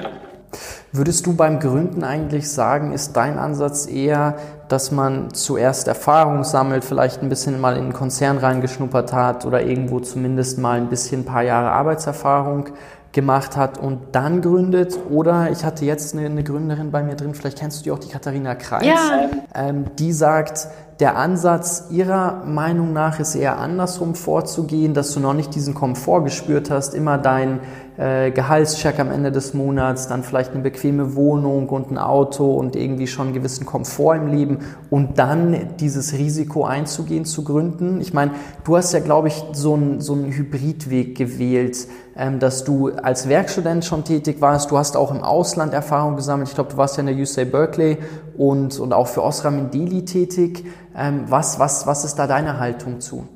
Würdest 0.92 1.26
du 1.26 1.36
beim 1.36 1.60
Gründen 1.60 2.04
eigentlich 2.04 2.50
sagen, 2.50 2.92
ist 2.92 3.16
dein 3.16 3.38
Ansatz 3.38 3.88
eher, 3.88 4.36
dass 4.68 4.92
man 4.92 5.34
zuerst 5.34 5.88
Erfahrung 5.88 6.44
sammelt, 6.44 6.84
vielleicht 6.84 7.22
ein 7.22 7.30
bisschen 7.30 7.62
mal 7.62 7.78
in 7.78 7.84
einen 7.84 7.94
Konzern 7.94 8.38
reingeschnuppert 8.38 9.14
hat 9.14 9.46
oder 9.46 9.62
irgendwo 9.62 10.00
zumindest 10.00 10.58
mal 10.58 10.78
ein 10.78 10.90
bisschen 10.90 11.22
ein 11.22 11.26
paar 11.26 11.44
Jahre 11.44 11.72
Arbeitserfahrung 11.72 12.70
gemacht 13.12 13.58
hat 13.58 13.78
und 13.78 14.00
dann 14.14 14.42
gründet? 14.42 14.98
Oder 15.10 15.52
ich 15.52 15.66
hatte 15.66 15.86
jetzt 15.86 16.16
eine, 16.16 16.26
eine 16.26 16.44
Gründerin 16.44 16.92
bei 16.92 17.04
mir 17.04 17.16
drin, 17.16 17.34
vielleicht 17.34 17.60
kennst 17.60 17.80
du 17.80 17.84
die 17.84 17.92
auch, 17.92 18.00
die 18.00 18.10
Katharina 18.10 18.56
Kreis, 18.56 18.86
ja. 18.86 19.30
ähm, 19.54 19.86
die 19.98 20.14
sagt, 20.14 20.68
der 21.02 21.18
Ansatz 21.18 21.86
ihrer 21.90 22.44
Meinung 22.46 22.94
nach 22.94 23.20
ist 23.20 23.34
eher 23.34 23.58
andersrum 23.58 24.14
vorzugehen, 24.14 24.94
dass 24.94 25.14
du 25.14 25.20
noch 25.20 25.34
nicht 25.34 25.56
diesen 25.56 25.74
Komfort 25.74 26.24
gespürt 26.24 26.70
hast, 26.70 26.94
immer 26.94 27.18
dein 27.18 27.60
äh, 27.98 28.30
Gehaltscheck 28.30 29.00
am 29.00 29.10
Ende 29.10 29.32
des 29.32 29.56
Monats, 29.56 30.08
dann 30.08 30.22
vielleicht 30.22 30.52
eine 30.52 30.62
bequeme 30.62 31.16
Wohnung 31.16 31.70
und 31.70 31.90
ein 31.90 31.98
Auto 31.98 32.54
und 32.54 32.76
irgendwie 32.76 33.08
schon 33.08 33.28
einen 33.28 33.34
gewissen 33.34 33.66
Komfort 33.66 34.18
im 34.18 34.28
Leben 34.28 34.60
und 34.92 35.18
dann 35.18 35.76
dieses 35.80 36.14
Risiko 36.14 36.66
einzugehen, 36.66 37.26
zu 37.26 37.44
gründen. 37.44 38.00
Ich 38.00 38.14
meine, 38.14 38.32
du 38.64 38.78
hast 38.78 38.94
ja, 38.94 39.00
glaube 39.00 39.30
ich, 39.30 39.44
so 39.54 39.74
einen, 39.74 40.02
so 40.02 40.14
einen 40.14 40.32
Hybridweg 40.32 41.18
gewählt, 41.18 41.88
dass 42.40 42.64
du 42.64 42.90
als 42.90 43.28
Werkstudent 43.28 43.84
schon 43.84 44.04
tätig 44.04 44.42
warst. 44.42 44.72
Du 44.72 44.78
hast 44.78 44.96
auch 44.96 45.12
im 45.12 45.24
Ausland 45.24 45.74
Erfahrung 45.74 46.16
gesammelt. 46.16 46.50
Ich 46.50 46.56
glaube, 46.56 46.72
du 46.72 46.78
warst 46.78 46.98
ja 46.98 47.02
in 47.02 47.08
der 47.08 47.16
UC 47.16 47.52
Berkeley 47.52 47.98
und, 48.38 48.80
und 48.80 48.94
auch 48.94 49.08
für 49.08 49.24
Osram 49.24 49.58
in 49.58 49.72
Delhi 49.72 50.06
tätig. 50.06 50.66
Ähm, 50.96 51.26
was, 51.28 51.60
was, 51.60 51.88
was 51.88 52.06
ist 52.06 52.16
da 52.16 52.28
deine 52.28 52.60
Haltung 52.60 53.02
zu? 53.02 53.28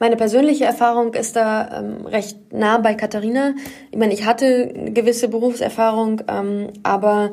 Meine 0.00 0.16
persönliche 0.16 0.64
Erfahrung 0.64 1.14
ist 1.14 1.36
da 1.36 1.80
ähm, 1.80 2.06
recht 2.06 2.52
nah 2.52 2.78
bei 2.78 2.94
Katharina. 2.94 3.54
Ich 3.90 3.98
meine, 3.98 4.12
ich 4.12 4.26
hatte 4.26 4.72
eine 4.74 4.92
gewisse 4.92 5.28
Berufserfahrung, 5.28 6.22
ähm, 6.28 6.68
aber 6.82 7.30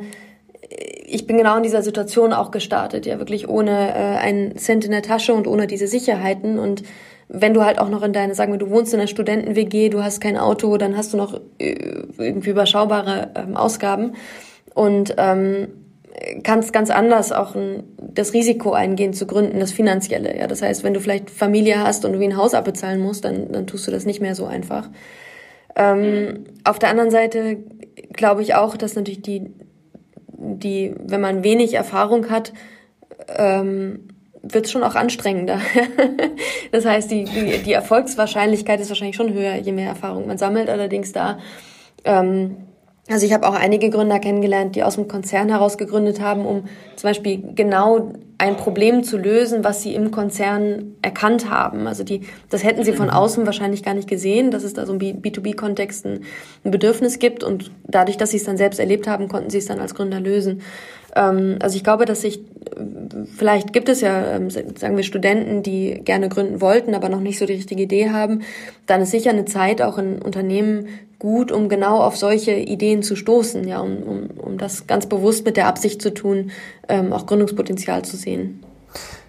ich 1.05 1.27
bin 1.27 1.37
genau 1.37 1.57
in 1.57 1.63
dieser 1.63 1.81
Situation 1.81 2.33
auch 2.33 2.51
gestartet, 2.51 3.05
ja 3.05 3.17
wirklich 3.19 3.49
ohne 3.49 3.89
äh, 3.89 4.17
einen 4.17 4.57
Cent 4.57 4.85
in 4.85 4.91
der 4.91 5.01
Tasche 5.01 5.33
und 5.33 5.47
ohne 5.47 5.67
diese 5.67 5.87
Sicherheiten 5.87 6.59
und 6.59 6.83
wenn 7.33 7.53
du 7.53 7.63
halt 7.63 7.79
auch 7.79 7.89
noch 7.89 8.03
in 8.03 8.11
deine, 8.11 8.35
sagen 8.35 8.51
wir, 8.51 8.59
du 8.59 8.69
wohnst 8.69 8.93
in 8.93 8.99
einer 8.99 9.07
Studenten-WG, 9.07 9.89
du 9.89 10.03
hast 10.03 10.19
kein 10.19 10.37
Auto, 10.37 10.77
dann 10.77 10.97
hast 10.97 11.13
du 11.13 11.17
noch 11.17 11.39
äh, 11.59 12.03
irgendwie 12.17 12.49
überschaubare 12.49 13.31
ähm, 13.35 13.55
Ausgaben 13.55 14.13
und 14.73 15.15
ähm, 15.17 15.69
kannst 16.43 16.73
ganz 16.73 16.89
anders 16.89 17.31
auch 17.31 17.55
ein, 17.55 17.83
das 17.97 18.33
Risiko 18.33 18.73
eingehen 18.73 19.13
zu 19.13 19.25
gründen, 19.25 19.59
das 19.59 19.71
finanzielle. 19.71 20.37
Ja, 20.37 20.47
das 20.47 20.61
heißt, 20.61 20.83
wenn 20.83 20.93
du 20.93 20.99
vielleicht 20.99 21.29
Familie 21.29 21.81
hast 21.81 22.03
und 22.03 22.13
du 22.13 22.19
ein 22.19 22.35
Haus 22.35 22.53
abbezahlen 22.53 22.99
musst, 22.99 23.23
dann, 23.23 23.51
dann 23.51 23.65
tust 23.65 23.87
du 23.87 23.91
das 23.91 24.05
nicht 24.05 24.19
mehr 24.19 24.35
so 24.35 24.45
einfach. 24.45 24.89
Ähm, 25.77 26.43
auf 26.65 26.79
der 26.79 26.89
anderen 26.89 27.11
Seite 27.11 27.59
glaube 28.11 28.41
ich 28.41 28.55
auch, 28.55 28.75
dass 28.75 28.95
natürlich 28.95 29.21
die, 29.21 29.53
die, 30.33 30.93
wenn 30.99 31.21
man 31.21 31.45
wenig 31.45 31.75
Erfahrung 31.75 32.29
hat, 32.29 32.51
ähm, 33.37 34.09
wird 34.43 34.65
es 34.65 34.71
schon 34.71 34.83
auch 34.83 34.95
anstrengender. 34.95 35.59
das 36.71 36.85
heißt, 36.85 37.11
die, 37.11 37.25
die, 37.25 37.59
die 37.59 37.73
Erfolgswahrscheinlichkeit 37.73 38.79
ist 38.79 38.89
wahrscheinlich 38.89 39.15
schon 39.15 39.33
höher, 39.33 39.55
je 39.55 39.71
mehr 39.71 39.89
Erfahrung 39.89 40.27
man 40.27 40.37
sammelt. 40.37 40.69
Allerdings 40.69 41.11
da 41.11 41.37
ähm, 42.03 42.57
also 43.09 43.25
ich 43.25 43.33
habe 43.33 43.47
auch 43.47 43.55
einige 43.55 43.89
Gründer 43.89 44.19
kennengelernt, 44.19 44.75
die 44.75 44.83
aus 44.83 44.95
dem 44.95 45.07
Konzern 45.07 45.49
heraus 45.49 45.77
gegründet 45.77 46.21
haben, 46.21 46.45
um 46.45 46.63
zum 46.95 47.09
Beispiel 47.09 47.43
genau 47.55 48.13
ein 48.37 48.57
Problem 48.57 49.03
zu 49.03 49.17
lösen, 49.17 49.63
was 49.63 49.81
sie 49.81 49.93
im 49.93 50.11
Konzern 50.11 50.95
erkannt 51.01 51.49
haben. 51.49 51.87
Also 51.87 52.03
die, 52.03 52.21
das 52.49 52.63
hätten 52.63 52.83
sie 52.83 52.93
von 52.93 53.07
mhm. 53.07 53.13
außen 53.13 53.45
wahrscheinlich 53.45 53.83
gar 53.83 53.95
nicht 53.95 54.07
gesehen, 54.07 54.49
dass 54.49 54.63
es 54.63 54.73
da 54.73 54.85
so 54.85 54.93
im 54.93 54.99
B2B-Kontext 54.99 56.05
ein, 56.05 56.21
ein 56.63 56.71
Bedürfnis 56.71 57.19
gibt 57.19 57.43
und 57.43 57.71
dadurch, 57.87 58.17
dass 58.17 58.31
sie 58.31 58.37
es 58.37 58.45
dann 58.45 58.57
selbst 58.57 58.79
erlebt 58.79 59.07
haben, 59.07 59.27
konnten 59.27 59.49
sie 59.49 59.57
es 59.57 59.65
dann 59.65 59.79
als 59.79 59.93
Gründer 59.93 60.19
lösen. 60.19 60.61
Ähm, 61.15 61.57
also 61.61 61.75
ich 61.75 61.83
glaube, 61.83 62.05
dass 62.05 62.21
sich, 62.21 62.41
vielleicht 63.35 63.73
gibt 63.73 63.89
es 63.89 64.01
ja, 64.01 64.35
ähm, 64.35 64.49
sagen 64.49 64.95
wir, 64.95 65.03
Studenten, 65.03 65.63
die 65.63 66.01
gerne 66.03 66.29
gründen 66.29 66.61
wollten, 66.61 66.95
aber 66.95 67.09
noch 67.09 67.19
nicht 67.19 67.39
so 67.39 67.45
die 67.45 67.53
richtige 67.53 67.83
Idee 67.83 68.09
haben. 68.11 68.41
Dann 68.85 69.01
ist 69.01 69.11
sicher 69.11 69.31
eine 69.31 69.45
Zeit 69.45 69.81
auch 69.81 69.97
in 69.97 70.21
Unternehmen 70.21 70.87
gut, 71.19 71.51
um 71.51 71.69
genau 71.69 71.99
auf 71.99 72.17
solche 72.17 72.53
Ideen 72.53 73.03
zu 73.03 73.15
stoßen, 73.15 73.67
ja, 73.67 73.79
um, 73.79 74.03
um, 74.03 74.29
um 74.37 74.57
das 74.57 74.87
ganz 74.87 75.05
bewusst 75.05 75.45
mit 75.45 75.55
der 75.55 75.67
Absicht 75.67 76.01
zu 76.01 76.13
tun, 76.13 76.51
ähm, 76.89 77.13
auch 77.13 77.27
Gründungspotenzial 77.27 78.03
zu 78.03 78.17
sehen. 78.17 78.63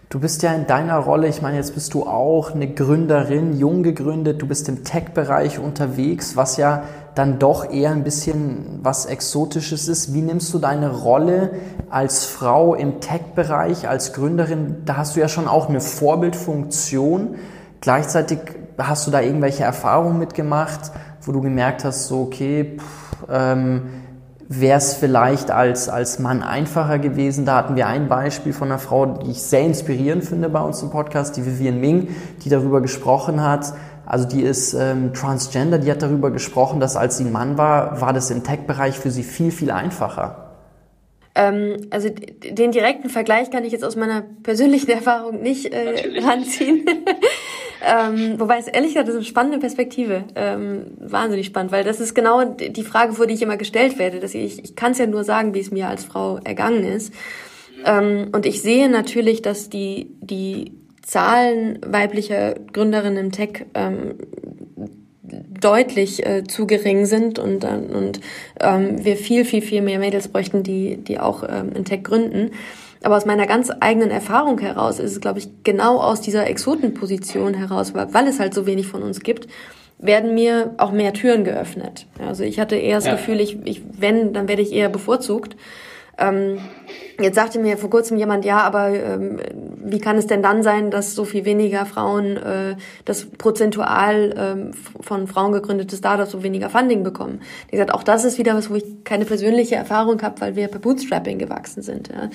Du 0.09 0.21
bist 0.21 0.43
ja 0.43 0.53
in 0.53 0.67
deiner 0.67 0.99
Rolle, 0.99 1.27
ich 1.29 1.41
meine, 1.41 1.57
jetzt 1.57 1.73
bist 1.75 1.95
du 1.95 2.03
auch 2.03 2.55
eine 2.55 2.69
Gründerin, 2.69 3.59
jung 3.59 3.83
gegründet, 3.83 4.43
du 4.43 4.47
bist 4.47 4.69
im 4.69 4.85
Tech-Bereich 4.85 5.59
unterwegs, 5.59 6.37
was 6.37 6.59
ja 6.59 6.85
dann 7.15 7.39
doch 7.39 7.71
eher 7.71 7.91
ein 7.91 8.05
bisschen 8.05 8.81
was 8.83 9.07
Exotisches 9.07 9.89
ist. 9.89 10.15
Wie 10.15 10.23
nimmst 10.23 10.53
du 10.55 10.59
deine 10.59 10.91
Rolle 10.91 11.51
als 11.91 12.25
Frau 12.25 12.75
im 12.75 13.01
Tech-Bereich, 13.01 13.89
als 13.89 14.13
Gründerin? 14.13 14.83
Da 14.85 14.97
hast 14.97 15.17
du 15.17 15.21
ja 15.21 15.29
schon 15.29 15.49
auch 15.49 15.69
eine 15.69 15.81
Vorbildfunktion. 15.81 17.37
Gleichzeitig 17.81 18.39
hast 18.79 19.07
du 19.07 19.11
da 19.11 19.21
irgendwelche 19.21 19.65
Erfahrungen 19.65 20.19
mitgemacht, 20.19 20.93
wo 21.23 21.33
du 21.33 21.41
gemerkt 21.41 21.85
hast, 21.85 22.07
so, 22.07 22.23
okay, 22.23 22.79
ähm, 23.31 23.83
wäre 24.49 24.79
es 24.79 24.95
vielleicht 24.95 25.51
als, 25.51 25.89
als 25.89 26.19
Mann 26.19 26.43
einfacher 26.43 26.99
gewesen. 26.99 27.45
Da 27.45 27.57
hatten 27.57 27.77
wir 27.77 27.87
ein 27.87 28.09
Beispiel 28.09 28.53
von 28.53 28.69
einer 28.69 28.79
Frau, 28.79 29.07
die 29.07 29.31
ich 29.31 29.43
sehr 29.43 29.63
inspirierend 29.63 30.25
finde 30.25 30.49
bei 30.49 30.61
uns 30.61 30.83
im 30.83 30.91
Podcast, 30.91 31.37
die 31.37 31.47
Vivian 31.47 31.81
Ming, 31.81 32.09
die 32.45 32.49
darüber 32.49 32.81
gesprochen 32.81 33.43
hat, 33.43 33.73
also 34.07 34.29
die 34.29 34.43
ist 34.43 34.75
ähm, 34.75 35.15
transgender, 35.15 35.79
die 35.79 35.91
hat 35.91 36.03
darüber 36.03 36.31
gesprochen, 36.31 36.81
dass 36.81 36.97
als 36.97 37.19
sie 37.19 37.25
ein 37.25 37.33
Mann 37.33 37.59
war, 37.59 38.01
war 38.01 38.13
das 38.13 38.31
im 38.31 38.45
Tech-Bereich 38.45 38.99
für 38.99 39.11
sie 39.11 39.23
viel, 39.23 39.51
viel 39.51 39.71
einfacher. 39.71 40.43
Ähm, 41.35 41.87
also 41.91 42.11
den 42.11 42.73
direkten 42.73 43.09
Vergleich 43.09 43.51
kann 43.51 43.65
ich 43.65 43.73
jetzt 43.73 43.85
aus 43.85 43.97
meiner 43.97 44.23
persönlichen 44.43 44.91
Erfahrung 44.91 45.41
nicht 45.41 45.73
äh, 45.73 46.21
ranziehen. 46.21 46.85
ähm, 47.87 48.39
wobei 48.39 48.59
es 48.59 48.69
ehrlich 48.69 48.91
gesagt 48.91 49.09
das 49.09 49.15
ist 49.15 49.21
eine 49.21 49.29
spannende 49.29 49.59
Perspektive. 49.59 50.25
Ähm, 50.35 50.93
wahnsinnig 50.99 51.47
spannend, 51.47 51.73
weil 51.73 51.85
das 51.85 52.01
ist 52.01 52.15
genau 52.15 52.45
die 52.45 52.83
Frage, 52.83 53.15
vor 53.15 53.27
die 53.27 53.35
ich 53.35 53.43
immer 53.43 53.57
gestellt 53.57 53.99
werde. 53.99 54.21
Dass 54.21 54.35
ich 54.35 54.63
ich 54.63 54.77
kann 54.77 54.93
es 54.93 54.99
ja 54.99 55.07
nur 55.07 55.25
sagen, 55.25 55.55
wie 55.55 55.61
es 55.61 55.71
mir 55.71 55.89
als 55.89 56.05
Frau 56.05 56.39
ergangen 56.45 56.85
ist. 56.85 57.15
Ähm, 57.85 58.29
und 58.33 58.47
ich 58.47 58.63
sehe 58.63 58.89
natürlich, 58.89 59.43
dass 59.43 59.71
die, 59.71 60.15
die 60.21 60.82
Zahlen 61.03 61.79
weiblicher 61.85 62.55
Gründerinnen 62.73 63.27
im 63.27 63.33
Tech 63.33 63.67
ähm, 63.75 64.15
deutlich 65.61 66.27
äh, 66.27 66.45
zu 66.45 66.67
gering 66.67 67.07
sind 67.07 67.39
und, 67.39 67.65
und 67.65 68.21
ähm, 68.61 69.05
wir 69.05 69.17
viel, 69.17 69.45
viel, 69.45 69.63
viel 69.63 69.83
mehr 69.83 69.99
Mädels 69.99 70.29
bräuchten, 70.29 70.63
die, 70.63 70.97
die 70.97 71.19
auch 71.19 71.45
ähm, 71.49 71.73
in 71.75 71.85
Tech 71.85 72.03
gründen. 72.03 72.51
Aber 73.03 73.17
aus 73.17 73.27
meiner 73.27 73.47
ganz 73.47 73.71
eigenen 73.81 74.11
Erfahrung 74.11 74.59
heraus 74.61 74.99
ist 74.99 75.13
es, 75.13 75.21
glaube 75.21 75.41
ich, 75.41 75.49
genau 75.65 75.99
aus 75.99 76.21
dieser 76.21 76.47
Exotenposition 76.47 77.55
heraus, 77.55 77.95
weil, 77.95 78.13
weil 78.15 78.29
es 78.29 78.39
halt 78.39 78.55
so 78.55 78.67
wenig 78.67 78.87
von 78.87 79.03
uns 79.03 79.21
gibt, 79.21 79.49
werden 79.99 80.35
mir 80.35 80.75
auch 80.79 80.93
mehr 80.93 81.13
Türen 81.13 81.45
geöffnet. 81.45 82.07
Also 82.19 82.45
ich 82.45 82.61
hatte 82.61 82.77
eher 82.77 82.97
das 82.97 83.07
ja. 83.07 83.13
Gefühl, 83.13 83.41
ich, 83.41 83.59
ich, 83.65 83.83
wenn, 83.99 84.33
dann 84.33 84.49
werde 84.49 84.63
ich 84.63 84.73
eher 84.73 84.89
bevorzugt. 84.89 85.57
Ähm, 86.19 86.59
jetzt 87.19 87.37
sagte 87.37 87.59
mir 87.59 87.79
vor 87.79 87.91
kurzem 87.91 88.17
jemand, 88.17 88.45
ja, 88.45 88.59
aber 88.59 88.91
ähm, 88.91 89.41
wie 89.83 89.99
kann 89.99 90.17
es 90.19 90.27
denn 90.27 90.43
dann 90.43 90.63
sein, 90.63 90.91
dass 90.91 91.15
so 91.15 91.25
viel 91.25 91.45
weniger 91.45 91.87
Frauen, 91.87 92.37
äh, 92.37 92.77
das 93.05 93.27
prozentual 93.27 94.35
ähm, 94.37 94.71
von 95.01 95.27
Frauen 95.27 95.53
gegründete 95.53 95.97
Startups 95.97 96.31
so 96.31 96.43
weniger 96.43 96.71
Funding 96.71 97.03
bekommen? 97.03 97.41
Ich 97.67 97.73
gesagt, 97.73 97.95
auch 97.95 98.03
das 98.03 98.25
ist 98.25 98.39
wieder 98.39 98.55
was, 98.55 98.71
wo 98.71 98.75
ich 98.75 99.05
keine 99.05 99.25
persönliche 99.25 99.77
Erfahrung 99.77 100.21
habe, 100.23 100.41
weil 100.41 100.57
wir 100.57 100.69
per 100.69 100.81
Bootstrapping 100.81 101.39
gewachsen 101.39 101.83
sind. 101.83 102.09
Ja. 102.09 102.29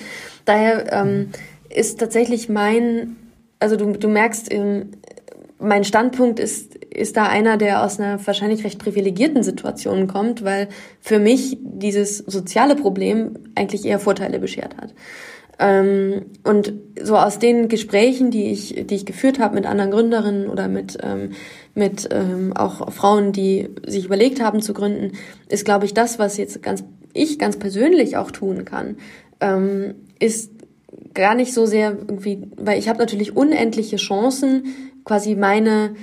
Daher 0.44 0.92
ähm, 0.92 1.30
ist 1.68 2.00
tatsächlich 2.00 2.48
mein, 2.48 3.16
also 3.60 3.76
du, 3.76 3.92
du 3.92 4.08
merkst, 4.08 4.52
ähm, 4.52 4.90
mein 5.60 5.84
Standpunkt 5.84 6.38
ist, 6.38 6.74
ist 6.76 7.16
da 7.16 7.24
einer, 7.24 7.56
der 7.56 7.82
aus 7.84 7.98
einer 7.98 8.24
wahrscheinlich 8.26 8.64
recht 8.64 8.78
privilegierten 8.78 9.42
Situation 9.42 10.06
kommt, 10.06 10.44
weil 10.44 10.68
für 11.00 11.18
mich 11.18 11.58
dieses 11.60 12.18
soziale 12.18 12.76
Problem 12.76 13.34
eigentlich 13.54 13.84
eher 13.84 13.98
Vorteile 13.98 14.38
beschert 14.38 14.76
hat. 14.76 14.94
Ähm, 15.58 16.26
und 16.44 16.72
so 17.02 17.16
aus 17.16 17.40
den 17.40 17.68
Gesprächen, 17.68 18.30
die 18.30 18.52
ich, 18.52 18.86
die 18.86 18.94
ich 18.94 19.06
geführt 19.06 19.40
habe 19.40 19.56
mit 19.56 19.66
anderen 19.66 19.90
Gründerinnen 19.90 20.48
oder 20.48 20.68
mit, 20.68 20.98
ähm, 21.02 21.32
mit 21.74 22.08
ähm, 22.12 22.52
auch 22.56 22.92
Frauen, 22.92 23.32
die 23.32 23.68
sich 23.84 24.04
überlegt 24.04 24.40
haben 24.40 24.62
zu 24.62 24.72
gründen, 24.72 25.12
ist, 25.48 25.64
glaube 25.64 25.84
ich, 25.84 25.94
das, 25.94 26.20
was 26.20 26.36
jetzt 26.36 26.62
ganz 26.62 26.84
ich 27.12 27.38
ganz 27.38 27.58
persönlich 27.58 28.16
auch 28.16 28.30
tun 28.30 28.64
kann, 28.64 28.98
ähm, 29.40 29.94
ist 30.20 30.52
gar 31.22 31.34
nicht 31.34 31.52
so 31.52 31.66
sehr 31.66 31.90
irgendwie, 31.90 32.42
weil 32.56 32.78
ich 32.78 32.88
habe 32.88 32.98
natürlich 32.98 33.36
unendliche 33.36 33.96
Chancen, 33.96 34.64
quasi 35.04 35.34
meine 35.34 35.94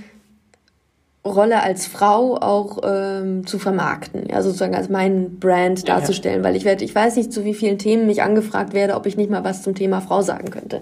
Rolle 1.25 1.61
als 1.61 1.87
Frau 1.87 2.37
auch 2.37 2.79
ähm, 2.83 3.47
zu 3.47 3.57
vermarkten, 3.57 4.27
ja, 4.29 4.43
sozusagen 4.43 4.75
als 4.75 4.89
meinen 4.89 5.39
Brand 5.39 5.89
darzustellen, 5.89 6.39
ja. 6.39 6.43
weil 6.43 6.55
ich 6.55 6.65
werde, 6.65 6.83
ich 6.83 6.93
weiß 6.93 7.15
nicht, 7.15 7.33
zu 7.33 7.43
wie 7.45 7.55
vielen 7.55 7.79
Themen 7.79 8.07
ich 8.09 8.21
angefragt 8.21 8.73
werde, 8.73 8.95
ob 8.95 9.07
ich 9.07 9.17
nicht 9.17 9.31
mal 9.31 9.43
was 9.43 9.63
zum 9.63 9.73
Thema 9.73 10.01
Frau 10.01 10.21
sagen 10.21 10.51
könnte. 10.51 10.81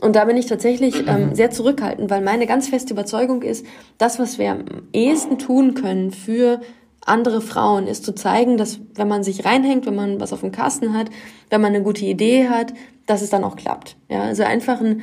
Und 0.00 0.14
da 0.14 0.26
bin 0.26 0.36
ich 0.36 0.46
tatsächlich 0.46 1.08
ähm, 1.08 1.34
sehr 1.34 1.50
zurückhaltend, 1.50 2.10
weil 2.10 2.20
meine 2.20 2.46
ganz 2.46 2.68
feste 2.68 2.92
Überzeugung 2.92 3.42
ist, 3.42 3.66
das, 3.96 4.18
was 4.18 4.38
wir 4.38 4.50
am 4.52 4.64
ehesten 4.92 5.38
tun 5.38 5.74
können 5.74 6.12
für 6.12 6.60
andere 7.04 7.40
Frauen, 7.40 7.86
ist 7.86 8.04
zu 8.04 8.14
zeigen, 8.14 8.56
dass 8.56 8.80
wenn 8.94 9.08
man 9.08 9.22
sich 9.22 9.44
reinhängt, 9.44 9.86
wenn 9.86 9.94
man 9.94 10.20
was 10.20 10.32
auf 10.32 10.40
dem 10.40 10.52
Kasten 10.52 10.92
hat, 10.92 11.08
wenn 11.50 11.60
man 11.60 11.74
eine 11.74 11.82
gute 11.82 12.04
Idee 12.04 12.48
hat, 12.48 12.74
dass 13.06 13.22
es 13.22 13.30
dann 13.30 13.44
auch 13.44 13.56
klappt. 13.56 13.96
Ja, 14.08 14.22
also 14.22 14.42
einfach 14.42 14.80
ein 14.80 15.02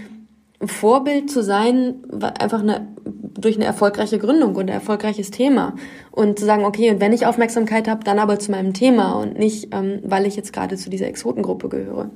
Vorbild 0.64 1.30
zu 1.30 1.44
sein, 1.44 1.96
einfach 2.40 2.62
eine, 2.62 2.88
durch 3.04 3.56
eine 3.56 3.66
erfolgreiche 3.66 4.20
Gründung 4.20 4.56
und 4.56 4.64
ein 4.64 4.70
erfolgreiches 4.70 5.32
Thema. 5.32 5.76
Und 6.12 6.40
zu 6.40 6.46
sagen, 6.46 6.66
okay, 6.66 6.92
und 6.92 7.00
wenn 7.00 7.14
ich 7.14 7.26
Aufmerksamkeit 7.26 7.88
habe, 7.88 8.04
dann 8.04 8.20
aber 8.20 8.40
zu 8.40 8.52
meinem 8.52 8.74
Thema 8.74 9.14
und 9.14 9.38
nicht, 9.38 9.74
ähm, 9.74 10.00
weil 10.04 10.26
ich 10.26 10.36
jetzt 10.36 10.54
gerade 10.54 10.78
zu 10.78 10.90
dieser 10.90 11.08
Exotengruppe 11.08 11.70
gehöre. 11.70 12.10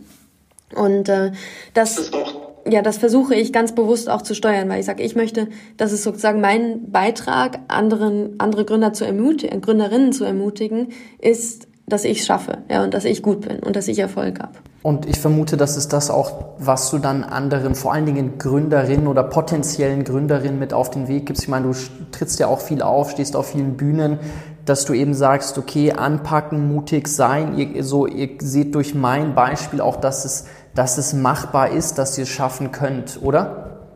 Und 0.75 1.09
äh, 1.09 1.31
das, 1.73 2.11
ja, 2.67 2.81
das 2.81 2.97
versuche 2.97 3.35
ich 3.35 3.53
ganz 3.53 3.73
bewusst 3.73 4.09
auch 4.09 4.21
zu 4.21 4.33
steuern, 4.33 4.69
weil 4.69 4.79
ich 4.79 4.85
sage, 4.85 5.03
ich 5.03 5.15
möchte, 5.15 5.47
das 5.77 5.91
ist 5.91 6.03
sozusagen 6.03 6.41
mein 6.41 6.91
Beitrag, 6.91 7.59
anderen, 7.67 8.35
andere 8.39 8.65
Gründer 8.65 8.93
zu 8.93 9.05
ermutigen, 9.05 9.61
Gründerinnen 9.61 10.13
zu 10.13 10.23
ermutigen, 10.25 10.89
ist, 11.19 11.67
dass 11.87 12.05
ich 12.05 12.19
es 12.19 12.25
schaffe, 12.25 12.59
ja, 12.69 12.83
und 12.83 12.93
dass 12.93 13.05
ich 13.05 13.21
gut 13.21 13.41
bin 13.41 13.59
und 13.59 13.75
dass 13.75 13.87
ich 13.87 13.99
Erfolg 13.99 14.39
habe. 14.39 14.53
Und 14.81 15.05
ich 15.07 15.19
vermute, 15.19 15.57
das 15.57 15.75
ist 15.75 15.91
das 15.91 16.09
auch, 16.09 16.31
was 16.57 16.89
du 16.89 16.99
dann 16.99 17.23
anderen, 17.23 17.75
vor 17.75 17.93
allen 17.93 18.05
Dingen 18.05 18.37
Gründerinnen 18.37 19.07
oder 19.07 19.23
potenziellen 19.23 20.05
Gründerinnen 20.05 20.57
mit 20.57 20.73
auf 20.73 20.89
den 20.89 21.07
Weg 21.09 21.25
gibst. 21.25 21.43
Ich 21.43 21.49
meine, 21.49 21.69
du 21.71 21.77
trittst 22.11 22.39
ja 22.39 22.47
auch 22.47 22.61
viel 22.61 22.81
auf, 22.81 23.11
stehst 23.11 23.35
auf 23.35 23.49
vielen 23.49 23.75
Bühnen, 23.75 24.19
dass 24.65 24.85
du 24.85 24.93
eben 24.93 25.13
sagst, 25.13 25.57
okay, 25.57 25.91
anpacken, 25.91 26.71
mutig 26.73 27.07
sein. 27.07 27.57
Ihr, 27.57 27.83
so, 27.83 28.05
ihr 28.05 28.29
seht 28.39 28.75
durch 28.75 28.95
mein 28.95 29.35
Beispiel 29.35 29.81
auch, 29.81 29.97
dass 29.97 30.23
es, 30.23 30.45
dass 30.75 30.97
es 30.97 31.13
machbar 31.13 31.71
ist, 31.71 31.97
dass 31.97 32.17
ihr 32.17 32.23
es 32.23 32.29
schaffen 32.29 32.71
könnt, 32.71 33.19
oder? 33.21 33.87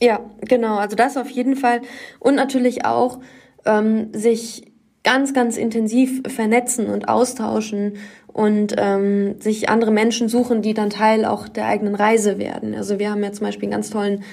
Ja, 0.00 0.20
genau. 0.40 0.76
Also 0.76 0.96
das 0.96 1.16
auf 1.16 1.30
jeden 1.30 1.56
Fall. 1.56 1.80
Und 2.18 2.34
natürlich 2.34 2.84
auch 2.84 3.18
ähm, 3.64 4.12
sich 4.12 4.72
ganz, 5.02 5.34
ganz 5.34 5.56
intensiv 5.56 6.22
vernetzen 6.26 6.88
und 6.88 7.08
austauschen 7.08 7.96
und 8.26 8.74
ähm, 8.78 9.40
sich 9.40 9.68
andere 9.68 9.90
Menschen 9.90 10.28
suchen, 10.28 10.62
die 10.62 10.74
dann 10.74 10.90
Teil 10.90 11.24
auch 11.24 11.48
der 11.48 11.66
eigenen 11.66 11.94
Reise 11.94 12.38
werden. 12.38 12.74
Also 12.74 12.98
wir 12.98 13.10
haben 13.10 13.22
ja 13.22 13.32
zum 13.32 13.46
Beispiel 13.46 13.64
einen 13.64 13.72
ganz 13.72 13.90
tollen 13.90 14.24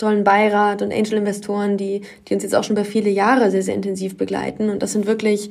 tollen 0.00 0.24
Beirat 0.24 0.82
und 0.82 0.92
Angel-Investoren, 0.92 1.76
die, 1.76 2.00
die 2.26 2.34
uns 2.34 2.42
jetzt 2.42 2.54
auch 2.54 2.64
schon 2.64 2.74
über 2.74 2.86
viele 2.86 3.10
Jahre 3.10 3.50
sehr, 3.50 3.62
sehr 3.62 3.74
intensiv 3.74 4.16
begleiten. 4.16 4.70
Und 4.70 4.82
das 4.82 4.92
sind 4.92 5.06
wirklich 5.06 5.50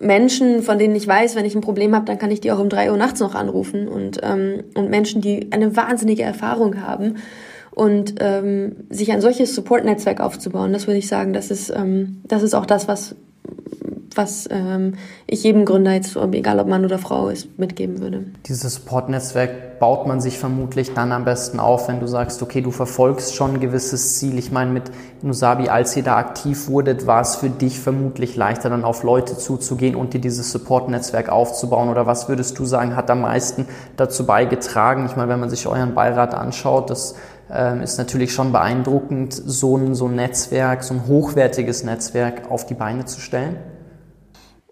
Menschen, 0.00 0.62
von 0.62 0.78
denen 0.78 0.94
ich 0.94 1.06
weiß, 1.06 1.36
wenn 1.36 1.44
ich 1.44 1.54
ein 1.54 1.60
Problem 1.60 1.94
habe, 1.94 2.04
dann 2.04 2.18
kann 2.18 2.30
ich 2.30 2.40
die 2.40 2.52
auch 2.52 2.58
um 2.58 2.68
drei 2.68 2.90
Uhr 2.90 2.96
nachts 2.96 3.20
noch 3.20 3.34
anrufen. 3.34 3.88
Und, 3.88 4.20
ähm, 4.22 4.64
und 4.74 4.90
Menschen, 4.90 5.20
die 5.20 5.52
eine 5.52 5.76
wahnsinnige 5.76 6.22
Erfahrung 6.22 6.80
haben. 6.82 7.16
Und 7.70 8.14
ähm, 8.20 8.76
sich 8.88 9.12
ein 9.12 9.20
solches 9.20 9.54
Support-Netzwerk 9.54 10.20
aufzubauen, 10.20 10.72
das 10.72 10.86
würde 10.86 10.98
ich 10.98 11.08
sagen, 11.08 11.34
das 11.34 11.50
ist, 11.50 11.68
ähm, 11.68 12.22
das 12.24 12.42
ist 12.42 12.54
auch 12.54 12.64
das, 12.64 12.88
was, 12.88 13.14
was 14.16 14.48
ähm, 14.50 14.94
ich 15.26 15.44
jedem 15.44 15.64
Gründer 15.64 15.92
jetzt, 15.92 16.16
egal 16.32 16.60
ob 16.60 16.66
Mann 16.68 16.84
oder 16.84 16.98
Frau 16.98 17.28
ist, 17.28 17.58
mitgeben 17.58 18.00
würde. 18.00 18.24
Dieses 18.46 18.74
Support-Netzwerk 18.74 19.78
baut 19.78 20.06
man 20.06 20.20
sich 20.20 20.38
vermutlich 20.38 20.94
dann 20.94 21.12
am 21.12 21.24
besten 21.24 21.60
auf, 21.60 21.88
wenn 21.88 22.00
du 22.00 22.06
sagst, 22.06 22.42
okay, 22.42 22.60
du 22.60 22.70
verfolgst 22.70 23.34
schon 23.34 23.54
ein 23.54 23.60
gewisses 23.60 24.18
Ziel. 24.18 24.38
Ich 24.38 24.50
meine, 24.50 24.70
mit 24.70 24.84
Nusabi, 25.22 25.68
als 25.68 25.96
ihr 25.96 26.02
da 26.02 26.16
aktiv 26.16 26.68
wurdet, 26.68 27.06
war 27.06 27.20
es 27.20 27.36
für 27.36 27.50
dich 27.50 27.78
vermutlich 27.78 28.36
leichter, 28.36 28.70
dann 28.70 28.84
auf 28.84 29.02
Leute 29.02 29.36
zuzugehen 29.36 29.94
und 29.94 30.14
dir 30.14 30.20
dieses 30.20 30.50
Support-Netzwerk 30.52 31.28
aufzubauen. 31.28 31.88
Oder 31.88 32.06
was 32.06 32.28
würdest 32.28 32.58
du 32.58 32.64
sagen, 32.64 32.96
hat 32.96 33.10
am 33.10 33.22
meisten 33.22 33.66
dazu 33.96 34.26
beigetragen? 34.26 35.06
Ich 35.06 35.16
meine, 35.16 35.28
wenn 35.28 35.40
man 35.40 35.50
sich 35.50 35.66
euren 35.66 35.94
Beirat 35.94 36.34
anschaut, 36.34 36.90
das 36.90 37.14
ähm, 37.50 37.80
ist 37.80 37.98
natürlich 37.98 38.32
schon 38.32 38.52
beeindruckend, 38.52 39.32
so 39.32 39.76
ein, 39.76 39.94
so 39.94 40.06
ein 40.06 40.16
Netzwerk, 40.16 40.82
so 40.82 40.94
ein 40.94 41.06
hochwertiges 41.06 41.84
Netzwerk 41.84 42.50
auf 42.50 42.66
die 42.66 42.74
Beine 42.74 43.04
zu 43.04 43.20
stellen. 43.20 43.56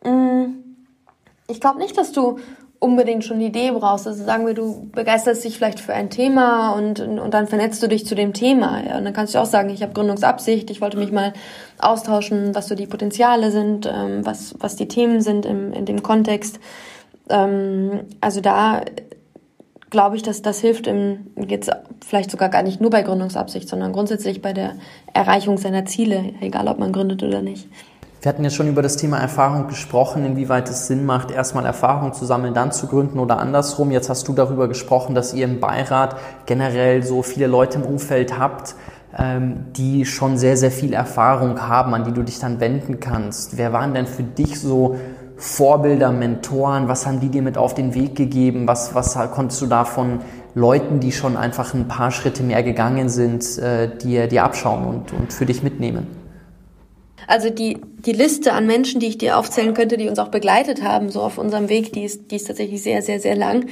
Mm, 0.05 0.45
ich 1.49 1.61
glaube 1.61 1.79
nicht, 1.79 1.97
dass 1.97 2.13
du 2.13 2.39
unbedingt 2.85 3.25
schon 3.25 3.39
eine 3.39 3.47
Idee 3.47 3.71
brauchst. 3.71 4.07
Also 4.07 4.25
sagen 4.25 4.47
wir, 4.47 4.53
du 4.53 4.91
begeisterst 4.93 5.43
dich 5.43 5.57
vielleicht 5.57 5.81
für 5.81 5.95
ein 5.95 6.11
Thema 6.11 6.73
und, 6.73 7.01
und 7.01 7.33
dann 7.33 7.47
vernetzt 7.47 7.83
du 7.83 7.89
dich 7.89 8.07
zu 8.07 8.15
dem 8.15 8.35
Thema. 8.35 8.83
Ja? 8.87 8.99
Und 8.99 9.05
dann 9.05 9.15
kannst 9.15 9.35
du 9.35 9.39
auch 9.39 9.47
sagen, 9.47 9.71
ich 9.71 9.83
habe 9.83 9.95
Gründungsabsicht, 9.95 10.71
ich 10.71 10.83
wollte 10.83 10.99
mich 10.99 11.11
mal 11.11 11.33
austauschen, 11.79 12.55
was 12.55 12.69
so 12.69 12.75
die 12.75 12.87
Potenziale 12.87 13.51
sind, 13.51 13.87
ähm, 13.87 14.27
was, 14.27 14.55
was 14.59 14.77
die 14.77 14.87
Themen 14.87 15.23
sind 15.23 15.47
im, 15.47 15.73
in 15.73 15.87
dem 15.87 16.03
Kontext. 16.03 16.61
Ähm, 17.31 18.01
also 18.21 18.43
da 18.43 18.83
glaube 19.89 20.17
ich, 20.17 20.23
dass 20.23 20.43
das 20.43 20.61
hilft 20.61 20.87
im, 20.87 21.29
jetzt 21.49 21.71
vielleicht 22.05 22.31
sogar 22.31 22.51
gar 22.51 22.63
nicht 22.63 22.81
nur 22.81 22.91
bei 22.91 23.03
Gründungsabsicht, 23.03 23.69
sondern 23.69 23.93
grundsätzlich 23.93 24.43
bei 24.43 24.53
der 24.53 24.75
Erreichung 25.15 25.57
seiner 25.57 25.87
Ziele, 25.87 26.35
egal 26.41 26.69
ob 26.69 26.79
man 26.79 26.93
gründet 26.93 27.23
oder 27.23 27.41
nicht. 27.41 27.69
Wir 28.25 28.31
hatten 28.31 28.43
ja 28.43 28.49
schon 28.49 28.68
über 28.68 28.81
das 28.81 28.97
Thema 28.97 29.18
Erfahrung 29.18 29.68
gesprochen, 29.68 30.25
inwieweit 30.25 30.70
es 30.70 30.87
Sinn 30.87 31.05
macht, 31.05 31.31
erstmal 31.31 31.66
Erfahrung 31.66 32.14
zu 32.14 32.25
sammeln, 32.25 32.55
dann 32.55 32.72
zu 32.72 32.87
gründen 32.87 33.18
oder 33.18 33.39
andersrum. 33.39 33.91
Jetzt 33.91 34.09
hast 34.09 34.27
du 34.27 34.33
darüber 34.33 34.66
gesprochen, 34.66 35.14
dass 35.14 35.35
ihr 35.35 35.45
im 35.45 35.61
Beirat 35.61 36.16
generell 36.47 37.03
so 37.03 37.22
viele 37.22 37.49
Leute 37.49 37.81
im 37.81 37.85
Umfeld 37.85 38.39
habt, 38.39 38.77
ähm, 39.14 39.66
die 39.77 40.07
schon 40.07 40.39
sehr, 40.39 40.57
sehr 40.57 40.70
viel 40.70 40.95
Erfahrung 40.95 41.68
haben, 41.68 41.93
an 41.93 42.05
die 42.05 42.12
du 42.12 42.22
dich 42.22 42.39
dann 42.39 42.61
wenden 42.61 42.99
kannst. 42.99 43.59
Wer 43.59 43.75
waren 43.75 43.93
denn 43.93 44.07
für 44.07 44.22
dich 44.22 44.59
so 44.59 44.97
Vorbilder, 45.37 46.11
Mentoren? 46.11 46.89
Was 46.89 47.07
haben 47.07 47.20
die 47.20 47.29
dir 47.29 47.43
mit 47.43 47.59
auf 47.59 47.75
den 47.75 47.93
Weg 47.93 48.14
gegeben? 48.16 48.66
Was, 48.66 48.95
was 48.95 49.18
konntest 49.33 49.61
du 49.61 49.66
da 49.66 49.85
von 49.85 50.20
Leuten, 50.55 50.99
die 50.99 51.12
schon 51.12 51.37
einfach 51.37 51.75
ein 51.75 51.89
paar 51.89 52.11
Schritte 52.11 52.43
mehr 52.43 52.62
gegangen 52.62 53.11
sind, 53.11 53.59
äh, 53.59 53.95
dir, 53.95 54.29
dir 54.29 54.45
abschauen 54.45 54.87
und, 54.87 55.12
und 55.12 55.31
für 55.31 55.45
dich 55.45 55.62
mitnehmen? 55.62 56.24
Also 57.27 57.51
die, 57.51 57.79
die 57.99 58.12
Liste 58.12 58.53
an 58.53 58.66
Menschen, 58.66 59.01
die 59.01 59.09
ich 59.09 59.18
dir 59.18 59.39
aufzählen 59.39 59.75
könnte, 59.75 59.97
die 59.97 60.09
uns 60.09 60.18
auch 60.18 60.29
begleitet 60.29 60.83
haben, 60.83 61.11
so 61.11 61.20
auf 61.22 61.39
unserem 61.39 61.68
Weg, 61.68 61.93
die 61.93 62.05
ist, 62.05 62.31
die 62.31 62.37
ist 62.37 62.47
tatsächlich 62.47 62.83
sehr, 62.83 63.03
sehr, 63.03 63.20
sehr 63.20 63.37
lang. 63.37 63.66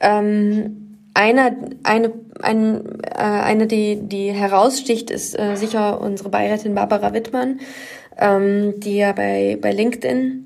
Ähm, 0.00 0.98
einer, 1.14 1.56
eine, 1.82 2.12
ein, 2.42 3.00
äh, 3.02 3.18
eine, 3.18 3.66
die, 3.66 3.96
die 4.00 4.32
heraussticht, 4.32 5.10
ist 5.10 5.38
äh, 5.38 5.56
sicher 5.56 6.00
unsere 6.00 6.28
Beirätin 6.28 6.74
Barbara 6.74 7.12
Wittmann, 7.12 7.60
ähm, 8.18 8.74
die 8.78 8.96
ja 8.98 9.12
bei, 9.12 9.58
bei 9.60 9.72
LinkedIn 9.72 10.44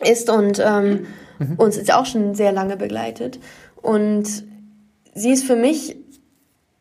ist 0.00 0.28
und 0.28 0.62
ähm, 0.64 1.06
mhm. 1.38 1.54
uns 1.56 1.76
jetzt 1.76 1.92
auch 1.92 2.06
schon 2.06 2.34
sehr 2.34 2.52
lange 2.52 2.76
begleitet. 2.76 3.38
Und 3.80 4.44
sie 5.14 5.30
ist 5.30 5.44
für 5.44 5.56
mich 5.56 5.96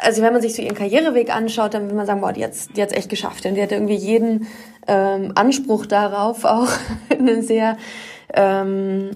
also 0.03 0.21
wenn 0.21 0.33
man 0.33 0.41
sich 0.41 0.55
so 0.55 0.61
ihren 0.61 0.75
Karriereweg 0.75 1.33
anschaut, 1.33 1.73
dann 1.73 1.87
will 1.87 1.95
man 1.95 2.05
sagen, 2.05 2.21
boah, 2.21 2.33
die 2.33 2.43
hat's, 2.43 2.67
die 2.69 2.81
hat's 2.81 2.93
echt 2.93 3.09
geschafft. 3.09 3.45
Und 3.45 3.55
die 3.55 3.61
hat 3.61 3.71
irgendwie 3.71 3.95
jeden 3.95 4.47
ähm, 4.87 5.31
Anspruch 5.35 5.85
darauf, 5.85 6.45
auch 6.45 6.69
eine 7.09 7.41
sehr, 7.41 7.77
ähm, 8.33 9.11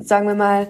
sagen 0.00 0.26
wir 0.26 0.34
mal, 0.34 0.66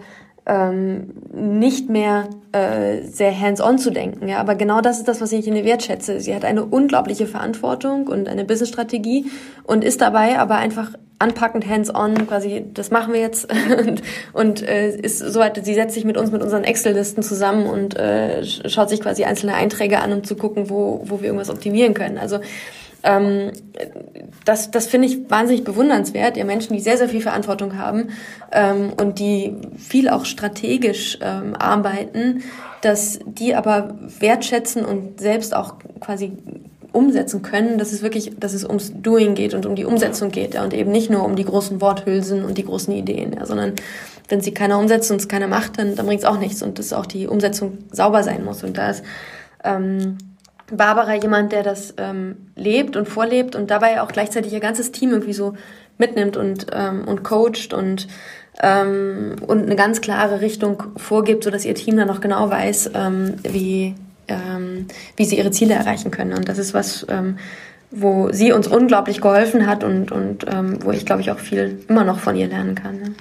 ähm, 0.47 1.15
nicht 1.33 1.89
mehr 1.89 2.29
äh, 2.53 3.03
sehr 3.03 3.39
hands-on 3.39 3.79
zu 3.79 3.91
denken. 3.91 4.29
Ja, 4.29 4.39
aber 4.39 4.55
genau 4.55 4.81
das 4.81 4.99
ist 4.99 5.09
das, 5.09 5.21
was 5.21 5.33
ich 5.33 5.47
in 5.47 5.57
ihr 5.57 5.65
wertschätze. 5.65 6.21
Sie 6.21 6.35
hat 6.35 6.45
eine 6.45 6.65
unglaubliche 6.65 7.27
Verantwortung 7.27 8.09
und 8.09 8.29
eine 8.29 8.45
Business-Strategie 8.45 9.27
und 9.65 9.85
ist 9.85 10.03
dabei 10.03 10.39
aber 10.39 10.57
einfach 10.57 10.91
anpackend 11.19 11.67
hands-on, 11.67 12.27
quasi, 12.27 12.65
das 12.75 12.91
machen 12.91 13.15
wir 13.15 13.21
jetzt 13.21 13.49
und, 13.79 14.03
und 14.33 14.63
äh, 14.63 14.95
ist 14.95 15.21
soweit, 15.21 15.65
sie 15.65 15.75
setzt 15.75 15.95
sich 15.95 16.05
mit 16.05 16.19
uns 16.19 16.31
mit 16.31 16.43
unseren 16.43 16.65
Excel-Listen 16.65 17.23
zusammen 17.23 17.67
und 17.67 17.97
äh, 17.97 18.45
schaut 18.45 18.91
sich 18.91 19.01
quasi 19.01 19.25
einzelne 19.25 19.55
Einträge 19.55 20.01
an, 20.01 20.13
um 20.13 20.25
zu 20.25 20.37
gucken, 20.37 20.69
wo, 20.69 21.03
wo 21.05 21.21
wir 21.21 21.27
irgendwas 21.27 21.51
optimieren 21.51 21.95
können. 21.95 22.19
Also 22.19 22.41
ähm, 23.05 23.53
das, 24.45 24.71
das 24.71 24.87
finde 24.87 25.09
ich 25.09 25.31
wahnsinnig 25.31 25.65
bewundernswert. 25.65 26.37
Ja, 26.37 26.45
Menschen, 26.45 26.75
die 26.75 26.81
sehr, 26.81 26.97
sehr 26.97 27.09
viel 27.09 27.21
Verantwortung 27.21 27.79
haben 27.79 28.09
ähm, 28.51 28.93
und 28.99 29.19
die 29.19 29.55
viel 29.77 30.09
auch 30.09 30.25
strategisch 30.25 31.19
ähm, 31.21 31.55
arbeiten, 31.55 32.43
dass 32.81 33.21
die 33.27 33.55
aber 33.55 33.95
wertschätzen 34.19 34.85
und 34.85 35.21
selbst 35.21 35.55
auch 35.55 35.75
quasi 36.01 36.33
umsetzen 36.93 37.43
können, 37.43 37.77
dass 37.77 37.93
es 37.93 38.03
wirklich, 38.03 38.33
dass 38.39 38.55
es 38.55 38.65
ums 38.65 38.93
Doing 38.95 39.35
geht 39.35 39.53
und 39.53 39.67
um 39.67 39.75
die 39.75 39.85
Umsetzung 39.85 40.31
geht 40.31 40.55
ja, 40.55 40.63
und 40.63 40.73
eben 40.73 40.93
nicht 40.93 41.11
nur 41.11 41.25
um 41.25 41.35
die 41.35 41.45
großen 41.45 41.81
Worthülsen 41.81 42.45
und 42.45 42.57
die 42.57 42.65
großen 42.65 42.95
Ideen, 42.95 43.33
ja, 43.33 43.45
sondern 43.47 43.73
wenn 44.29 44.41
sie 44.41 44.55
keiner 44.55 44.79
umsetzt 44.79 45.11
und 45.11 45.21
es 45.21 45.29
keiner 45.29 45.49
macht, 45.49 45.79
dann, 45.79 45.97
dann 45.97 46.07
bringt 46.07 46.23
es 46.23 46.27
auch 46.27 46.39
nichts 46.39 46.63
und 46.63 46.79
dass 46.79 46.93
auch 46.93 47.07
die 47.07 47.27
Umsetzung 47.27 47.79
sauber 47.91 48.23
sein 48.23 48.45
muss 48.45 48.63
und 48.63 48.79
da 48.79 48.91
ist 48.91 49.03
ähm, 49.65 50.19
Barbara 50.71 51.15
jemand, 51.15 51.53
der 51.53 51.63
das 51.63 51.95
ähm, 51.99 52.37
lebt 52.57 52.97
und 52.97 53.09
vorlebt 53.09 53.55
und 53.55 53.71
dabei 53.71 54.01
auch 54.01 54.09
gleichzeitig 54.09 54.53
ihr 54.53 54.61
ganzes 54.61 54.93
Team 54.93 55.11
irgendwie 55.11 55.35
so 55.35 55.55
mitnimmt 55.99 56.37
und, 56.37 56.67
ähm, 56.73 57.07
und 57.07 57.23
coacht 57.23 57.73
und, 57.73 58.09
ähm, 58.63 59.37
und 59.47 59.65
eine 59.65 59.77
ganz 59.77 60.01
klare 60.01 60.41
Richtung 60.41 60.83
vorgibt, 60.97 61.45
so 61.45 61.51
dass 61.51 61.65
ihr 61.65 61.75
Team 61.75 61.97
dann 61.97 62.11
auch 62.11 62.21
genau 62.21 62.51
weiß, 62.51 62.91
ähm, 62.95 63.35
wie, 63.43 63.95
ähm, 64.29 64.87
wie 65.17 65.25
sie 65.25 65.39
ihre 65.39 65.51
Ziele 65.51 65.75
erreichen 65.75 66.11
können. 66.11 66.33
Und 66.33 66.49
das 66.49 66.59
ist 66.59 66.75
was, 66.75 67.07
ähm, 67.09 67.39
wo 67.91 68.33
sie 68.33 68.53
uns 68.53 68.67
unglaublich 68.67 69.21
geholfen 69.21 69.67
hat 69.67 69.85
und, 69.85 70.11
und 70.11 70.47
ähm, 70.51 70.79
wo 70.83 70.91
ich, 70.91 71.07
glaube 71.07 71.21
ich, 71.21 71.31
auch 71.31 71.39
viel 71.39 71.81
immer 71.89 72.05
noch 72.05 72.19
von 72.19 72.35
ihr 72.35 72.49
lernen 72.49 72.75
kann. 72.75 73.01
Ne? 73.01 73.15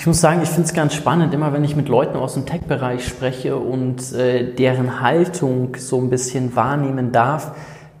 Ich 0.00 0.06
muss 0.06 0.22
sagen, 0.22 0.40
ich 0.42 0.48
finde 0.48 0.62
es 0.62 0.72
ganz 0.72 0.94
spannend, 0.94 1.34
immer 1.34 1.52
wenn 1.52 1.62
ich 1.62 1.76
mit 1.76 1.90
Leuten 1.90 2.16
aus 2.16 2.32
dem 2.32 2.46
Tech-Bereich 2.46 3.06
spreche 3.06 3.58
und 3.58 4.14
äh, 4.14 4.50
deren 4.50 5.02
Haltung 5.02 5.76
so 5.76 6.00
ein 6.00 6.08
bisschen 6.08 6.56
wahrnehmen 6.56 7.12
darf, 7.12 7.52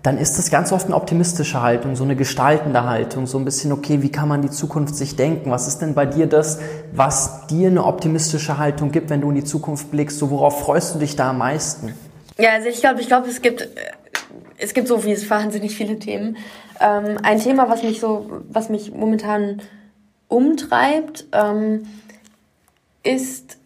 dann 0.02 0.16
ist 0.16 0.38
das 0.38 0.50
ganz 0.50 0.72
oft 0.72 0.86
eine 0.86 0.96
optimistische 0.96 1.60
Haltung, 1.60 1.96
so 1.96 2.04
eine 2.04 2.16
gestaltende 2.16 2.84
Haltung, 2.84 3.26
so 3.26 3.36
ein 3.36 3.44
bisschen, 3.44 3.70
okay, 3.70 4.00
wie 4.00 4.10
kann 4.10 4.28
man 4.28 4.40
die 4.40 4.48
Zukunft 4.48 4.94
sich 4.94 5.14
denken? 5.14 5.50
Was 5.50 5.68
ist 5.68 5.80
denn 5.80 5.92
bei 5.92 6.06
dir 6.06 6.26
das, 6.26 6.58
was 6.90 7.46
dir 7.48 7.68
eine 7.68 7.84
optimistische 7.84 8.56
Haltung 8.56 8.92
gibt, 8.92 9.10
wenn 9.10 9.20
du 9.20 9.28
in 9.28 9.34
die 9.34 9.44
Zukunft 9.44 9.90
blickst? 9.90 10.18
So, 10.18 10.30
worauf 10.30 10.62
freust 10.62 10.94
du 10.94 11.00
dich 11.00 11.16
da 11.16 11.28
am 11.28 11.36
meisten? 11.36 11.92
Ja, 12.38 12.52
also 12.52 12.68
ich 12.68 12.80
glaube, 12.80 13.02
ich 13.02 13.08
glaube, 13.08 13.28
es 13.28 13.42
gibt, 13.42 13.68
es 14.56 14.72
gibt 14.72 14.88
so 14.88 14.96
viel, 14.96 15.18
wahnsinnig 15.28 15.76
viele 15.76 15.98
Themen. 15.98 16.38
Ähm, 16.80 17.18
ein 17.22 17.38
Thema, 17.40 17.68
was 17.68 17.82
mich 17.82 18.00
so, 18.00 18.40
was 18.48 18.70
mich 18.70 18.90
momentan 18.90 19.60
umtreibt, 20.30 21.26
ähm, 21.32 21.86
ist, 23.02 23.58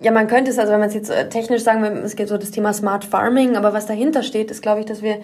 ja, 0.00 0.10
man 0.10 0.28
könnte 0.28 0.50
es, 0.50 0.58
also 0.58 0.72
wenn 0.72 0.80
man 0.80 0.88
es 0.88 0.94
jetzt 0.94 1.10
äh, 1.10 1.28
technisch 1.28 1.62
sagen, 1.62 1.84
es 1.84 2.16
geht 2.16 2.28
so 2.28 2.38
das 2.38 2.50
Thema 2.50 2.72
Smart 2.72 3.04
Farming, 3.04 3.56
aber 3.56 3.74
was 3.74 3.86
dahinter 3.86 4.22
steht, 4.22 4.50
ist, 4.50 4.62
glaube 4.62 4.80
ich, 4.80 4.86
dass 4.86 5.02
wir, 5.02 5.18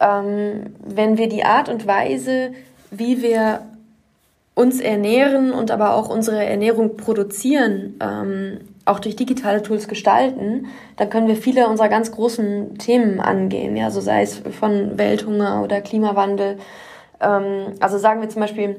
ähm, 0.00 0.74
wenn 0.84 1.16
wir 1.16 1.28
die 1.28 1.44
Art 1.44 1.68
und 1.68 1.86
Weise, 1.86 2.52
wie 2.90 3.22
wir 3.22 3.62
uns 4.54 4.80
ernähren 4.80 5.52
und 5.52 5.70
aber 5.70 5.94
auch 5.94 6.08
unsere 6.08 6.44
Ernährung 6.44 6.96
produzieren, 6.96 7.94
ähm, 8.00 8.58
auch 8.84 8.98
durch 8.98 9.14
digitale 9.14 9.62
Tools 9.62 9.86
gestalten, 9.86 10.66
dann 10.96 11.10
können 11.10 11.28
wir 11.28 11.36
viele 11.36 11.68
unserer 11.68 11.88
ganz 11.88 12.10
großen 12.10 12.76
Themen 12.78 13.20
angehen, 13.20 13.76
ja, 13.76 13.90
so 13.90 14.00
sei 14.00 14.22
es 14.22 14.42
von 14.58 14.98
Welthunger 14.98 15.62
oder 15.62 15.80
Klimawandel. 15.80 16.58
Ähm, 17.20 17.74
also 17.78 17.98
sagen 17.98 18.20
wir 18.20 18.28
zum 18.28 18.40
Beispiel, 18.40 18.76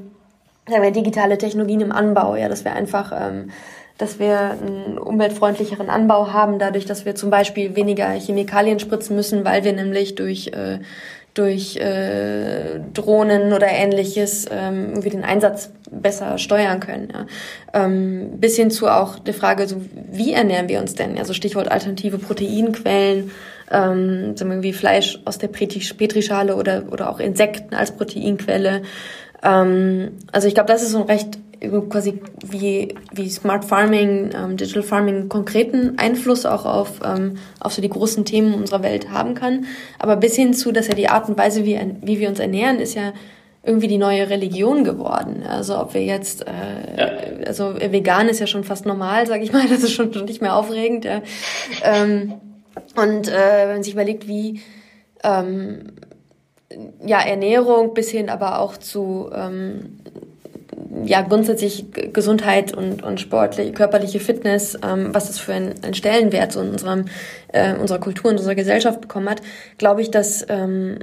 sagen 0.71 0.83
wir, 0.83 0.91
digitale 0.91 1.37
Technologien 1.37 1.81
im 1.81 1.91
Anbau, 1.91 2.35
ja, 2.35 2.49
dass 2.49 2.65
wir 2.65 2.73
einfach, 2.73 3.11
ähm, 3.13 3.51
dass 3.97 4.19
wir 4.19 4.51
einen 4.51 4.97
umweltfreundlicheren 4.97 5.89
Anbau 5.89 6.33
haben, 6.33 6.57
dadurch, 6.57 6.85
dass 6.85 7.05
wir 7.05 7.15
zum 7.15 7.29
Beispiel 7.29 7.75
weniger 7.75 8.09
Chemikalien 8.09 8.79
spritzen 8.79 9.15
müssen, 9.15 9.45
weil 9.45 9.63
wir 9.63 9.73
nämlich 9.73 10.15
durch 10.15 10.47
äh, 10.47 10.79
durch 11.33 11.77
äh, 11.77 12.79
Drohnen 12.93 13.53
oder 13.53 13.67
ähnliches 13.67 14.47
ähm, 14.51 14.89
irgendwie 14.89 15.11
den 15.11 15.23
Einsatz 15.23 15.71
besser 15.89 16.37
steuern 16.37 16.79
können. 16.79 17.09
Ja. 17.13 17.25
Ähm, 17.73 18.39
bis 18.39 18.57
hin 18.57 18.69
zu 18.69 18.87
auch 18.87 19.17
der 19.17 19.33
Frage, 19.33 19.67
so, 19.67 19.81
wie 20.11 20.33
ernähren 20.33 20.67
wir 20.67 20.81
uns 20.81 20.95
denn? 20.95 21.17
Also 21.17 21.33
Stichwort 21.33 21.71
alternative 21.71 22.17
Proteinquellen, 22.17 23.31
ähm, 23.71 24.35
sagen 24.35 24.49
wir 24.49 24.55
irgendwie 24.55 24.73
Fleisch 24.73 25.19
aus 25.23 25.37
der 25.37 25.47
Petrischale 25.47 26.55
oder, 26.55 26.83
oder 26.91 27.09
auch 27.09 27.19
Insekten 27.19 27.75
als 27.75 27.91
Proteinquelle. 27.91 28.81
Ähm, 29.43 30.11
also 30.31 30.47
ich 30.47 30.53
glaube, 30.53 30.67
das 30.67 30.83
ist 30.83 30.91
so 30.91 30.99
ein 30.99 31.05
recht 31.05 31.39
quasi 31.89 32.19
wie, 32.43 32.95
wie 33.11 33.29
Smart 33.29 33.65
Farming, 33.65 34.31
ähm, 34.35 34.57
Digital 34.57 34.81
Farming 34.81 35.29
konkreten 35.29 35.97
Einfluss 35.97 36.45
auch 36.45 36.65
auf, 36.65 36.99
ähm, 37.05 37.37
auf 37.59 37.73
so 37.73 37.81
die 37.81 37.89
großen 37.89 38.25
Themen 38.25 38.55
unserer 38.55 38.81
Welt 38.81 39.11
haben 39.11 39.35
kann. 39.35 39.65
Aber 39.99 40.15
bis 40.15 40.35
hin 40.35 40.53
zu, 40.53 40.71
dass 40.71 40.87
ja 40.87 40.95
die 40.95 41.09
Art 41.09 41.29
und 41.29 41.37
Weise, 41.37 41.63
wie, 41.65 41.79
wie 42.01 42.19
wir 42.19 42.29
uns 42.29 42.39
ernähren, 42.39 42.79
ist 42.79 42.95
ja 42.95 43.13
irgendwie 43.63 43.87
die 43.87 43.99
neue 43.99 44.27
Religion 44.27 44.83
geworden. 44.83 45.43
Also 45.47 45.79
ob 45.79 45.93
wir 45.93 46.03
jetzt, 46.03 46.47
äh, 46.47 47.45
also 47.45 47.75
vegan 47.75 48.27
ist 48.27 48.39
ja 48.39 48.47
schon 48.47 48.63
fast 48.63 48.87
normal, 48.87 49.27
sag 49.27 49.43
ich 49.43 49.53
mal, 49.53 49.67
das 49.67 49.83
ist 49.83 49.93
schon, 49.93 50.11
schon 50.13 50.25
nicht 50.25 50.41
mehr 50.41 50.55
aufregend. 50.55 51.05
Ja. 51.05 51.21
Ähm, 51.83 52.33
und 52.95 53.27
äh, 53.27 53.67
wenn 53.67 53.73
man 53.73 53.83
sich 53.83 53.93
überlegt, 53.93 54.27
wie 54.27 54.61
ähm, 55.23 55.91
ja, 57.05 57.21
Ernährung 57.21 57.93
bis 57.93 58.09
hin 58.09 58.29
aber 58.29 58.59
auch 58.59 58.77
zu 58.77 59.29
ähm, 59.33 59.97
ja, 61.05 61.21
grundsätzlich 61.21 61.85
Gesundheit 62.13 62.73
und, 62.73 63.03
und 63.03 63.19
sportliche, 63.19 63.71
körperliche 63.71 64.19
Fitness, 64.19 64.77
ähm, 64.83 65.13
was 65.13 65.27
das 65.27 65.39
für 65.39 65.53
einen, 65.53 65.83
einen 65.83 65.93
Stellenwert 65.93 66.51
so 66.51 66.61
in 66.61 66.69
unserem, 66.69 67.05
äh, 67.49 67.75
unserer 67.75 67.99
Kultur 67.99 68.31
und 68.31 68.37
unserer 68.37 68.55
Gesellschaft 68.55 69.01
bekommen 69.01 69.29
hat, 69.29 69.41
glaube 69.77 70.01
ich, 70.01 70.11
dass, 70.11 70.45
ähm, 70.49 70.99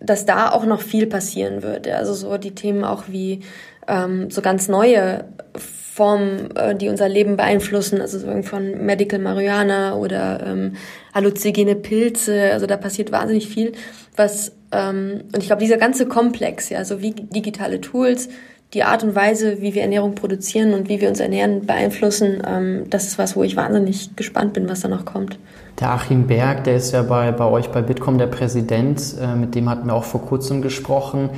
dass 0.00 0.26
da 0.26 0.50
auch 0.50 0.64
noch 0.64 0.80
viel 0.80 1.06
passieren 1.06 1.62
wird. 1.62 1.88
Also 1.88 2.14
so 2.14 2.36
die 2.38 2.54
Themen 2.54 2.84
auch 2.84 3.04
wie 3.08 3.40
ähm, 3.88 4.30
so 4.30 4.42
ganz 4.42 4.68
neue 4.68 5.24
Formen, 5.56 6.54
äh, 6.56 6.74
die 6.74 6.88
unser 6.88 7.08
Leben 7.08 7.36
beeinflussen, 7.36 8.00
also 8.00 8.18
so 8.18 8.42
von 8.42 8.84
Medical 8.84 9.18
Marihuana 9.18 9.94
oder 9.94 10.44
ähm, 10.46 10.72
halluzigene 11.14 11.76
Pilze, 11.76 12.50
also 12.52 12.66
da 12.66 12.76
passiert 12.76 13.12
wahnsinnig 13.12 13.48
viel, 13.48 13.72
was 14.16 14.52
ähm, 14.72 15.22
und 15.32 15.38
ich 15.38 15.46
glaube, 15.46 15.62
dieser 15.62 15.76
ganze 15.76 16.06
Komplex, 16.06 16.68
ja, 16.68 16.84
so 16.84 17.00
wie 17.00 17.12
digitale 17.12 17.80
Tools, 17.80 18.28
die 18.72 18.82
Art 18.82 19.04
und 19.04 19.14
Weise, 19.14 19.60
wie 19.60 19.74
wir 19.74 19.82
Ernährung 19.82 20.16
produzieren 20.16 20.74
und 20.74 20.88
wie 20.88 21.00
wir 21.00 21.08
uns 21.08 21.20
ernähren, 21.20 21.64
beeinflussen, 21.64 22.42
ähm, 22.46 22.90
das 22.90 23.06
ist 23.06 23.18
was, 23.18 23.36
wo 23.36 23.44
ich 23.44 23.56
wahnsinnig 23.56 24.16
gespannt 24.16 24.52
bin, 24.52 24.68
was 24.68 24.80
da 24.80 24.88
noch 24.88 25.04
kommt. 25.04 25.38
Der 25.78 25.90
Achim 25.90 26.26
Berg, 26.26 26.64
der 26.64 26.76
ist 26.76 26.92
ja 26.92 27.02
bei, 27.02 27.30
bei 27.30 27.44
euch 27.44 27.68
bei 27.68 27.82
Bitkom 27.82 28.18
der 28.18 28.26
Präsident, 28.26 29.14
äh, 29.20 29.34
mit 29.36 29.54
dem 29.54 29.68
hatten 29.68 29.86
wir 29.86 29.94
auch 29.94 30.04
vor 30.04 30.22
kurzem 30.22 30.60
gesprochen. 30.60 31.30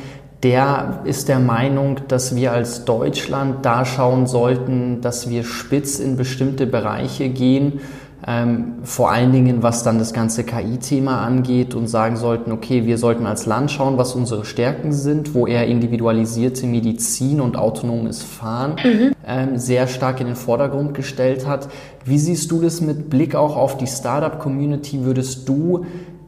Der 0.43 1.01
ist 1.05 1.29
der 1.29 1.39
Meinung, 1.39 2.01
dass 2.09 2.37
wir 2.37 2.53
als 2.53 2.85
Deutschland 2.85 3.65
da 3.65 3.85
schauen 3.85 4.27
sollten, 4.27 5.01
dass 5.01 5.31
wir 5.31 5.45
spitz 5.45 5.99
in 5.99 6.17
bestimmte 6.17 6.67
Bereiche 6.67 7.29
gehen 7.29 7.81
ähm, 8.27 8.77
vor 8.83 9.11
allen 9.11 9.33
Dingen 9.33 9.63
was 9.63 9.83
dann 9.83 9.99
das 9.99 10.13
ganze 10.13 10.43
KI-Thema 10.43 11.21
angeht 11.21 11.75
und 11.75 11.87
sagen 11.87 12.17
sollten, 12.17 12.51
okay, 12.51 12.87
wir 12.87 12.99
sollten 12.99 13.27
als 13.27 13.47
Land 13.47 13.71
schauen, 13.71 13.99
was 13.99 14.15
unsere 14.15 14.45
Stärken 14.45 14.93
sind, 14.93 15.35
wo 15.35 15.47
er 15.47 15.67
individualisierte 15.67 16.67
Medizin 16.67 17.41
und 17.41 17.57
autonomes 17.57 18.23
Fahren 18.23 18.77
mhm. 18.83 19.13
ähm, 19.27 19.59
sehr 19.59 19.87
stark 19.87 20.21
in 20.21 20.27
den 20.27 20.37
Vordergrund 20.37 20.95
gestellt 20.95 21.47
hat. 21.47 21.69
Wie 22.05 22.19
siehst 22.19 22.51
du 22.51 22.61
das 22.61 22.81
mit 22.81 23.11
Blick 23.11 23.35
auch 23.35 23.57
auf 23.57 23.77
die 23.77 23.87
Startup-Community? 23.87 25.05
Würdest 25.05 25.49
du 25.49 25.85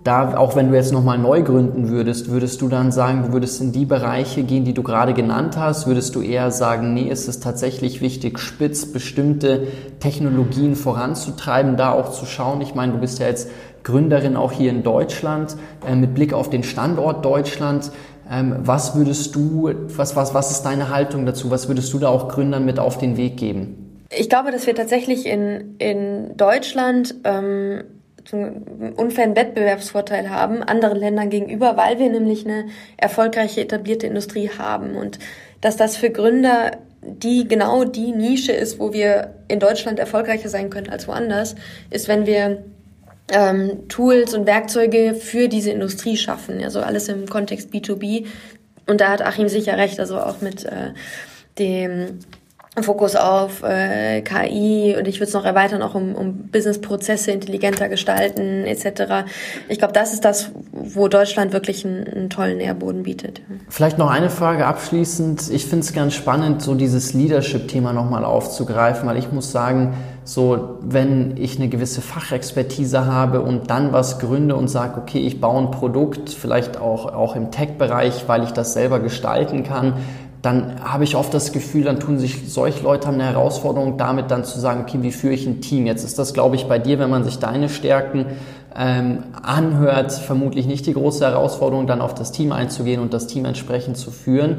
da, 0.08 0.38
auch 0.38 0.56
wenn 0.56 0.70
du 0.70 0.74
jetzt 0.74 0.90
nochmal 0.90 1.18
neu 1.18 1.42
gründen 1.42 1.90
würdest, 1.90 2.30
würdest 2.30 2.62
du 2.62 2.68
dann 2.68 2.92
sagen, 2.92 3.24
du 3.26 3.32
würdest 3.34 3.60
in 3.60 3.72
die 3.72 3.84
Bereiche 3.84 4.42
gehen, 4.42 4.64
die 4.64 4.72
du 4.72 4.82
gerade 4.82 5.12
genannt 5.12 5.58
hast? 5.58 5.86
Würdest 5.86 6.14
du 6.14 6.22
eher 6.22 6.50
sagen, 6.50 6.94
nee, 6.94 7.10
ist 7.10 7.28
es 7.28 7.40
tatsächlich 7.40 8.00
wichtig, 8.00 8.38
spitz 8.38 8.90
bestimmte 8.90 9.66
Technologien 10.00 10.76
voranzutreiben, 10.76 11.76
da 11.76 11.92
auch 11.92 12.10
zu 12.10 12.24
schauen? 12.24 12.62
Ich 12.62 12.74
meine, 12.74 12.92
du 12.92 12.98
bist 12.98 13.18
ja 13.18 13.26
jetzt 13.26 13.50
Gründerin 13.84 14.34
auch 14.36 14.50
hier 14.50 14.70
in 14.70 14.82
Deutschland, 14.82 15.56
äh, 15.86 15.94
mit 15.94 16.14
Blick 16.14 16.32
auf 16.32 16.48
den 16.48 16.62
Standort 16.62 17.22
Deutschland. 17.22 17.90
Ähm, 18.30 18.56
was 18.60 18.96
würdest 18.96 19.34
du, 19.34 19.70
was, 19.94 20.16
was, 20.16 20.32
was 20.32 20.50
ist 20.50 20.62
deine 20.62 20.88
Haltung 20.88 21.26
dazu? 21.26 21.50
Was 21.50 21.68
würdest 21.68 21.92
du 21.92 21.98
da 21.98 22.08
auch 22.08 22.28
Gründern 22.28 22.64
mit 22.64 22.78
auf 22.78 22.96
den 22.96 23.18
Weg 23.18 23.36
geben? 23.36 24.06
Ich 24.10 24.30
glaube, 24.30 24.52
dass 24.52 24.66
wir 24.66 24.74
tatsächlich 24.74 25.26
in, 25.26 25.76
in 25.78 26.34
Deutschland 26.38 27.14
ähm, 27.24 27.82
einen 28.32 28.92
unfairen 28.96 29.36
Wettbewerbsvorteil 29.36 30.30
haben 30.30 30.62
anderen 30.62 30.98
Ländern 30.98 31.30
gegenüber, 31.30 31.76
weil 31.76 31.98
wir 31.98 32.10
nämlich 32.10 32.44
eine 32.44 32.66
erfolgreiche 32.96 33.60
etablierte 33.60 34.06
Industrie 34.06 34.50
haben 34.58 34.96
und 34.96 35.18
dass 35.60 35.76
das 35.76 35.96
für 35.96 36.10
Gründer 36.10 36.72
die 37.02 37.46
genau 37.46 37.84
die 37.84 38.12
Nische 38.12 38.52
ist, 38.52 38.78
wo 38.78 38.92
wir 38.92 39.34
in 39.48 39.60
Deutschland 39.60 39.98
erfolgreicher 39.98 40.48
sein 40.48 40.70
können 40.70 40.90
als 40.90 41.08
woanders, 41.08 41.54
ist, 41.90 42.08
wenn 42.08 42.26
wir 42.26 42.64
ähm, 43.30 43.88
Tools 43.88 44.34
und 44.34 44.46
Werkzeuge 44.46 45.14
für 45.14 45.48
diese 45.48 45.70
Industrie 45.70 46.16
schaffen. 46.16 46.62
Also 46.62 46.80
alles 46.80 47.08
im 47.08 47.26
Kontext 47.26 47.72
B2B. 47.72 48.26
Und 48.86 49.00
da 49.00 49.10
hat 49.10 49.22
Achim 49.22 49.48
sicher 49.48 49.76
recht, 49.76 50.00
also 50.00 50.18
auch 50.18 50.40
mit 50.40 50.64
äh, 50.64 50.92
dem 51.58 52.20
Fokus 52.82 53.16
auf 53.16 53.62
äh, 53.62 54.22
KI 54.22 54.96
und 54.98 55.06
ich 55.08 55.16
würde 55.16 55.28
es 55.28 55.34
noch 55.34 55.44
erweitern, 55.44 55.82
auch 55.82 55.94
um, 55.94 56.14
um 56.14 56.48
Businessprozesse 56.48 57.30
intelligenter 57.30 57.88
gestalten 57.88 58.64
etc. 58.64 59.28
Ich 59.68 59.78
glaube, 59.78 59.92
das 59.92 60.12
ist 60.12 60.24
das, 60.24 60.50
wo 60.72 61.08
Deutschland 61.08 61.52
wirklich 61.52 61.84
einen, 61.84 62.06
einen, 62.06 62.30
tollen 62.30 62.58
Nährboden 62.58 63.02
bietet. 63.02 63.40
Vielleicht 63.68 63.98
noch 63.98 64.10
eine 64.10 64.30
Frage 64.30 64.66
abschließend. 64.66 65.50
Ich 65.50 65.66
finde 65.66 65.84
es 65.84 65.92
ganz 65.92 66.14
spannend, 66.14 66.62
so 66.62 66.74
dieses 66.74 67.12
Leadership-Thema 67.14 67.92
nochmal 67.92 68.24
aufzugreifen, 68.24 69.08
weil 69.08 69.18
ich 69.18 69.32
muss 69.32 69.52
sagen, 69.52 69.94
so 70.24 70.78
wenn 70.82 71.38
ich 71.38 71.56
eine 71.56 71.68
gewisse 71.68 72.02
Fachexpertise 72.02 73.06
habe 73.06 73.40
und 73.40 73.70
dann 73.70 73.94
was 73.94 74.18
gründe 74.18 74.56
und 74.56 74.68
sage, 74.68 75.00
okay, 75.00 75.20
ich 75.20 75.40
baue 75.40 75.62
ein 75.62 75.70
Produkt, 75.70 76.28
vielleicht 76.28 76.78
auch, 76.78 77.14
auch 77.14 77.34
im 77.34 77.50
Tech-Bereich, 77.50 78.24
weil 78.28 78.44
ich 78.44 78.50
das 78.50 78.74
selber 78.74 79.00
gestalten 79.00 79.64
kann, 79.64 79.94
dann 80.42 80.80
habe 80.84 81.04
ich 81.04 81.16
oft 81.16 81.34
das 81.34 81.52
Gefühl, 81.52 81.84
dann 81.84 81.98
tun 81.98 82.18
sich 82.18 82.52
solche 82.52 82.84
Leute 82.84 83.08
haben 83.08 83.14
eine 83.14 83.24
Herausforderung 83.24 83.98
damit 83.98 84.30
dann 84.30 84.44
zu 84.44 84.60
sagen, 84.60 84.82
okay, 84.82 84.98
wie 85.02 85.10
führe 85.10 85.34
ich 85.34 85.46
ein 85.46 85.60
Team? 85.60 85.86
Jetzt 85.86 86.04
ist 86.04 86.18
das, 86.18 86.32
glaube 86.32 86.56
ich, 86.56 86.66
bei 86.66 86.78
dir, 86.78 86.98
wenn 86.98 87.10
man 87.10 87.24
sich 87.24 87.38
deine 87.38 87.68
Stärken 87.68 88.26
ähm, 88.76 89.24
anhört, 89.42 90.12
vermutlich 90.12 90.66
nicht 90.66 90.86
die 90.86 90.92
große 90.92 91.24
Herausforderung, 91.24 91.88
dann 91.88 92.00
auf 92.00 92.14
das 92.14 92.30
Team 92.30 92.52
einzugehen 92.52 93.00
und 93.00 93.12
das 93.12 93.26
Team 93.26 93.44
entsprechend 93.44 93.96
zu 93.96 94.12
führen. 94.12 94.58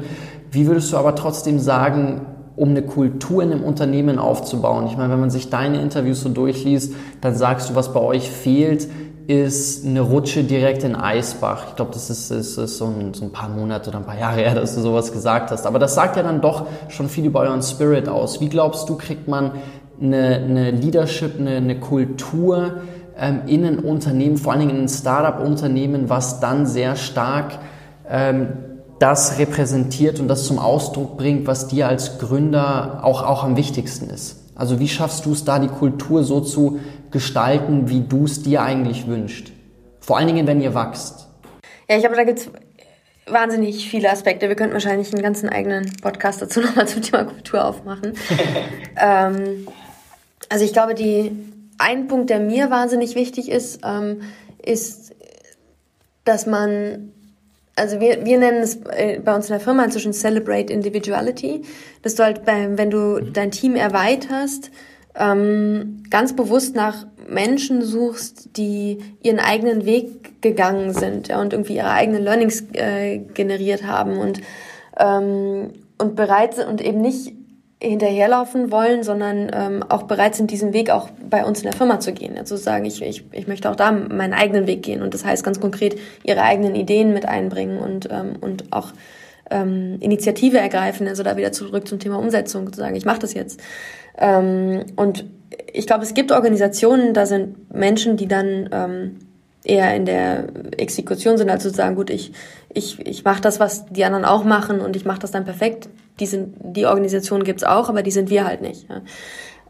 Wie 0.50 0.66
würdest 0.66 0.92
du 0.92 0.98
aber 0.98 1.14
trotzdem 1.14 1.58
sagen, 1.58 2.26
um 2.56 2.70
eine 2.70 2.82
Kultur 2.82 3.42
in 3.42 3.52
einem 3.52 3.62
Unternehmen 3.62 4.18
aufzubauen? 4.18 4.86
Ich 4.86 4.98
meine, 4.98 5.10
wenn 5.10 5.20
man 5.20 5.30
sich 5.30 5.48
deine 5.48 5.80
Interviews 5.80 6.20
so 6.20 6.28
durchliest, 6.28 6.92
dann 7.22 7.34
sagst 7.34 7.70
du, 7.70 7.74
was 7.74 7.94
bei 7.94 8.00
euch 8.00 8.30
fehlt, 8.30 8.88
ist 9.30 9.86
eine 9.86 10.00
Rutsche 10.00 10.42
direkt 10.42 10.82
in 10.82 10.96
Eisbach. 10.96 11.68
Ich 11.68 11.76
glaube, 11.76 11.92
das 11.92 12.10
ist, 12.10 12.30
ist, 12.30 12.58
ist 12.58 12.78
so, 12.78 12.86
ein, 12.86 13.14
so, 13.14 13.24
ein, 13.24 13.30
paar 13.30 13.48
Monate 13.48 13.90
oder 13.90 14.00
ein 14.00 14.04
paar 14.04 14.18
Jahre 14.18 14.40
her, 14.40 14.54
dass 14.56 14.74
du 14.74 14.80
sowas 14.80 15.12
gesagt 15.12 15.52
hast. 15.52 15.66
Aber 15.66 15.78
das 15.78 15.94
sagt 15.94 16.16
ja 16.16 16.22
dann 16.22 16.40
doch 16.40 16.66
schon 16.88 17.08
viel 17.08 17.24
über 17.24 17.40
euren 17.40 17.62
Spirit 17.62 18.08
aus. 18.08 18.40
Wie 18.40 18.48
glaubst 18.48 18.88
du, 18.88 18.96
kriegt 18.96 19.28
man 19.28 19.52
eine, 20.00 20.36
eine 20.36 20.70
Leadership, 20.72 21.38
eine, 21.38 21.56
eine 21.56 21.78
Kultur 21.78 22.80
ähm, 23.16 23.42
in 23.46 23.64
ein 23.64 23.78
Unternehmen, 23.78 24.36
vor 24.36 24.52
allen 24.52 24.60
Dingen 24.62 24.76
in 24.76 24.84
ein 24.84 24.88
Startup-Unternehmen, 24.88 26.08
was 26.08 26.40
dann 26.40 26.66
sehr 26.66 26.96
stark 26.96 27.58
ähm, 28.08 28.48
das 28.98 29.38
repräsentiert 29.38 30.18
und 30.18 30.28
das 30.28 30.44
zum 30.44 30.58
Ausdruck 30.58 31.16
bringt, 31.16 31.46
was 31.46 31.68
dir 31.68 31.86
als 31.86 32.18
Gründer 32.18 33.00
auch, 33.02 33.22
auch 33.22 33.44
am 33.44 33.56
wichtigsten 33.56 34.10
ist? 34.10 34.40
Also 34.56 34.78
wie 34.78 34.88
schaffst 34.88 35.24
du 35.24 35.32
es 35.32 35.44
da, 35.44 35.58
die 35.58 35.68
Kultur 35.68 36.22
so 36.22 36.40
zu 36.40 36.80
gestalten, 37.10 37.88
wie 37.88 38.00
du 38.00 38.24
es 38.24 38.42
dir 38.42 38.62
eigentlich 38.62 39.06
wünschst? 39.06 39.52
Vor 40.00 40.18
allen 40.18 40.26
Dingen, 40.26 40.46
wenn 40.46 40.60
ihr 40.60 40.74
wachst. 40.74 41.28
Ja, 41.88 41.96
ich 41.96 42.02
glaube, 42.02 42.16
da 42.16 42.24
gibt 42.24 42.38
es 42.38 42.50
wahnsinnig 43.26 43.88
viele 43.88 44.10
Aspekte. 44.10 44.48
Wir 44.48 44.56
könnten 44.56 44.72
wahrscheinlich 44.72 45.12
einen 45.12 45.22
ganzen 45.22 45.48
eigenen 45.48 45.90
Podcast 46.02 46.42
dazu 46.42 46.60
nochmal 46.62 46.88
zum 46.88 47.02
Thema 47.02 47.24
Kultur 47.24 47.64
aufmachen. 47.64 48.14
ähm, 48.96 49.66
also 50.48 50.64
ich 50.64 50.72
glaube, 50.72 50.94
die 50.94 51.32
ein 51.78 52.08
Punkt, 52.08 52.30
der 52.30 52.40
mir 52.40 52.70
wahnsinnig 52.70 53.14
wichtig 53.14 53.50
ist, 53.50 53.80
ähm, 53.84 54.22
ist, 54.62 55.14
dass 56.24 56.46
man 56.46 57.12
also 57.76 57.98
wir, 57.98 58.26
wir 58.26 58.38
nennen 58.38 58.58
es 58.58 58.76
äh, 58.90 59.20
bei 59.24 59.34
uns 59.34 59.46
in 59.46 59.52
der 59.52 59.60
Firma 59.60 59.84
inzwischen 59.84 60.12
Celebrate 60.12 60.70
Individuality, 60.70 61.62
dass 62.02 62.14
du 62.14 62.24
halt, 62.24 62.44
bei, 62.44 62.76
wenn 62.76 62.90
du 62.90 63.20
dein 63.20 63.50
Team 63.50 63.74
erweiterst, 63.74 64.70
ähm, 65.14 66.02
ganz 66.10 66.34
bewusst 66.34 66.74
nach 66.74 67.06
Menschen 67.28 67.82
suchst, 67.82 68.56
die 68.56 68.98
ihren 69.22 69.38
eigenen 69.38 69.84
Weg 69.84 70.42
gegangen 70.42 70.92
sind 70.92 71.28
ja, 71.28 71.40
und 71.40 71.52
irgendwie 71.52 71.76
ihre 71.76 71.90
eigenen 71.90 72.22
Learnings 72.22 72.64
äh, 72.72 73.18
generiert 73.18 73.84
haben 73.84 74.18
und, 74.18 74.40
ähm, 74.98 75.72
und 75.98 76.16
bereit 76.16 76.54
sind 76.54 76.68
und 76.68 76.80
eben 76.80 77.00
nicht 77.00 77.32
hinterherlaufen 77.82 78.70
wollen, 78.70 79.02
sondern 79.02 79.50
ähm, 79.54 79.82
auch 79.88 80.02
bereit 80.02 80.34
sind, 80.34 80.50
diesen 80.50 80.74
Weg 80.74 80.90
auch 80.90 81.08
bei 81.30 81.44
uns 81.44 81.60
in 81.60 81.64
der 81.64 81.72
Firma 81.72 81.98
zu 81.98 82.12
gehen. 82.12 82.36
Also 82.36 82.56
sagen, 82.56 82.84
ich, 82.84 83.00
ich, 83.00 83.24
ich 83.32 83.48
möchte 83.48 83.70
auch 83.70 83.76
da 83.76 83.90
meinen 83.90 84.34
eigenen 84.34 84.66
Weg 84.66 84.82
gehen. 84.82 85.00
Und 85.00 85.14
das 85.14 85.24
heißt 85.24 85.42
ganz 85.42 85.60
konkret, 85.60 85.98
ihre 86.22 86.42
eigenen 86.42 86.74
Ideen 86.74 87.14
mit 87.14 87.26
einbringen 87.26 87.78
und, 87.78 88.08
ähm, 88.10 88.34
und 88.40 88.70
auch 88.72 88.92
ähm, 89.50 89.96
Initiative 90.00 90.58
ergreifen, 90.58 91.08
also 91.08 91.22
da 91.22 91.38
wieder 91.38 91.52
zurück 91.52 91.88
zum 91.88 91.98
Thema 91.98 92.18
Umsetzung, 92.18 92.70
zu 92.70 92.78
sagen, 92.78 92.96
ich 92.96 93.06
mache 93.06 93.20
das 93.20 93.32
jetzt. 93.32 93.60
Ähm, 94.20 94.84
und 94.96 95.24
ich 95.72 95.86
glaube, 95.86 96.04
es 96.04 96.14
gibt 96.14 96.30
Organisationen, 96.32 97.14
da 97.14 97.26
sind 97.26 97.74
Menschen, 97.74 98.16
die 98.16 98.28
dann 98.28 98.68
ähm, 98.72 99.16
eher 99.64 99.94
in 99.94 100.06
der 100.06 100.46
Exekution 100.76 101.36
sind, 101.38 101.50
also 101.50 101.70
zu 101.70 101.76
sagen, 101.76 101.96
gut, 101.96 102.10
ich, 102.10 102.32
ich, 102.72 103.04
ich 103.06 103.24
mache 103.24 103.40
das, 103.40 103.60
was 103.60 103.86
die 103.86 104.04
anderen 104.04 104.24
auch 104.24 104.44
machen 104.44 104.80
und 104.80 104.96
ich 104.96 105.04
mache 105.04 105.20
das 105.20 105.30
dann 105.30 105.44
perfekt. 105.44 105.88
Die, 106.18 106.26
sind, 106.26 106.54
die 106.62 106.86
Organisation 106.86 107.44
gibt's 107.44 107.64
auch, 107.64 107.88
aber 107.88 108.02
die 108.02 108.10
sind 108.10 108.30
wir 108.30 108.44
halt 108.44 108.62
nicht. 108.62 108.86
Ja. 108.88 109.02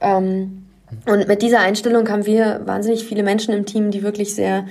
Ähm, 0.01 0.67
und 1.07 1.29
mit 1.29 1.43
dieser 1.43 1.61
Einstellung 1.61 2.09
haben 2.09 2.27
wir 2.27 2.63
wahnsinnig 2.65 3.05
viele 3.05 3.23
Menschen 3.23 3.55
im 3.55 3.65
Team, 3.65 3.91
die 3.91 4.03
wirklich 4.03 4.35
sehr, 4.35 4.67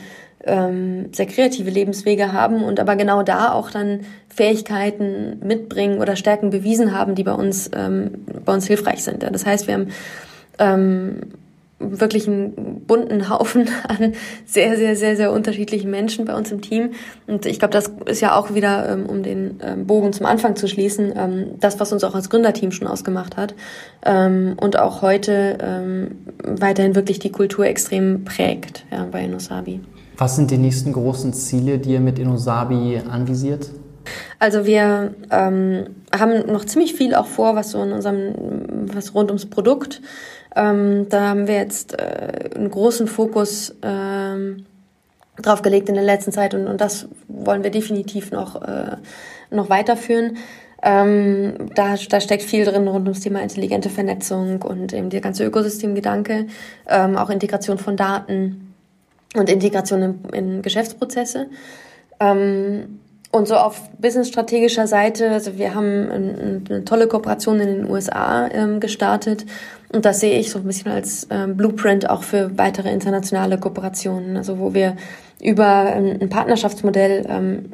ähm, 0.46 1.10
sehr 1.12 1.26
kreative 1.26 1.70
Lebenswege 1.70 2.32
haben 2.32 2.64
und 2.64 2.80
aber 2.80 2.96
genau 2.96 3.24
da 3.24 3.52
auch 3.52 3.72
dann 3.72 4.02
Fähigkeiten 4.30 5.40
mitbringen 5.44 6.00
oder 6.00 6.16
Stärken 6.16 6.50
bewiesen 6.50 6.98
haben, 6.98 7.16
die 7.16 7.24
bei 7.24 7.34
uns, 7.34 7.70
ähm, 7.76 8.26
bei 8.46 8.54
uns 8.54 8.68
hilfreich 8.68 9.04
sind. 9.04 9.24
Das 9.24 9.46
heißt, 9.46 9.68
wir 9.68 9.74
haben 9.74 9.88
ähm, 10.60 11.22
wirklich 11.80 12.28
einen 12.28 12.82
bunten 12.86 13.30
Haufen 13.30 13.70
an 13.88 14.14
sehr, 14.46 14.78
sehr, 14.78 14.96
sehr, 14.96 15.16
sehr 15.16 15.32
unterschiedlichen 15.32 15.90
Menschen 15.90 16.26
bei 16.26 16.36
uns 16.36 16.52
im 16.52 16.62
Team. 16.62 16.92
Und 17.28 17.46
ich 17.46 17.60
glaube, 17.60 17.74
das 17.74 17.92
ist 18.06 18.22
ja 18.22 18.38
auch 18.38 18.54
wieder, 18.54 18.90
ähm, 18.90 19.06
um 19.08 19.24
den 19.24 19.60
ähm, 19.62 19.88
Bogen 19.88 20.14
zum 20.14 20.26
Anfang 20.26 20.56
zu 20.56 20.68
schließen, 20.68 21.14
ähm, 21.16 21.46
das, 21.60 21.80
was 21.80 21.92
uns 21.92 22.04
auch 22.04 22.16
als 22.16 22.30
Gründerteam 22.30 22.72
schon 22.72 22.88
ausgemacht 22.88 23.38
hat 23.38 23.56
und 24.02 24.80
auch 24.80 25.02
heute 25.02 26.10
weiterhin 26.42 26.96
wirklich 26.96 27.20
die 27.20 27.32
Kultur 27.32 27.66
extrem 27.66 28.24
prägt 28.24 28.86
ja, 28.92 29.06
bei 29.12 29.24
Inosabi. 29.26 29.82
Was 30.20 30.36
sind 30.36 30.52
die 30.52 30.58
nächsten 30.58 30.94
großen 30.94 31.34
Ziele, 31.34 31.80
die 31.80 31.94
ihr 31.94 32.00
mit 32.00 32.20
Inosabi 32.20 33.02
anvisiert? 33.10 33.72
Also 34.38 34.66
wir 34.66 35.16
ähm, 35.32 35.88
haben 36.18 36.52
noch 36.52 36.66
ziemlich 36.66 36.94
viel 36.94 37.16
auch 37.16 37.26
vor, 37.26 37.56
was 37.56 37.72
so 37.72 37.82
in 37.82 37.92
unserem, 37.92 38.34
was 38.94 39.16
rund 39.16 39.32
ums 39.32 39.48
Produkt 39.48 40.02
ähm, 40.56 41.08
da 41.10 41.30
haben 41.30 41.48
wir 41.48 41.56
jetzt 41.56 42.00
äh, 42.00 42.50
einen 42.56 42.72
großen 42.72 43.08
Fokus 43.08 43.76
ähm, 43.84 44.66
drauf 45.38 45.62
gelegt 45.62 45.90
in 45.90 45.96
der 45.96 46.04
letzten 46.04 46.32
Zeit 46.32 46.54
und, 46.54 46.68
und 46.68 46.82
das 46.82 47.08
wollen 47.28 47.64
wir 47.64 47.72
definitiv 47.72 48.32
noch, 48.32 48.62
äh, 48.62 48.98
noch 49.52 49.70
weiterführen. 49.70 50.38
Ähm, 50.82 51.70
da, 51.76 51.96
da 52.10 52.22
steckt 52.22 52.44
viel 52.44 52.66
drin 52.66 52.88
rund 52.88 53.06
ums 53.06 53.20
Thema 53.20 53.42
intelligente 53.42 53.90
Vernetzung 53.90 54.62
und 54.62 54.94
eben 54.94 55.10
der 55.10 55.22
ganze 55.22 55.46
Ökosystemgedanke, 55.46 56.48
ähm, 56.88 57.18
auch 57.18 57.30
Integration 57.30 57.78
von 57.78 57.98
Daten 57.98 58.69
und 59.36 59.50
Integration 59.50 60.02
in, 60.02 60.20
in 60.34 60.62
Geschäftsprozesse. 60.62 61.48
Ähm, 62.20 63.00
und 63.32 63.48
so 63.48 63.56
auf 63.56 63.90
businessstrategischer 64.00 64.88
Seite, 64.88 65.30
also 65.30 65.58
wir 65.58 65.76
haben 65.76 66.10
eine, 66.10 66.62
eine 66.68 66.86
tolle 66.86 67.08
Kooperation 67.08 67.60
in 67.60 67.68
den 67.68 67.90
USA 67.90 68.48
ähm, 68.48 68.80
gestartet 68.80 69.46
und 69.94 70.06
das 70.06 70.20
sehe 70.20 70.40
ich 70.40 70.50
so 70.50 70.60
ein 70.60 70.66
bisschen 70.66 70.92
als 70.92 71.28
ähm, 71.30 71.56
Blueprint 71.56 72.10
auch 72.10 72.24
für 72.24 72.58
weitere 72.58 72.92
internationale 72.92 73.60
Kooperationen, 73.60 74.36
also 74.36 74.58
wo 74.58 74.74
wir 74.74 74.98
über 75.40 75.94
ähm, 75.96 76.18
ein 76.20 76.30
Partnerschaftsmodell 76.30 77.26
ähm, 77.30 77.72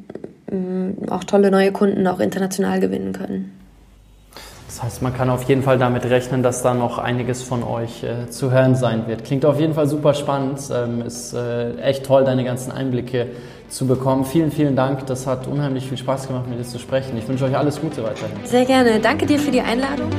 auch 1.09 1.23
tolle 1.23 1.51
neue 1.51 1.71
Kunden 1.71 2.05
auch 2.07 2.19
international 2.19 2.79
gewinnen 2.79 3.13
können. 3.13 3.51
Das 4.67 4.81
heißt, 4.81 5.01
man 5.01 5.13
kann 5.13 5.29
auf 5.29 5.43
jeden 5.43 5.61
Fall 5.61 5.77
damit 5.77 6.05
rechnen, 6.05 6.41
dass 6.41 6.63
da 6.63 6.73
noch 6.73 6.97
einiges 6.97 7.43
von 7.43 7.63
euch 7.63 8.03
äh, 8.03 8.29
zu 8.29 8.51
hören 8.51 8.75
sein 8.75 9.07
wird. 9.07 9.23
Klingt 9.23 9.45
auf 9.45 9.59
jeden 9.59 9.73
Fall 9.73 9.87
super 9.87 10.13
spannend. 10.13 10.59
Ähm, 10.73 11.01
ist 11.01 11.33
äh, 11.33 11.75
echt 11.77 12.05
toll, 12.05 12.23
deine 12.23 12.43
ganzen 12.43 12.71
Einblicke 12.71 13.27
zu 13.69 13.85
bekommen. 13.85 14.25
Vielen, 14.25 14.51
vielen 14.51 14.75
Dank. 14.75 15.05
Das 15.05 15.27
hat 15.27 15.47
unheimlich 15.47 15.87
viel 15.87 15.97
Spaß 15.97 16.27
gemacht, 16.27 16.47
mit 16.49 16.59
dir 16.59 16.63
zu 16.63 16.79
sprechen. 16.79 17.17
Ich 17.17 17.27
wünsche 17.27 17.45
euch 17.45 17.55
alles 17.55 17.79
Gute 17.79 18.03
weiterhin. 18.03 18.37
Sehr 18.43 18.65
gerne. 18.65 18.99
Danke 18.99 19.25
dir 19.25 19.39
für 19.39 19.51
die 19.51 19.61
Einladung. 19.61 20.09